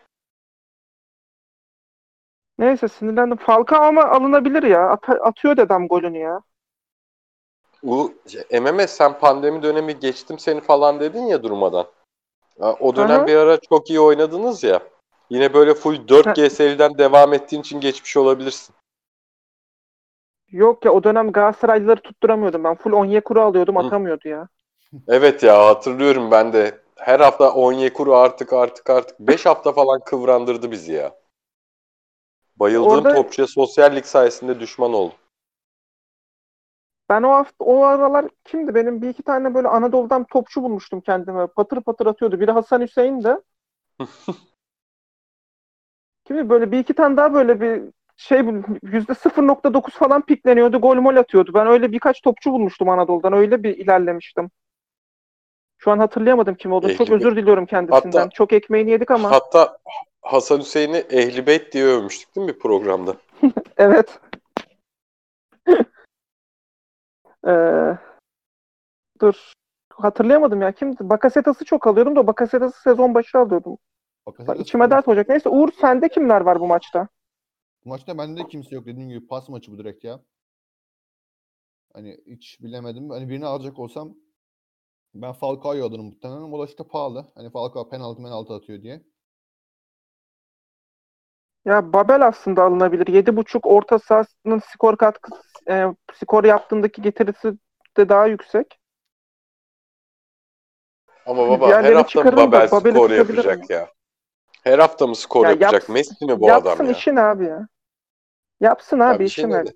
Neyse 2.60 2.88
sinirlendim. 2.88 3.38
Falcao 3.38 3.82
ama 3.82 4.04
alınabilir 4.06 4.64
ya. 4.64 4.90
At- 4.90 5.10
atıyor 5.10 5.58
dedem 5.58 5.88
golünü 5.88 6.18
ya. 6.18 6.42
Bu 7.84 8.14
MMS 8.62 8.92
sen 8.92 9.20
pandemi 9.20 9.64
dönemi 9.64 10.00
geçtim 10.00 10.40
seni 10.40 10.62
falan 10.62 11.00
dedin 11.00 11.24
ya 11.24 11.44
durmadan. 11.44 11.86
O 12.60 12.96
dönem 12.96 13.20
Aha. 13.20 13.28
bir 13.28 13.36
ara 13.36 13.58
çok 13.58 13.90
iyi 13.90 14.00
oynadınız 14.00 14.64
ya. 14.64 14.80
Yine 15.30 15.54
böyle 15.54 15.74
full 15.74 15.96
4G 16.08 16.50
seriden 16.50 16.98
devam 16.98 17.34
ettiğin 17.34 17.62
için 17.62 17.80
geçmiş 17.80 18.18
olabilirsin. 18.18 18.76
Yok 20.52 20.86
ya 20.86 20.92
o 20.92 21.04
dönem 21.04 21.32
Galatasaraylıları 21.32 22.02
tutturamıyordum 22.02 22.64
ben. 22.64 22.76
Full 22.76 22.92
Onyekuru 22.92 23.42
alıyordum 23.42 23.78
atamıyordu 23.78 24.28
ya. 24.28 24.48
Evet 25.08 25.44
ya 25.44 25.66
hatırlıyorum 25.66 26.32
ben 26.32 26.54
de. 26.54 26.82
Her 26.96 27.20
hafta 27.20 27.54
Onyekuru 27.54 28.16
artık 28.16 28.54
artık 28.54 28.90
artık 28.90 29.20
5 29.20 29.46
hafta 29.46 29.72
falan 29.72 30.00
kıvrandırdı 30.00 30.72
bizi 30.72 30.94
ya. 30.94 31.16
Bayıldığım 32.56 32.90
Orada- 32.90 33.16
topçuya 33.16 33.48
sosyal 33.48 33.96
lig 33.96 34.06
sayesinde 34.06 34.60
düşman 34.60 34.94
oldum. 34.94 35.18
Ben 37.10 37.24
o 37.24 37.30
hafta 37.30 37.66
o 37.66 37.84
aralar 37.84 38.26
kimdi? 38.46 38.76
Benim 38.76 39.02
bir 39.02 39.10
iki 39.10 39.24
tane 39.24 39.54
böyle 39.54 39.68
Anadolu'dan 39.68 40.24
topçu 40.24 40.64
bulmuştum 40.64 41.02
kendime. 41.02 41.48
Patır 41.48 41.82
patır 41.82 42.06
atıyordu. 42.06 42.40
Biri 42.40 42.52
Hasan 42.52 42.82
Hüseyin 42.82 43.24
de. 43.24 43.42
Kimi 46.26 46.50
böyle 46.50 46.72
bir 46.72 46.80
iki 46.80 46.94
tane 46.94 47.18
daha 47.18 47.34
böyle 47.34 47.62
bir 47.62 47.82
şey 48.18 48.40
yüzde 48.84 49.12
0.9 49.14 49.94
falan 49.94 50.22
pikleniyordu. 50.22 50.82
Gol 50.82 50.96
mol 50.96 51.16
atıyordu. 51.16 51.52
Ben 51.54 51.68
öyle 51.68 51.92
birkaç 51.92 52.22
topçu 52.22 52.52
bulmuştum 52.52 52.90
Anadolu'dan. 52.90 53.34
Öyle 53.34 53.64
bir 53.64 53.78
ilerlemiştim. 53.78 54.50
Şu 55.78 55.92
an 55.92 56.00
hatırlayamadım 56.00 56.56
kim 56.56 56.72
olduğunu. 56.74 56.94
Çok 56.94 57.08
Ehli 57.08 57.16
özür 57.16 57.36
diliyorum 57.36 57.66
kendisinden. 57.66 58.20
Hatta- 58.20 58.30
Çok 58.30 58.54
ekmeğini 58.54 58.92
yedik 58.92 59.12
ama. 59.12 59.32
Hatta 59.32 59.78
Hasan 60.22 60.60
Hüseyin'i 60.60 60.98
Ehli 60.98 61.48
Beyt 61.48 61.74
diye 61.74 61.86
övmüştük 61.86 62.36
değil 62.36 62.48
mi 62.48 62.54
bir 62.54 62.60
programda? 62.60 63.16
Evet. 63.78 64.20
Ee, 67.48 67.98
dur. 69.22 69.54
Hatırlayamadım 69.94 70.62
ya. 70.62 70.72
Kimdi? 70.72 71.10
Bakasetas'ı 71.10 71.66
çok 71.66 71.88
alıyordum 71.88 72.16
da 72.16 72.28
Bakasetas'ı 72.28 72.82
sezon 72.82 73.14
başı 73.14 73.38
alıyordum. 73.38 73.78
Bak, 74.48 74.60
içime 74.60 74.90
dert 74.90 75.08
olacak. 75.08 75.30
Neyse 75.30 75.50
Uğur 75.50 75.72
sende 75.72 76.10
kimler 76.10 76.42
var 76.42 76.60
bu 76.60 76.68
maçta? 76.68 77.08
Bu 77.86 77.90
maçta 77.90 78.18
bende 78.18 78.48
kimse 78.48 78.76
yok 78.76 78.86
dediğim 78.86 79.10
gibi 79.10 79.28
pas 79.28 79.50
maçı 79.50 79.72
bu 79.72 79.78
direkt 79.78 80.04
ya. 80.04 80.20
Hani 81.94 82.18
hiç 82.28 82.62
bilemedim. 82.62 83.10
Hani 83.10 83.30
birini 83.30 83.46
alacak 83.46 83.80
olsam 83.80 84.16
ben 85.14 85.34
Falcao'yu 85.34 85.86
alırım 85.86 86.06
muhtemelen 86.06 86.42
o 86.42 86.60
da 86.60 86.66
işte 86.66 86.84
pahalı. 86.84 87.32
Hani 87.36 87.52
Falcao 87.52 87.90
penaltı 87.90 88.24
penaltı 88.24 88.54
atıyor 88.54 88.82
diye. 88.82 89.04
Ya 91.66 91.94
Babel 91.94 92.28
aslında 92.28 92.64
alınabilir. 92.64 93.08
7.5 93.08 93.66
orta 93.66 94.00
sahasının 94.00 94.60
skor 94.74 94.98
katkısı 94.98 95.42
e, 95.70 95.86
skor 96.14 96.44
yaptığındaki 96.44 97.02
getirisi 97.02 97.54
de 97.98 98.10
daha 98.10 98.26
yüksek. 98.26 98.80
Ama 101.26 101.50
baba 101.50 101.68
her 101.84 101.94
hafta 101.94 102.24
mı 102.24 102.32
da 102.32 102.38
Babel 102.38 102.72
Babel'i 102.72 102.94
skor 102.96 103.10
yapacak 103.12 103.70
ya? 103.70 103.90
Her 104.64 104.80
hafta 104.80 105.08
mı 105.08 105.16
skor 105.16 105.46
Ya 105.46 105.50
yapacak? 105.50 105.84
yaps- 105.84 105.94
Messi 105.94 106.26
mi 106.26 106.40
bu 106.40 106.48
Yapsın 106.48 106.72
adam 106.84 106.86
ya? 106.86 106.92
işini 106.92 107.22
abi 107.22 107.46
ya. 107.46 107.68
Yapsın 108.62 109.00
abi 109.00 109.14
Ya 109.14 109.20
bir 109.20 109.30
şey 109.30 109.44
işini. 109.44 109.54
dedi. 109.66 109.74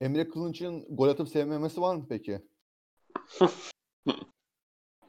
Emre 0.00 0.28
Kılınç'ın 0.28 0.96
gol 0.96 1.08
atıp 1.08 1.28
sevmemesi 1.28 1.80
var 1.80 1.94
mı 1.96 2.06
peki? 2.08 2.42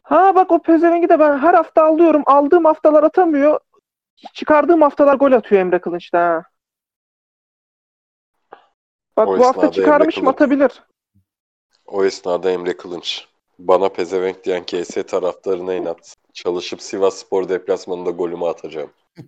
Ha 0.04 0.36
bak 0.36 0.52
o 0.52 0.62
pezevengi 0.62 1.10
de 1.10 1.20
ben 1.20 1.38
her 1.38 1.54
hafta 1.54 1.84
alıyorum. 1.86 2.24
Aldığım 2.26 2.66
haftalar 2.66 3.04
atamıyor. 3.04 3.60
Çıkardığım 4.34 4.82
haftalar 4.82 5.16
gol 5.16 5.32
atıyor 5.32 5.62
Emre 5.62 5.82
Kılınç'ta 5.82 6.20
ha. 6.20 6.44
Bak 9.18 9.28
O 9.28 9.38
bu 9.38 9.46
hafta 9.46 9.68
Emre 9.68 10.10
Kılınç. 10.12 10.28
atabilir. 10.28 10.84
O 11.86 12.06
esnada 12.06 12.52
Emre 12.52 12.78
Kılınç. 12.78 13.28
Bana 13.60 13.90
pezevenk 13.90 14.44
diyen 14.44 14.66
KS 14.66 14.94
taraftarına 15.08 15.74
inat. 15.74 16.16
Çalışıp 16.34 16.82
Sivas 16.82 17.16
Spor 17.18 17.50
deplasmanında 17.50 18.10
golümü 18.12 18.46
atacağım. 18.46 18.94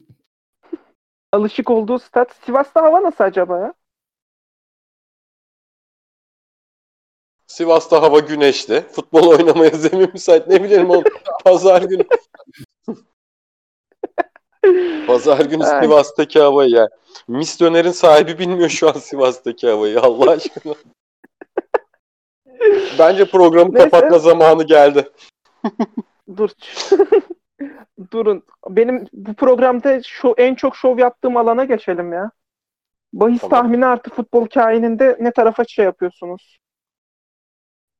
Alışık 1.33 1.69
olduğu 1.69 1.99
stat. 1.99 2.35
Sivas'ta 2.45 2.81
hava 2.81 3.03
nasıl 3.03 3.23
acaba 3.23 3.59
ya? 3.59 3.73
Sivas'ta 7.47 8.01
hava 8.01 8.19
güneşli. 8.19 8.81
Futbol 8.81 9.27
oynamaya 9.27 9.69
zemin 9.73 10.09
müsait. 10.13 10.47
Ne 10.47 10.63
bileyim 10.63 10.89
oğlum. 10.89 11.03
Pazar 11.43 11.81
günü. 11.81 12.03
Pazar 15.07 15.45
günü 15.45 15.63
Ay. 15.63 15.83
Sivas'taki 15.83 16.39
havayı 16.39 16.69
ya. 16.69 16.89
Mis 17.27 17.59
Döner'in 17.59 17.91
sahibi 17.91 18.39
bilmiyor 18.39 18.69
şu 18.69 18.89
an 18.89 18.93
Sivas'taki 18.93 19.67
havayı. 19.69 19.99
Allah 20.01 20.31
aşkına. 20.31 20.73
Bence 22.99 23.25
programı 23.25 23.73
Neyse. 23.73 23.89
kapatma 23.89 24.19
zamanı 24.19 24.63
geldi. 24.63 25.09
Dur. 26.37 26.49
Durun. 28.11 28.43
Benim 28.69 29.07
bu 29.13 29.33
programda 29.33 30.01
şu 30.03 30.33
en 30.37 30.55
çok 30.55 30.75
şov 30.75 30.99
yaptığım 30.99 31.37
alana 31.37 31.65
geçelim 31.65 32.13
ya. 32.13 32.31
Bahis 33.13 33.41
Tamam. 33.41 33.49
tahmini 33.63 33.85
artı 33.85 34.09
futbol 34.09 34.45
kaininde 34.47 35.17
ne 35.19 35.31
tarafa 35.31 35.63
şey 35.63 35.85
yapıyorsunuz? 35.85 36.59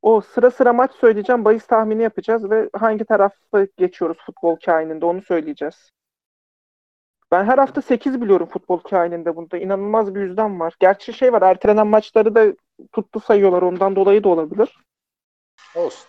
O 0.02 0.22
sıra 0.22 0.52
sıra 0.52 0.74
maç 0.74 0.92
söyleyeceğim. 0.92 1.46
Bahis 1.46 1.68
tahmini 1.68 2.04
yapacağız 2.04 2.50
ve 2.52 2.70
hangi 2.74 3.06
tarafa 3.06 3.68
geçiyoruz 3.78 4.18
futbol 4.26 4.56
kaininde 4.66 5.06
onu 5.06 5.22
söyleyeceğiz. 5.22 5.92
Ben 7.32 7.44
her 7.46 7.58
hafta 7.58 7.82
8 7.82 8.22
biliyorum 8.22 8.48
futbol 8.48 8.78
kaininde 8.80 9.36
bunda. 9.36 9.58
İnanılmaz 9.58 10.16
bir 10.16 10.22
yüzden 10.22 10.60
var. 10.60 10.74
Gerçi 10.80 11.14
şey 11.14 11.34
var 11.34 11.42
ertelenen 11.42 11.88
maçları 11.88 12.36
da 12.36 12.54
tuttu 12.92 13.20
sayıyorlar. 13.20 13.62
Ondan 13.62 13.96
dolayı 13.96 14.24
da 14.24 14.30
olabilir. 14.30 14.78
Olsun. 15.76 16.08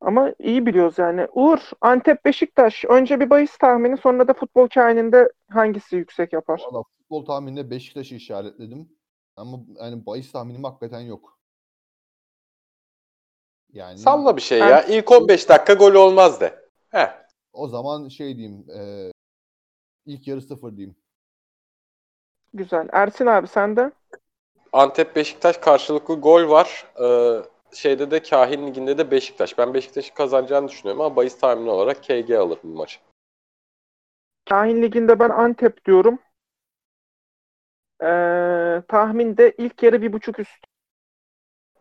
Ama 0.00 0.32
iyi 0.38 0.66
biliyoruz 0.66 0.98
yani. 0.98 1.26
Uğur, 1.32 1.58
Antep, 1.80 2.24
Beşiktaş. 2.24 2.84
Önce 2.84 3.20
bir 3.20 3.30
bahis 3.30 3.58
tahmini 3.58 3.96
sonra 3.96 4.28
da 4.28 4.34
futbol 4.34 4.68
kaininde 4.68 5.32
hangisi 5.50 5.96
yüksek 5.96 6.32
yapar? 6.32 6.62
Valla 6.70 6.82
futbol 6.98 7.24
tahmininde 7.24 7.70
Beşiktaş'ı 7.70 8.14
işaretledim. 8.14 8.88
Ama 9.36 9.58
yani 9.80 10.06
bahis 10.06 10.32
tahminim 10.32 10.64
hakikaten 10.64 11.00
yok. 11.00 11.38
Yani 13.72 13.98
Salla 13.98 14.36
bir 14.36 14.42
şey 14.42 14.60
Ben- 14.60 14.68
ya. 14.68 14.82
İlk 14.82 15.12
15 15.12 15.48
dakika 15.48 15.74
gol 15.74 15.94
olmaz 15.94 16.40
de. 16.40 16.68
Heh. 16.90 17.24
o 17.52 17.68
zaman 17.68 18.08
şey 18.08 18.36
diyeyim. 18.36 18.66
E, 18.70 19.10
ilk 20.08 20.28
yarı 20.28 20.42
sıfır 20.42 20.76
diyeyim. 20.76 20.96
Güzel. 22.54 22.88
Ersin 22.92 23.26
abi 23.26 23.46
sende? 23.46 23.92
Antep 24.72 25.16
Beşiktaş 25.16 25.56
karşılıklı 25.56 26.20
gol 26.20 26.50
var. 26.50 26.86
Ee, 27.02 27.42
şeyde 27.76 28.10
de 28.10 28.22
Kahin 28.22 28.66
Ligi'nde 28.66 28.98
de 28.98 29.10
Beşiktaş. 29.10 29.58
Ben 29.58 29.74
Beşiktaş'ın 29.74 30.14
kazanacağını 30.14 30.68
düşünüyorum 30.68 31.00
ama 31.00 31.16
bahis 31.16 31.38
tahmini 31.38 31.70
olarak 31.70 32.02
KG 32.02 32.30
alır 32.30 32.58
bu 32.62 32.68
maçı. 32.68 33.00
Kahin 34.48 34.82
Ligi'nde 34.82 35.18
ben 35.18 35.30
Antep 35.30 35.84
diyorum. 35.84 36.18
Ee, 38.02 38.82
tahminde 38.88 39.54
ilk 39.58 39.82
yarı 39.82 40.02
bir 40.02 40.12
buçuk 40.12 40.38
üst. 40.38 40.66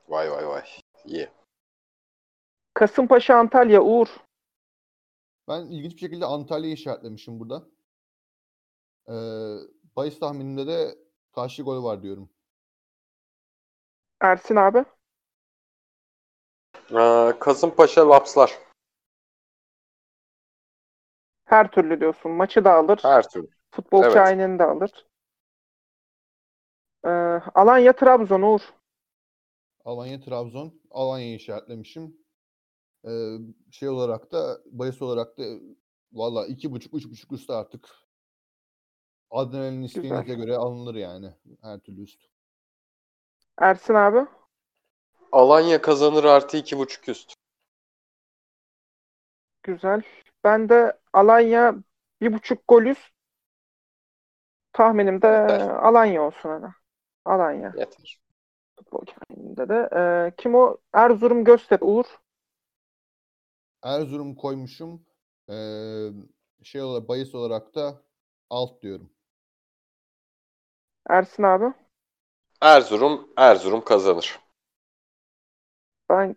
Vay 0.08 0.32
vay 0.32 0.48
vay. 0.48 0.64
İyi. 1.06 1.30
Kasımpaşa, 2.74 3.36
Antalya, 3.36 3.82
Uğur. 3.82 4.08
Ben 5.48 5.62
ilginç 5.62 5.94
bir 5.94 6.00
şekilde 6.00 6.26
Antalya'yı 6.26 6.74
işaretlemişim 6.74 7.40
burada. 7.40 7.64
E, 9.10 9.14
bahis 9.96 10.20
tahminimde 10.20 10.68
de 10.68 10.98
karşı 11.36 11.64
gol 11.64 11.84
var 11.84 12.04
diyorum. 12.04 12.30
Ersin 14.22 14.56
abi. 14.56 14.86
Ee, 16.92 17.34
Kasımpaşa 17.40 18.10
Lapslar. 18.10 18.60
Her 21.46 21.72
türlü 21.72 22.00
diyorsun. 22.00 22.32
Maçı 22.32 22.66
da 22.66 22.74
alır. 22.74 23.00
Her 23.02 23.30
türlü. 23.30 23.48
Futbol 23.72 24.04
Evet. 24.04 24.14
kainini 24.14 24.60
de 24.60 24.64
alır. 24.64 25.08
Ee, 27.06 27.10
Alanya, 27.56 27.94
Trabzon, 27.94 28.42
Uğur. 28.42 28.62
Alanya 29.86 30.20
Trabzon. 30.20 30.82
Alanya'yı 30.92 31.36
işaretlemişim. 31.36 32.18
Ee, 33.08 33.38
şey 33.72 33.90
olarak 33.90 34.32
da 34.32 34.62
bahis 34.66 35.02
olarak 35.02 35.38
da 35.38 35.44
valla 36.12 36.48
iki 36.48 36.72
buçuk 36.72 36.94
üç 36.94 37.10
buçuk 37.10 37.32
üstü 37.32 37.54
artık 37.54 37.90
Adrenalin 39.32 39.84
isteğinize 39.84 40.34
göre 40.36 40.56
alınır 40.56 40.96
yani. 40.96 41.34
Her 41.62 41.80
türlü 41.80 42.04
üst. 42.04 42.22
Ersin 43.58 43.94
abi. 43.94 44.30
Alanya 45.32 45.82
kazanır 45.82 46.24
artı 46.24 46.58
iki 46.58 46.78
buçuk 46.78 47.10
üst. 47.10 47.34
Güzel. 49.64 50.02
Ben 50.44 50.70
de 50.70 51.00
Alanya 51.14 51.76
bir 52.22 52.34
buçuk 52.34 52.68
gol 52.68 52.84
üst. 52.84 53.12
Tahminim 54.74 55.22
de 55.22 55.28
Yeter. 55.28 55.70
Alanya 55.70 56.22
olsun 56.22 56.50
hani. 56.50 56.74
Alanya. 57.26 57.74
Yeter. 57.78 58.20
Futbol 58.80 59.06
kendinde 59.06 59.70
de. 59.70 59.90
Ee, 59.96 60.36
kim 60.38 60.56
o? 60.56 60.78
Erzurum 60.94 61.44
Göztepe. 61.44 61.86
Uğur. 61.86 62.06
Erzurum 63.84 64.36
koymuşum. 64.36 65.06
Ee, 65.50 66.08
şey 66.64 66.82
olarak 66.82 67.10
bahis 67.10 67.36
olarak 67.36 67.76
da 67.76 68.02
alt 68.50 68.82
diyorum. 68.82 69.10
Ersin 71.10 71.44
abi. 71.44 71.74
Erzurum, 72.62 73.30
Erzurum 73.38 73.84
kazanır. 73.84 74.40
Ben 76.10 76.36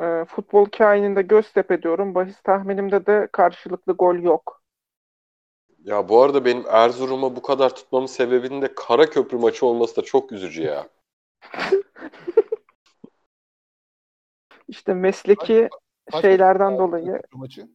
e, 0.00 0.24
futbol 0.24 0.64
kaininde 0.64 1.22
Göztepe 1.22 1.82
diyorum. 1.82 2.14
Bahis 2.14 2.40
tahminimde 2.40 3.06
de 3.06 3.28
karşılıklı 3.32 3.92
gol 3.92 4.16
yok. 4.16 4.62
Ya 5.78 6.08
bu 6.08 6.22
arada 6.22 6.44
benim 6.44 6.64
Erzurum'a 6.68 7.36
bu 7.36 7.42
kadar 7.42 7.74
tutmamın 7.74 8.06
sebebinin 8.06 8.62
de 8.62 8.74
Karaköprü 8.74 9.36
maçı 9.36 9.66
olması 9.66 9.96
da 9.96 10.02
çok 10.02 10.32
üzücü 10.32 10.62
ya. 10.62 10.88
İşte 14.68 14.94
mesleki 14.94 15.68
Kaç 16.12 16.22
şeylerden 16.22 16.70
kaç 16.70 16.78
dolayı 16.78 17.22
maçı? 17.32 17.68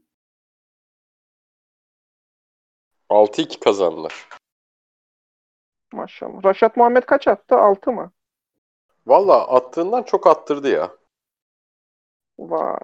6-2 3.09 3.59
kazandılar. 3.59 4.29
Maşallah. 5.93 6.45
Raşat 6.45 6.77
Muhammed 6.77 7.03
kaç 7.03 7.27
attı? 7.27 7.55
6 7.55 7.91
mı? 7.91 8.11
Valla 9.07 9.47
attığından 9.55 10.03
çok 10.03 10.27
attırdı 10.27 10.69
ya. 10.69 10.91
Vay. 12.39 12.77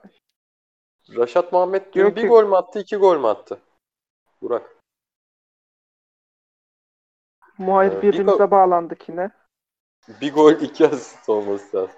Raşat 1.16 1.54
Muhammed 1.54 1.86
dün 1.86 1.94
Diyor 1.94 2.16
bir 2.16 2.22
ki- 2.22 2.28
gol 2.28 2.46
mü 2.46 2.56
attı, 2.56 2.80
iki 2.80 2.96
gol 2.98 3.18
mü 3.20 3.28
attı? 3.28 3.60
Burak. 4.42 4.76
Muayir 7.58 7.92
Ee, 7.92 8.02
birbirimize 8.02 8.44
o- 8.44 8.52
bağlandık 8.52 9.10
yine. 9.10 9.30
Bir 10.22 10.34
gol, 10.34 10.52
iki 10.62 10.88
asist 10.88 11.30
olması 11.30 11.78
lazım. 11.78 11.96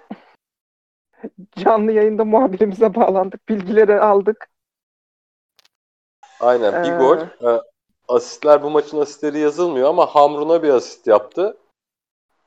Canlı 1.56 1.92
yayında 1.92 2.24
muhabirimize 2.24 2.94
bağlandık. 2.94 3.48
Bilgileri 3.48 4.00
aldık. 4.00 4.48
Aynen 6.40 6.84
bir 6.84 6.92
Ee, 6.92 6.96
gol. 6.96 7.18
Asistler 8.12 8.62
bu 8.62 8.70
maçın 8.70 9.00
asistleri 9.00 9.38
yazılmıyor 9.38 9.88
ama 9.88 10.06
Hamrun'a 10.06 10.62
bir 10.62 10.68
asist 10.68 11.06
yaptı. 11.06 11.56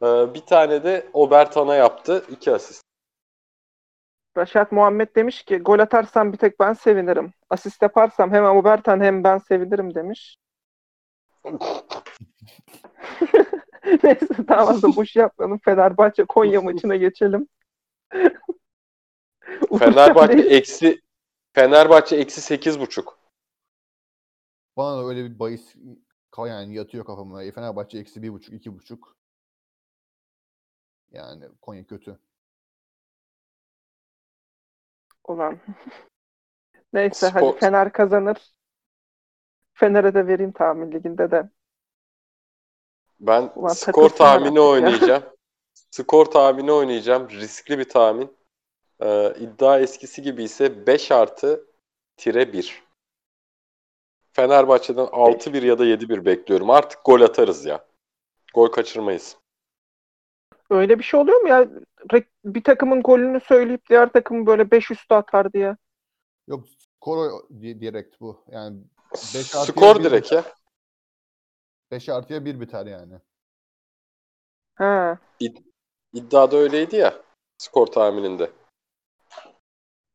Ee, 0.02 0.34
bir 0.34 0.40
tane 0.40 0.84
de 0.84 1.08
Obertan'a 1.14 1.76
yaptı. 1.76 2.26
iki 2.30 2.52
asist. 2.52 2.84
Raşat 4.38 4.72
Muhammed 4.72 5.16
demiş 5.16 5.44
ki 5.44 5.58
gol 5.58 5.80
atarsam 5.80 6.34
bir 6.34 6.38
tek 6.38 6.60
ben 6.60 6.74
sevinirim. 6.74 7.34
Asist 7.50 7.82
yaparsam 7.82 8.32
hem 8.32 8.46
Obertan 8.46 9.02
hem 9.02 9.24
ben 9.24 9.38
sevinirim 9.38 9.96
demiş. 9.96 10.38
Neyse 14.04 14.28
tamam 14.48 14.82
da 14.82 14.96
boş 14.96 15.16
yapmayalım. 15.16 15.60
Fenerbahçe 15.66 16.26
Konya 16.26 16.62
maçına 16.62 16.96
geçelim. 16.96 17.48
Fenerbahçe 19.80 20.40
eksi 20.50 21.02
Fenerbahçe 21.54 22.16
eksi 22.16 22.42
sekiz 22.42 22.80
buçuk. 22.80 23.25
Bana 24.78 24.98
da 24.98 25.08
öyle 25.08 25.24
bir 25.26 25.40
bahis 25.40 25.76
yani 26.38 26.76
yatıyor 26.76 27.06
kafama. 27.06 27.44
E, 27.44 27.52
Fenerbahçe 27.52 28.00
eksi 28.00 28.22
bir 28.24 28.34
buçuk, 28.34 28.54
iki 28.54 28.74
buçuk. 28.74 29.18
Yani 31.12 31.46
Konya 31.62 31.86
kötü. 31.86 32.20
Ulan. 35.28 35.58
Neyse 36.94 37.28
Spor- 37.28 37.32
hadi 37.52 37.60
Fener 37.60 37.92
kazanır. 37.92 38.54
Fener'e 39.74 40.14
de 40.14 40.28
vereyim 40.28 40.52
tahmin 40.52 40.92
liginde 40.92 41.32
de. 41.32 41.50
Ben 43.20 43.52
Ulan 43.56 43.68
skor 43.70 44.10
tahmini 44.10 44.60
oynayacağım. 44.60 45.24
skor 45.92 46.26
tahmini 46.26 46.72
oynayacağım. 46.72 47.30
Riskli 47.30 47.80
bir 47.80 47.90
tahmin. 47.90 48.38
Ee, 49.00 49.34
iddia 49.40 49.80
eskisi 49.80 50.22
gibi 50.22 50.44
ise 50.44 50.88
5 50.88 51.12
artı 51.12 51.66
tire 52.18 52.54
1. 52.54 52.85
Fenerbahçe'den 54.36 55.06
6-1 55.06 55.66
ya 55.66 55.80
da 55.80 55.86
7-1 55.86 56.26
bekliyorum. 56.26 56.70
Artık 56.70 57.06
gol 57.06 57.22
atarız 57.22 57.66
ya. 57.66 57.86
Gol 58.54 58.68
kaçırmayız. 58.68 59.38
Öyle 60.70 61.00
bir 61.00 61.04
şey 61.04 61.20
oluyor 61.20 61.42
mu 61.42 61.48
ya? 61.48 61.68
Bir 62.46 62.64
takımın 62.64 63.02
golünü 63.02 63.40
söyleyip 63.40 63.90
diğer 63.90 64.12
takım 64.12 64.46
böyle 64.46 64.72
5 64.72 64.92
üstü 64.92 65.14
atar 65.14 65.54
diye. 65.54 65.78
Yok 66.48 66.66
skor 66.70 67.50
direkt 67.60 68.22
bu. 68.22 68.44
Yani 68.48 68.84
5 69.14 69.56
artıya 69.56 69.64
Skor 69.64 70.00
bir 70.00 70.04
direkt 70.04 70.32
ya. 70.32 70.44
5 71.92 72.10
artıya 72.10 72.46
1 72.46 72.60
biter 72.60 72.86
yani. 72.86 73.14
Ha, 74.76 75.18
İddiada 76.14 76.58
öyleydi 76.58 76.96
ya. 76.96 77.22
Skor 77.58 77.88
tahmininde. 77.88 78.52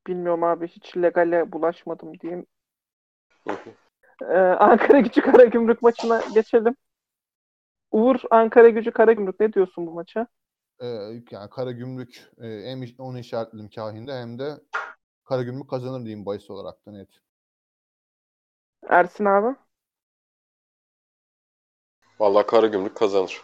bilmiyorum 0.07 0.45
abi 0.45 0.69
hiç 0.69 0.97
legale 0.97 1.53
bulaşmadım 1.53 2.21
diyeyim. 2.21 2.47
Ee, 4.23 4.35
Ankara 4.39 5.01
Gücü 5.01 5.21
Karagümrük 5.21 5.83
maçına 5.83 6.23
geçelim. 6.35 6.77
Uğur 7.91 8.17
Ankara 8.31 8.69
Gücü 8.69 8.91
Karagümrük 8.91 9.41
ne 9.41 9.53
diyorsun 9.53 9.87
bu 9.87 9.91
maça? 9.91 10.27
Ee, 10.83 10.87
yani 11.31 11.51
Karagümrük 11.51 12.31
e, 12.43 12.47
hem 12.47 12.83
onu 12.99 13.19
işaretledim 13.19 13.69
kahinde 13.69 14.15
hem 14.15 14.39
de 14.39 14.61
Karagümrük 15.25 15.71
kazanır 15.71 16.05
diyeyim 16.05 16.27
bahis 16.27 16.51
olarak 16.51 16.87
da 16.87 16.93
net. 16.93 17.09
Ersin 18.89 19.25
abi. 19.25 19.57
Vallahi 22.21 22.47
Karagümrük 22.47 22.97
kazanır. 22.97 23.43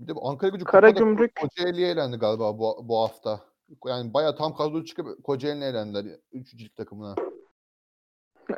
Bir 0.00 0.08
de 0.08 0.14
bu 0.14 0.28
Ankara 0.28 0.50
gücü 0.50 0.64
Karagümrük- 0.64 1.40
Kocaeli'ye 1.40 1.90
elendi 1.90 2.16
galiba 2.16 2.58
bu, 2.58 2.88
bu 2.88 3.00
hafta. 3.02 3.40
Yani 3.86 4.14
bayağı 4.14 4.36
tam 4.36 4.54
kadro 4.54 4.84
çıkıp 4.84 5.24
Kocaeli'ne 5.24 5.64
elendiler. 5.66 6.20
Üçüncülük 6.32 6.76
takımına. 6.76 7.14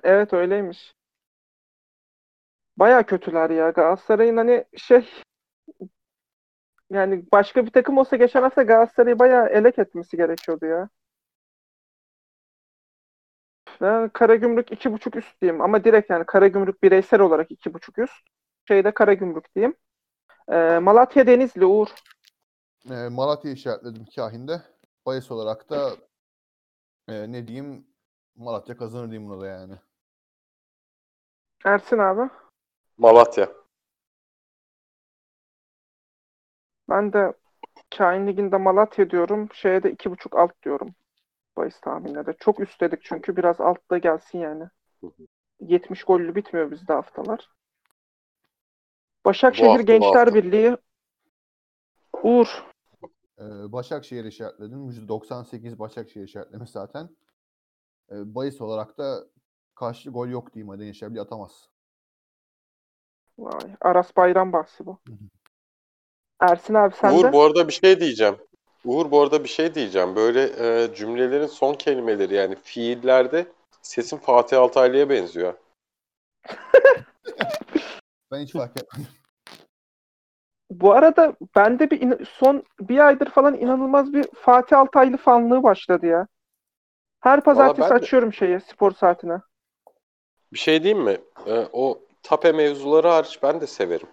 Evet 0.02 0.32
öyleymiş. 0.32 0.94
Baya 2.76 3.06
kötüler 3.06 3.50
ya. 3.50 3.70
Galatasaray'ın 3.70 4.36
hani 4.36 4.64
şey 4.76 5.08
yani 6.90 7.24
başka 7.32 7.66
bir 7.66 7.70
takım 7.70 7.98
olsa 7.98 8.16
geçen 8.16 8.42
hafta 8.42 8.62
Galatasaray'ı 8.62 9.18
baya 9.18 9.48
elek 9.48 9.78
etmesi 9.78 10.16
gerekiyordu 10.16 10.66
ya. 10.66 10.88
Ben 13.80 14.08
Karagümrük 14.08 14.72
iki 14.72 14.92
buçuk 14.92 15.16
üst 15.16 15.40
diyeyim 15.40 15.60
ama 15.60 15.84
direkt 15.84 16.10
yani 16.10 16.26
Karagümrük 16.26 16.82
bireysel 16.82 17.20
olarak 17.20 17.50
iki 17.50 17.74
buçuk 17.74 17.98
üst. 17.98 18.14
Şeyde 18.68 18.90
Karagümrük 18.94 19.54
diyeyim. 19.54 19.76
Ee, 20.52 20.78
Malatya 20.78 21.26
Denizli 21.26 21.64
Uğur. 21.64 21.88
Ee, 22.90 23.08
Malatya'yı 23.08 23.56
işaretledim 23.56 24.06
kahinde. 24.16 24.62
Bahis 25.06 25.30
olarak 25.30 25.70
da 25.70 25.90
e, 27.08 27.32
ne 27.32 27.48
diyeyim 27.48 27.86
Malatya 28.38 28.76
kazanır 28.76 29.10
diyeyim 29.10 29.30
buna 29.30 29.40
da 29.40 29.46
yani. 29.46 29.74
Ersin 31.64 31.98
abi. 31.98 32.30
Malatya. 32.98 33.52
Ben 36.88 37.12
de 37.12 37.32
Kain 37.96 38.26
Ligi'nde 38.26 38.56
Malatya 38.56 39.10
diyorum. 39.10 39.48
Şeye 39.52 39.82
de 39.82 39.92
iki 39.92 40.10
buçuk 40.10 40.36
alt 40.36 40.62
diyorum. 40.62 40.94
Bahis 41.56 41.80
tahminleri. 41.80 42.36
Çok 42.40 42.60
üstledik 42.60 43.02
çünkü 43.02 43.36
biraz 43.36 43.60
altta 43.60 43.98
gelsin 43.98 44.38
yani. 44.38 44.64
Hı 45.00 45.06
hı. 45.06 45.26
70 45.60 46.04
gollü 46.04 46.34
bitmiyor 46.34 46.70
bizde 46.70 46.92
haftalar. 46.92 47.50
Başakşehir 49.24 49.68
hafta, 49.68 49.82
Gençler 49.82 50.26
hafta. 50.26 50.34
Birliği. 50.34 50.76
Uğur. 52.22 52.64
Ee, 53.38 53.72
Başakşehir 53.72 54.24
işaretledim. 54.24 54.90
%98 54.90 55.78
Başakşehir 55.78 56.24
işaretlemiş 56.24 56.70
zaten. 56.70 57.08
Ee, 58.10 58.34
bahis 58.34 58.60
olarak 58.60 58.98
da 58.98 59.24
karşı 59.74 60.10
gol 60.10 60.28
yok 60.28 60.54
diyeyim 60.54 60.68
hadi 60.68 60.84
Gençler 60.84 61.16
atamaz. 61.16 61.68
Vay, 63.38 63.70
Aras 63.80 64.16
Bayram 64.16 64.52
bahsi 64.52 64.86
bu. 64.86 64.98
Hı 65.08 65.12
hı. 65.12 65.18
Ersin 66.40 66.74
abi 66.74 66.94
sen 66.94 67.14
Uğur 67.14 67.24
de. 67.24 67.32
bu 67.32 67.42
arada 67.42 67.68
bir 67.68 67.72
şey 67.72 68.00
diyeceğim. 68.00 68.36
Uğur 68.84 69.10
bu 69.10 69.20
arada 69.22 69.44
bir 69.44 69.48
şey 69.48 69.74
diyeceğim. 69.74 70.16
Böyle 70.16 70.42
e, 70.42 70.94
cümlelerin 70.94 71.46
son 71.46 71.74
kelimeleri 71.74 72.34
yani 72.34 72.56
fiillerde 72.62 73.46
sesin 73.82 74.16
Fatih 74.16 74.60
Altaylı'ya 74.60 75.10
benziyor. 75.10 75.54
Ben 78.32 78.40
hiç 78.40 78.52
fark 78.52 78.82
etmedim. 78.82 79.12
Bu 80.70 80.92
arada 80.92 81.36
bende 81.56 81.90
bir 81.90 82.00
in- 82.00 82.24
son 82.30 82.62
bir 82.80 82.98
aydır 83.06 83.30
falan 83.30 83.54
inanılmaz 83.54 84.12
bir 84.12 84.26
Fatih 84.34 84.78
Altaylı 84.78 85.16
fanlığı 85.16 85.62
başladı 85.62 86.06
ya. 86.06 86.26
Her 87.20 87.40
pazartesi 87.44 87.80
ben 87.90 87.90
de- 87.90 87.94
açıyorum 88.04 88.32
şeyi 88.32 88.60
spor 88.60 88.92
saatine. 88.92 89.38
Bir 90.52 90.58
şey 90.58 90.82
diyeyim 90.82 91.04
mi? 91.04 91.18
E, 91.46 91.68
o 91.72 92.00
tape 92.22 92.52
mevzuları 92.52 93.08
hariç 93.08 93.38
ben 93.42 93.60
de 93.60 93.66
severim. 93.66 94.08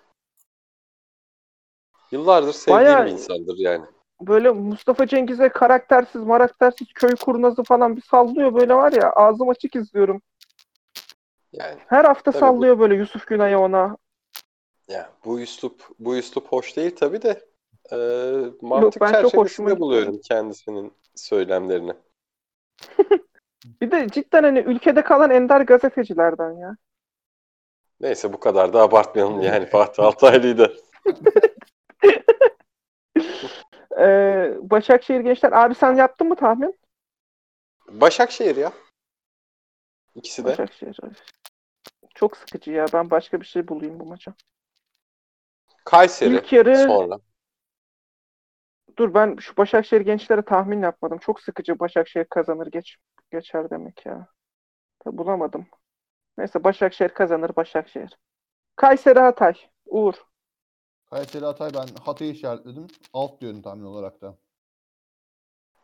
Yıllardır 2.12 2.54
sevdiğim 2.54 2.78
Bayağı- 2.80 3.06
bir 3.06 3.12
insandır 3.12 3.56
yani. 3.58 3.86
Böyle 4.22 4.50
Mustafa 4.50 5.08
Cengiz'e 5.08 5.50
karaktersiz, 5.50 6.22
maraktersiz 6.24 6.88
köy 6.96 7.16
kurnazı 7.16 7.64
falan 7.64 7.96
bir 7.96 8.02
sallıyor 8.02 8.54
böyle 8.56 8.74
var 8.74 8.92
ya 8.92 9.12
ağzım 9.12 9.50
açık 9.50 9.76
izliyorum. 9.76 10.22
Yani 11.54 11.80
Her 11.88 12.06
hafta 12.06 12.32
Tabii 12.32 12.42
bu- 12.42 12.46
sallıyor 12.46 12.80
böyle 12.80 12.96
Yusuf 12.96 13.28
Günay'a 13.28 13.60
ona. 13.60 13.98
ya 14.88 15.10
bu 15.26 15.40
üslup 15.40 15.88
bu 16.00 16.16
üslup 16.16 16.48
hoş 16.48 16.78
değil 16.78 16.96
tabii 16.96 17.22
de 17.22 17.46
e, 17.92 17.98
mantık 18.62 19.02
ben 19.02 19.12
çok 19.12 19.24
hoşuma 19.24 19.32
çerçevesinde 19.32 19.70
gitti. 19.70 19.80
buluyorum 19.80 20.20
kendisinin 20.24 20.94
söylemlerini. 21.16 21.94
Bir 23.82 23.92
de 23.92 24.10
cidden 24.10 24.44
hani 24.44 24.60
ülkede 24.60 25.04
kalan 25.04 25.32
ender 25.32 25.62
gazetecilerden 25.62 26.52
ya. 26.52 26.78
Neyse 28.00 28.34
bu 28.34 28.40
kadar 28.40 28.74
da 28.74 28.82
abartmayalım 28.82 29.42
yani 29.42 29.66
Fatih 29.66 30.04
Altaylı'yı 30.04 30.58
da. 30.58 30.72
Ee, 34.00 34.54
Başakşehir 34.62 35.20
Gençler. 35.20 35.52
Abi 35.52 35.76
sen 35.76 35.96
yaptın 35.96 36.28
mı 36.28 36.36
tahmin? 36.36 36.80
Başakşehir 37.90 38.56
ya. 38.56 38.72
İkisi 40.16 40.46
de. 40.46 40.50
Başakşehir. 40.50 40.98
Çok 42.16 42.38
sıkıcı 42.38 42.72
ya. 42.72 42.86
Ben 42.94 43.12
başka 43.12 43.42
bir 43.42 43.46
şey 43.46 43.68
bulayım 43.68 44.00
bu 44.00 44.06
maça. 44.06 44.34
Kayseri 45.86 46.34
İlk 46.34 46.54
yarı 46.54 46.78
sonra. 46.78 47.20
Dur 48.98 49.14
ben 49.14 49.36
şu 49.40 49.58
Başakşehir 49.58 50.02
Gençlere 50.02 50.42
tahmin 50.42 50.82
yapmadım. 50.82 51.18
Çok 51.18 51.42
sıkıcı 51.42 51.80
Başakşehir 51.80 52.26
kazanır 52.26 52.68
geç 52.68 52.98
geçer 53.32 53.70
demek 53.70 54.06
ya. 54.06 54.28
Tabii 55.00 55.18
bulamadım. 55.18 55.68
Neyse 56.38 56.64
Başakşehir 56.64 57.10
kazanır 57.10 57.56
Başakşehir. 57.56 58.18
Kayseri 58.76 59.20
Hatay. 59.20 59.54
Uğur. 59.86 60.14
Kayseri 61.10 61.46
Hatay 61.46 61.70
ben 61.74 61.88
Hatay'ı 62.06 62.32
işaretledim. 62.32 62.88
Alt 63.14 63.42
diyorum 63.42 63.62
tahmin 63.62 63.86
olarak 63.86 64.22
da. 64.22 64.36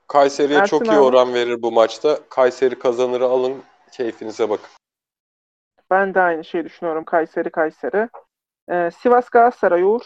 Kayseri'ye 0.07 0.59
Ersin 0.59 0.69
çok 0.69 0.87
iyi 0.87 0.91
abi. 0.91 0.99
oran 0.99 1.33
verir 1.33 1.61
bu 1.61 1.71
maçta. 1.71 2.19
Kayseri 2.29 2.79
kazanırı 2.79 3.25
alın. 3.25 3.63
Keyfinize 3.91 4.49
bakın. 4.49 4.69
Ben 5.89 6.13
de 6.13 6.21
aynı 6.21 6.43
şeyi 6.43 6.63
düşünüyorum. 6.63 7.03
Kayseri 7.05 7.49
Kayseri. 7.49 8.09
Ee, 8.69 8.91
Sivas 8.91 9.29
Galatasaray 9.29 9.83
Uğur. 9.83 10.01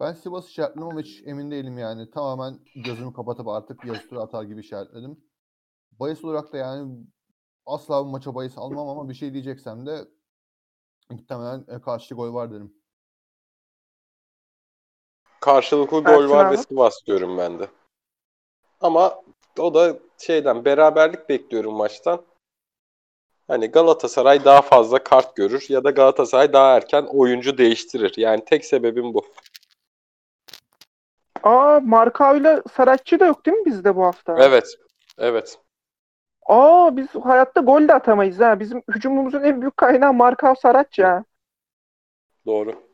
Ben 0.00 0.12
Sivas 0.12 0.48
işaretledim 0.48 0.88
ama 0.88 1.00
hiç 1.00 1.22
emin 1.26 1.50
değilim 1.50 1.78
yani. 1.78 2.10
Tamamen 2.10 2.58
gözümü 2.74 3.12
kapatıp 3.12 3.48
artık 3.48 3.80
tura 4.08 4.20
atar 4.20 4.42
gibi 4.42 4.60
işaretledim. 4.60 5.24
Bayis 5.92 6.24
olarak 6.24 6.52
da 6.52 6.56
yani 6.56 6.96
asla 7.66 8.04
bu 8.04 8.08
maça 8.08 8.34
bayis 8.34 8.58
almam 8.58 8.88
ama 8.88 9.08
bir 9.08 9.14
şey 9.14 9.32
diyeceksem 9.32 9.86
de 9.86 10.08
muhtemelen 11.10 11.64
e, 11.68 11.80
karşılıklı 11.80 12.16
gol 12.16 12.34
var 12.34 12.52
derim. 12.52 12.74
Karşılıklı 15.40 16.00
gol 16.00 16.22
Ersin 16.22 16.30
var 16.30 16.46
abi. 16.46 16.52
ve 16.52 16.56
Sivas 16.56 17.06
diyorum 17.06 17.38
ben 17.38 17.58
de. 17.58 17.68
Ama 18.80 19.22
o 19.58 19.74
da 19.74 19.98
şeyden 20.18 20.64
beraberlik 20.64 21.28
bekliyorum 21.28 21.74
maçtan. 21.74 22.24
Hani 23.48 23.66
Galatasaray 23.66 24.44
daha 24.44 24.62
fazla 24.62 25.04
kart 25.04 25.36
görür 25.36 25.66
ya 25.68 25.84
da 25.84 25.90
Galatasaray 25.90 26.52
daha 26.52 26.76
erken 26.76 27.02
oyuncu 27.02 27.58
değiştirir. 27.58 28.14
Yani 28.16 28.44
tek 28.44 28.64
sebebim 28.64 29.14
bu. 29.14 29.24
Aa 31.46 31.80
Marka 31.80 32.34
ile 32.36 32.62
Saratçı 32.72 33.20
da 33.20 33.26
yok 33.26 33.46
değil 33.46 33.56
mi 33.56 33.64
bizde 33.64 33.96
bu 33.96 34.04
hafta? 34.04 34.36
Evet. 34.38 34.78
Evet. 35.18 35.58
Aa 36.46 36.96
biz 36.96 37.14
hayatta 37.14 37.60
gol 37.60 37.88
de 37.88 37.94
atamayız 37.94 38.40
ha. 38.40 38.60
Bizim 38.60 38.82
hücumumuzun 38.88 39.42
en 39.42 39.60
büyük 39.60 39.76
kaynağı 39.76 40.12
Marka 40.12 40.54
Saratçı 40.54 41.04
ha. 41.04 41.24
Doğru. 42.46 42.86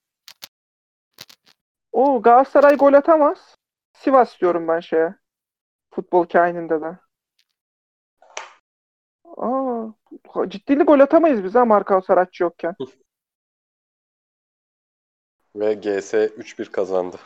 O 1.93 2.23
Galatasaray 2.23 2.77
gol 2.77 2.93
atamaz. 2.93 3.57
Sivas 3.93 4.41
diyorum 4.41 4.69
ben 4.69 4.81
şeye. 4.81 5.15
Futbol 5.91 6.25
kaininde 6.25 6.81
de. 6.81 6.99
Aa, 9.37 9.87
ciddili 10.49 10.83
gol 10.83 11.01
atamayız 11.01 11.45
biz 11.45 11.55
ha 11.55 11.65
Marka 11.65 12.01
Saratçı 12.01 12.43
yokken. 12.43 12.77
Ve 15.57 15.75
GS 15.75 16.15
3-1 16.15 16.71
kazandı. 16.71 17.17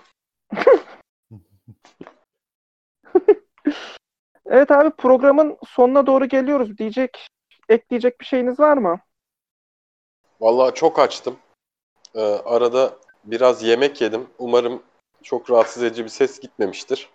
Evet 4.51 4.71
abi 4.71 4.91
programın 4.91 5.59
sonuna 5.67 6.07
doğru 6.07 6.25
geliyoruz. 6.25 6.79
Diyecek, 6.79 7.29
ekleyecek 7.69 8.21
bir 8.21 8.25
şeyiniz 8.25 8.61
var 8.61 8.77
mı? 8.77 9.01
Vallahi 10.41 10.75
çok 10.75 10.99
açtım. 10.99 11.37
Ee, 12.15 12.21
arada 12.23 12.99
biraz 13.25 13.63
yemek 13.63 14.01
yedim. 14.01 14.27
Umarım 14.39 14.83
çok 15.23 15.51
rahatsız 15.51 15.83
edici 15.83 16.05
bir 16.05 16.09
ses 16.09 16.41
gitmemiştir. 16.41 17.11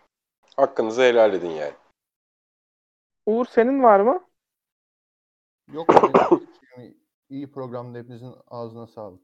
Hakkınızı 0.58 1.02
helal 1.02 1.34
edin 1.34 1.50
yani. 1.50 1.74
Uğur 3.26 3.46
senin 3.46 3.84
var 3.84 4.00
mı? 4.00 4.24
Yok 5.74 5.88
iyi 7.30 7.52
programda 7.52 7.98
hepinizin 7.98 8.34
ağzına 8.48 8.88
sağlık. 8.88 9.22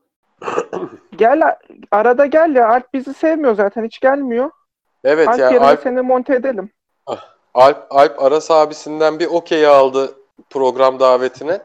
Gel 1.15 1.57
arada 1.91 2.25
gel 2.25 2.55
ya. 2.55 2.69
Alp 2.69 2.93
bizi 2.93 3.13
sevmiyor 3.13 3.55
zaten. 3.55 3.85
Hiç 3.85 3.99
gelmiyor. 3.99 4.51
Evet 5.03 5.27
Alp 5.27 5.39
ya 5.39 5.49
yerine 5.49 5.65
Alp, 5.65 5.81
seni 5.81 6.01
monte 6.01 6.35
edelim. 6.35 6.69
Alp, 7.53 7.87
Alp 7.89 8.21
Aras 8.21 8.51
abisinden 8.51 9.19
bir 9.19 9.27
okey 9.27 9.67
aldı 9.67 10.15
program 10.49 10.99
davetine. 10.99 11.61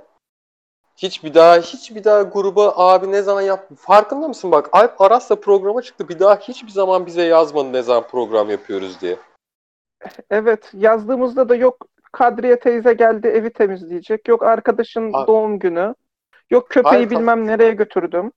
Hiç 0.96 1.24
bir 1.24 1.34
daha 1.34 1.56
hiç 1.56 1.94
bir 1.94 2.04
daha 2.04 2.22
gruba 2.22 2.72
abi 2.76 3.12
ne 3.12 3.22
zaman 3.22 3.42
yap 3.42 3.68
farkında 3.76 4.28
mısın 4.28 4.50
bak 4.50 4.68
Alp 4.72 5.00
Aras'la 5.00 5.36
programa 5.36 5.82
çıktı 5.82 6.08
bir 6.08 6.18
daha 6.18 6.36
hiçbir 6.36 6.70
zaman 6.70 7.06
bize 7.06 7.22
yazmadı 7.22 7.72
ne 7.72 7.82
zaman 7.82 8.02
program 8.10 8.50
yapıyoruz 8.50 9.00
diye. 9.00 9.16
Evet. 10.30 10.70
Yazdığımızda 10.74 11.48
da 11.48 11.54
yok 11.54 11.86
Kadriye 12.12 12.60
teyze 12.60 12.92
geldi 12.92 13.26
evi 13.28 13.52
temizleyecek. 13.52 14.28
Yok 14.28 14.42
arkadaşın 14.42 15.12
Al- 15.12 15.26
doğum 15.26 15.58
günü. 15.58 15.94
Yok 16.50 16.68
köpeği 16.70 17.06
Alp- 17.06 17.10
bilmem 17.10 17.46
nereye 17.46 17.72
götürdüm. 17.72 18.32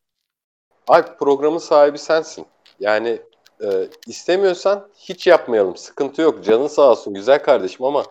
Alp 0.88 1.20
programın 1.20 1.58
sahibi 1.58 1.98
sensin. 1.98 2.46
Yani 2.80 3.22
e, 3.62 3.88
istemiyorsan 4.08 4.88
hiç 4.98 5.28
yapmayalım. 5.28 5.78
Sıkıntı 5.78 6.22
yok. 6.22 6.44
Canın 6.44 6.68
sağ 6.68 6.92
olsun 6.92 7.14
güzel 7.14 7.44
kardeşim 7.44 7.86
ama 7.86 8.06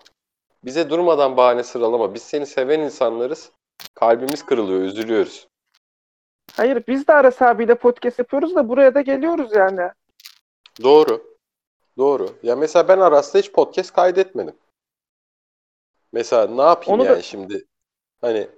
bize 0.64 0.90
durmadan 0.90 1.36
bahane 1.36 1.62
sıralama. 1.62 2.14
Biz 2.14 2.22
seni 2.22 2.46
seven 2.46 2.80
insanlarız. 2.80 3.50
Kalbimiz 3.94 4.46
kırılıyor, 4.46 4.80
üzülüyoruz. 4.80 5.48
Hayır 6.56 6.84
biz 6.88 7.08
de 7.08 7.12
Aras 7.12 7.42
abiyle 7.42 7.74
podcast 7.74 8.18
yapıyoruz 8.18 8.54
da 8.54 8.68
buraya 8.68 8.94
da 8.94 9.00
geliyoruz 9.00 9.50
yani. 9.54 9.90
Doğru. 10.82 11.34
Doğru. 11.98 12.28
Ya 12.42 12.56
mesela 12.56 12.88
ben 12.88 12.98
Aras'ta 12.98 13.38
hiç 13.38 13.52
podcast 13.52 13.92
kaydetmedim. 13.92 14.54
Mesela 16.12 16.46
ne 16.46 16.62
yapayım 16.62 17.00
Onu 17.00 17.08
da- 17.08 17.12
yani 17.12 17.22
şimdi? 17.22 17.64
Hani 18.20 18.48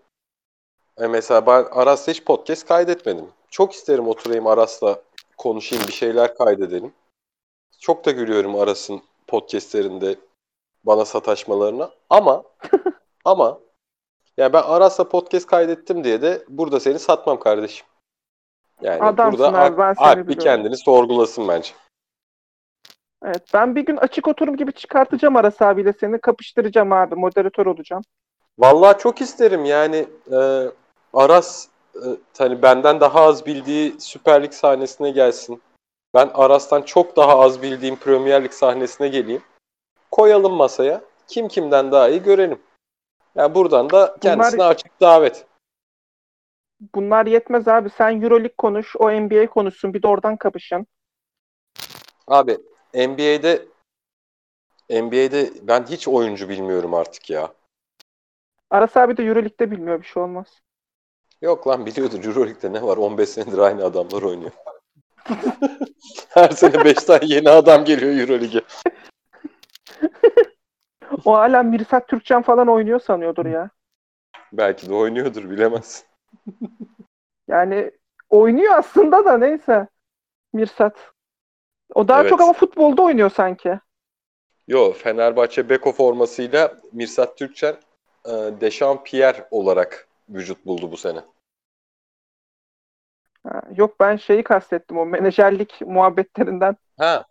e 0.99 1.07
mesela 1.07 1.47
ben 1.47 1.65
Aras'ta 1.71 2.13
hiç 2.13 2.25
podcast 2.25 2.69
kaydetmedim. 2.69 3.29
Çok 3.51 3.73
isterim 3.73 4.09
oturayım 4.09 4.47
Aras'la 4.47 5.03
konuşayım, 5.37 5.85
bir 5.87 5.93
şeyler 5.93 6.35
kaydedelim. 6.35 6.93
Çok 7.79 8.05
da 8.05 8.11
gülüyorum 8.11 8.57
Aras'ın 8.57 9.03
podcastlerinde 9.27 10.17
bana 10.85 11.05
sataşmalarına. 11.05 11.91
Ama 12.11 12.43
ama 13.25 13.59
ya 14.37 14.53
ben 14.53 14.63
Aras'la 14.63 15.09
podcast 15.09 15.47
kaydettim 15.47 16.05
diye 16.05 16.23
de 16.23 16.45
burada 16.49 16.81
seni 16.81 16.99
satmam 16.99 17.39
kardeşim. 17.39 17.87
Yani 18.83 19.03
Adamsın 19.03 19.39
burada 19.39 19.59
abi, 19.59 19.79
ben 19.79 19.93
seni 19.95 20.07
Alp 20.07 20.29
bir 20.29 20.39
kendini 20.39 20.77
sorgulasın 20.77 21.49
bence. 21.49 21.71
Evet 23.25 23.43
ben 23.55 23.77
bir 23.77 23.87
gün 23.87 23.97
açık 23.97 24.29
oturum 24.29 24.57
gibi 24.57 24.73
çıkartacağım 24.73 25.37
Aras 25.37 25.63
abiyle 25.63 25.93
seni 25.93 26.21
kapıştıracağım 26.21 26.93
abi. 26.93 27.15
Moderatör 27.15 27.67
olacağım. 27.67 28.03
Vallahi 28.59 28.99
çok 28.99 29.21
isterim 29.21 29.65
yani 29.65 30.07
e, 30.33 30.39
Aras 31.13 31.69
hani 32.39 32.63
benden 32.63 33.01
daha 33.01 33.21
az 33.21 33.47
bildiği 33.47 34.01
Süper 34.01 34.43
Lig 34.43 34.53
sahnesine 34.53 35.11
gelsin. 35.11 35.63
Ben 36.15 36.31
Aras'tan 36.35 36.83
çok 36.83 37.17
daha 37.17 37.39
az 37.39 37.63
bildiğim 37.63 37.97
Premier 37.97 38.45
Lig 38.45 38.53
sahnesine 38.53 39.09
geleyim. 39.09 39.43
Koyalım 40.11 40.53
masaya. 40.53 41.03
Kim 41.29 41.49
kimden 41.49 41.93
daha 41.93 42.09
iyi 42.09 42.23
görelim. 42.23 42.59
Yani 43.35 43.55
buradan 43.55 43.91
da 43.91 44.17
kendisine 44.21 44.65
açık 44.65 45.01
davet. 45.01 45.47
Bunlar 46.95 47.27
yetmez 47.27 47.69
abi. 47.69 47.91
Sen 47.91 48.23
Euroleague 48.23 48.55
konuş, 48.59 48.97
o 48.97 49.13
NBA 49.13 49.47
konuşsun. 49.51 49.95
Bir 49.95 50.03
de 50.03 50.09
oradan 50.09 50.37
kapışın. 50.37 50.87
Abi 52.27 52.59
NBA'de 52.95 53.67
NBA'de 54.91 55.51
ben 55.63 55.85
hiç 55.85 56.09
oyuncu 56.09 56.49
bilmiyorum 56.49 56.95
artık 56.95 57.31
ya. 57.31 57.53
Aras 58.71 58.97
abi 58.97 59.17
de 59.17 59.23
Euroleague'de 59.23 59.71
bilmiyor 59.71 60.03
bir 60.03 60.07
şey 60.07 60.23
olmaz. 60.23 60.47
Yok 61.43 61.67
lan 61.67 61.87
biliyordur 61.87 62.25
Euroleague'de 62.25 62.73
ne 62.73 62.83
var? 62.83 62.97
15 62.97 63.29
senedir 63.29 63.59
aynı 63.59 63.85
adamlar 63.85 64.23
oynuyor. 64.23 64.51
Her 66.29 66.49
sene 66.49 66.85
5 66.85 66.95
tane 66.95 67.21
yeni 67.23 67.51
adam 67.51 67.85
geliyor 67.85 68.17
Euroleague'e. 68.21 68.63
O 71.25 71.33
hala 71.33 71.63
Mirsat 71.63 72.09
Türkcan 72.09 72.43
falan 72.43 72.69
oynuyor 72.69 73.01
sanıyordur 73.01 73.47
ya. 73.47 73.71
Belki 74.53 74.89
de 74.89 74.95
oynuyordur 74.95 75.51
bilemezsin. 75.51 76.07
Yani 77.49 77.91
oynuyor 78.31 78.75
aslında 78.79 79.25
da 79.25 79.39
neyse. 79.39 79.89
Mirsat. 80.53 80.97
O 81.95 82.09
daha 82.09 82.21
Evet. 82.21 82.31
çok 82.31 82.41
ama 82.41 82.53
futbolda 82.53 83.03
oynuyor 83.03 83.31
sanki. 83.31 83.81
Yo 84.69 84.93
Fenerbahçe 84.93 85.69
Beko 85.69 85.93
formasıyla 85.93 86.77
Mirsat 86.93 87.39
Türkçen 87.39 87.77
e, 88.25 88.31
Dechampierre 88.61 89.49
olarak 89.51 90.06
vücut 90.29 90.67
buldu 90.67 90.93
bu 90.93 90.97
sene. 90.97 91.25
Ha, 93.43 93.63
yok 93.77 94.01
ben 94.01 94.17
şeyi 94.17 94.43
kastettim 94.43 94.99
o 94.99 95.07
menajerlik 95.07 95.81
muhabbetlerinden. 95.81 96.77
Ha. 96.99 97.25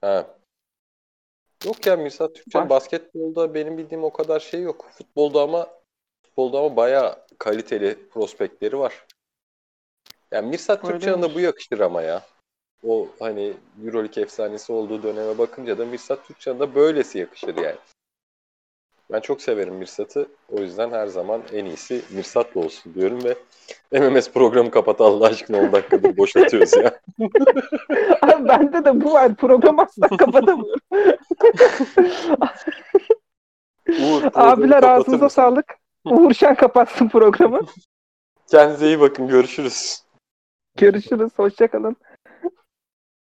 Ha. 0.00 0.26
Yok 1.64 1.86
ya 1.86 1.96
Mirsat 1.96 2.34
Türkçen 2.34 2.68
basketbolda 2.68 3.54
benim 3.54 3.78
bildiğim 3.78 4.04
o 4.04 4.12
kadar 4.12 4.40
şey 4.40 4.62
yok. 4.62 4.90
Futbolda 4.90 5.42
ama 5.42 5.68
futbolda 6.22 6.58
ama 6.58 6.76
bayağı 6.76 7.26
kaliteli 7.38 8.08
prospektleri 8.08 8.78
var. 8.78 9.06
Yani 10.32 10.48
Mirsat 10.48 10.82
Türkçen'e 10.84 11.22
de 11.22 11.34
bu 11.34 11.40
yakışır 11.40 11.80
ama 11.80 12.02
ya. 12.02 12.22
O 12.86 13.08
hani 13.18 13.54
Euroleague 13.84 14.22
efsanesi 14.22 14.72
olduğu 14.72 15.02
döneme 15.02 15.38
bakınca 15.38 15.78
da 15.78 15.86
Mirsat 15.86 16.26
Türkçen'e 16.26 16.60
de 16.60 16.74
böylesi 16.74 17.18
yakışır 17.18 17.56
yani. 17.56 17.78
Ben 19.12 19.20
çok 19.20 19.42
severim 19.42 19.74
Mirsat'ı. 19.74 20.28
O 20.52 20.60
yüzden 20.60 20.90
her 20.90 21.06
zaman 21.06 21.42
en 21.52 21.64
iyisi 21.64 22.02
Mirsat'la 22.10 22.60
olsun 22.60 22.94
diyorum 22.94 23.20
ve 23.24 23.36
MMS 24.00 24.30
programı 24.30 24.70
kapat 24.70 25.00
Allah 25.00 25.26
aşkına 25.26 25.58
10 25.58 25.72
dakikadır 25.72 26.16
boşatıyoruz 26.16 26.76
ya. 26.76 27.00
Abi 28.22 28.48
bende 28.48 28.84
de 28.84 29.00
bu 29.04 29.12
var. 29.12 29.34
Program 29.34 29.78
asla 29.78 30.08
kapatamıyorum. 30.08 30.80
Uğur, 33.88 34.22
Abiler 34.34 34.82
ağzınıza 34.82 35.24
mısın? 35.24 35.34
sağlık. 35.34 35.64
Uğurşen 36.04 36.54
kapatsın 36.54 37.08
programı. 37.08 37.60
Kendinize 38.50 38.86
iyi 38.86 39.00
bakın. 39.00 39.28
Görüşürüz. 39.28 40.02
Görüşürüz. 40.76 41.32
Hoşçakalın. 41.36 41.96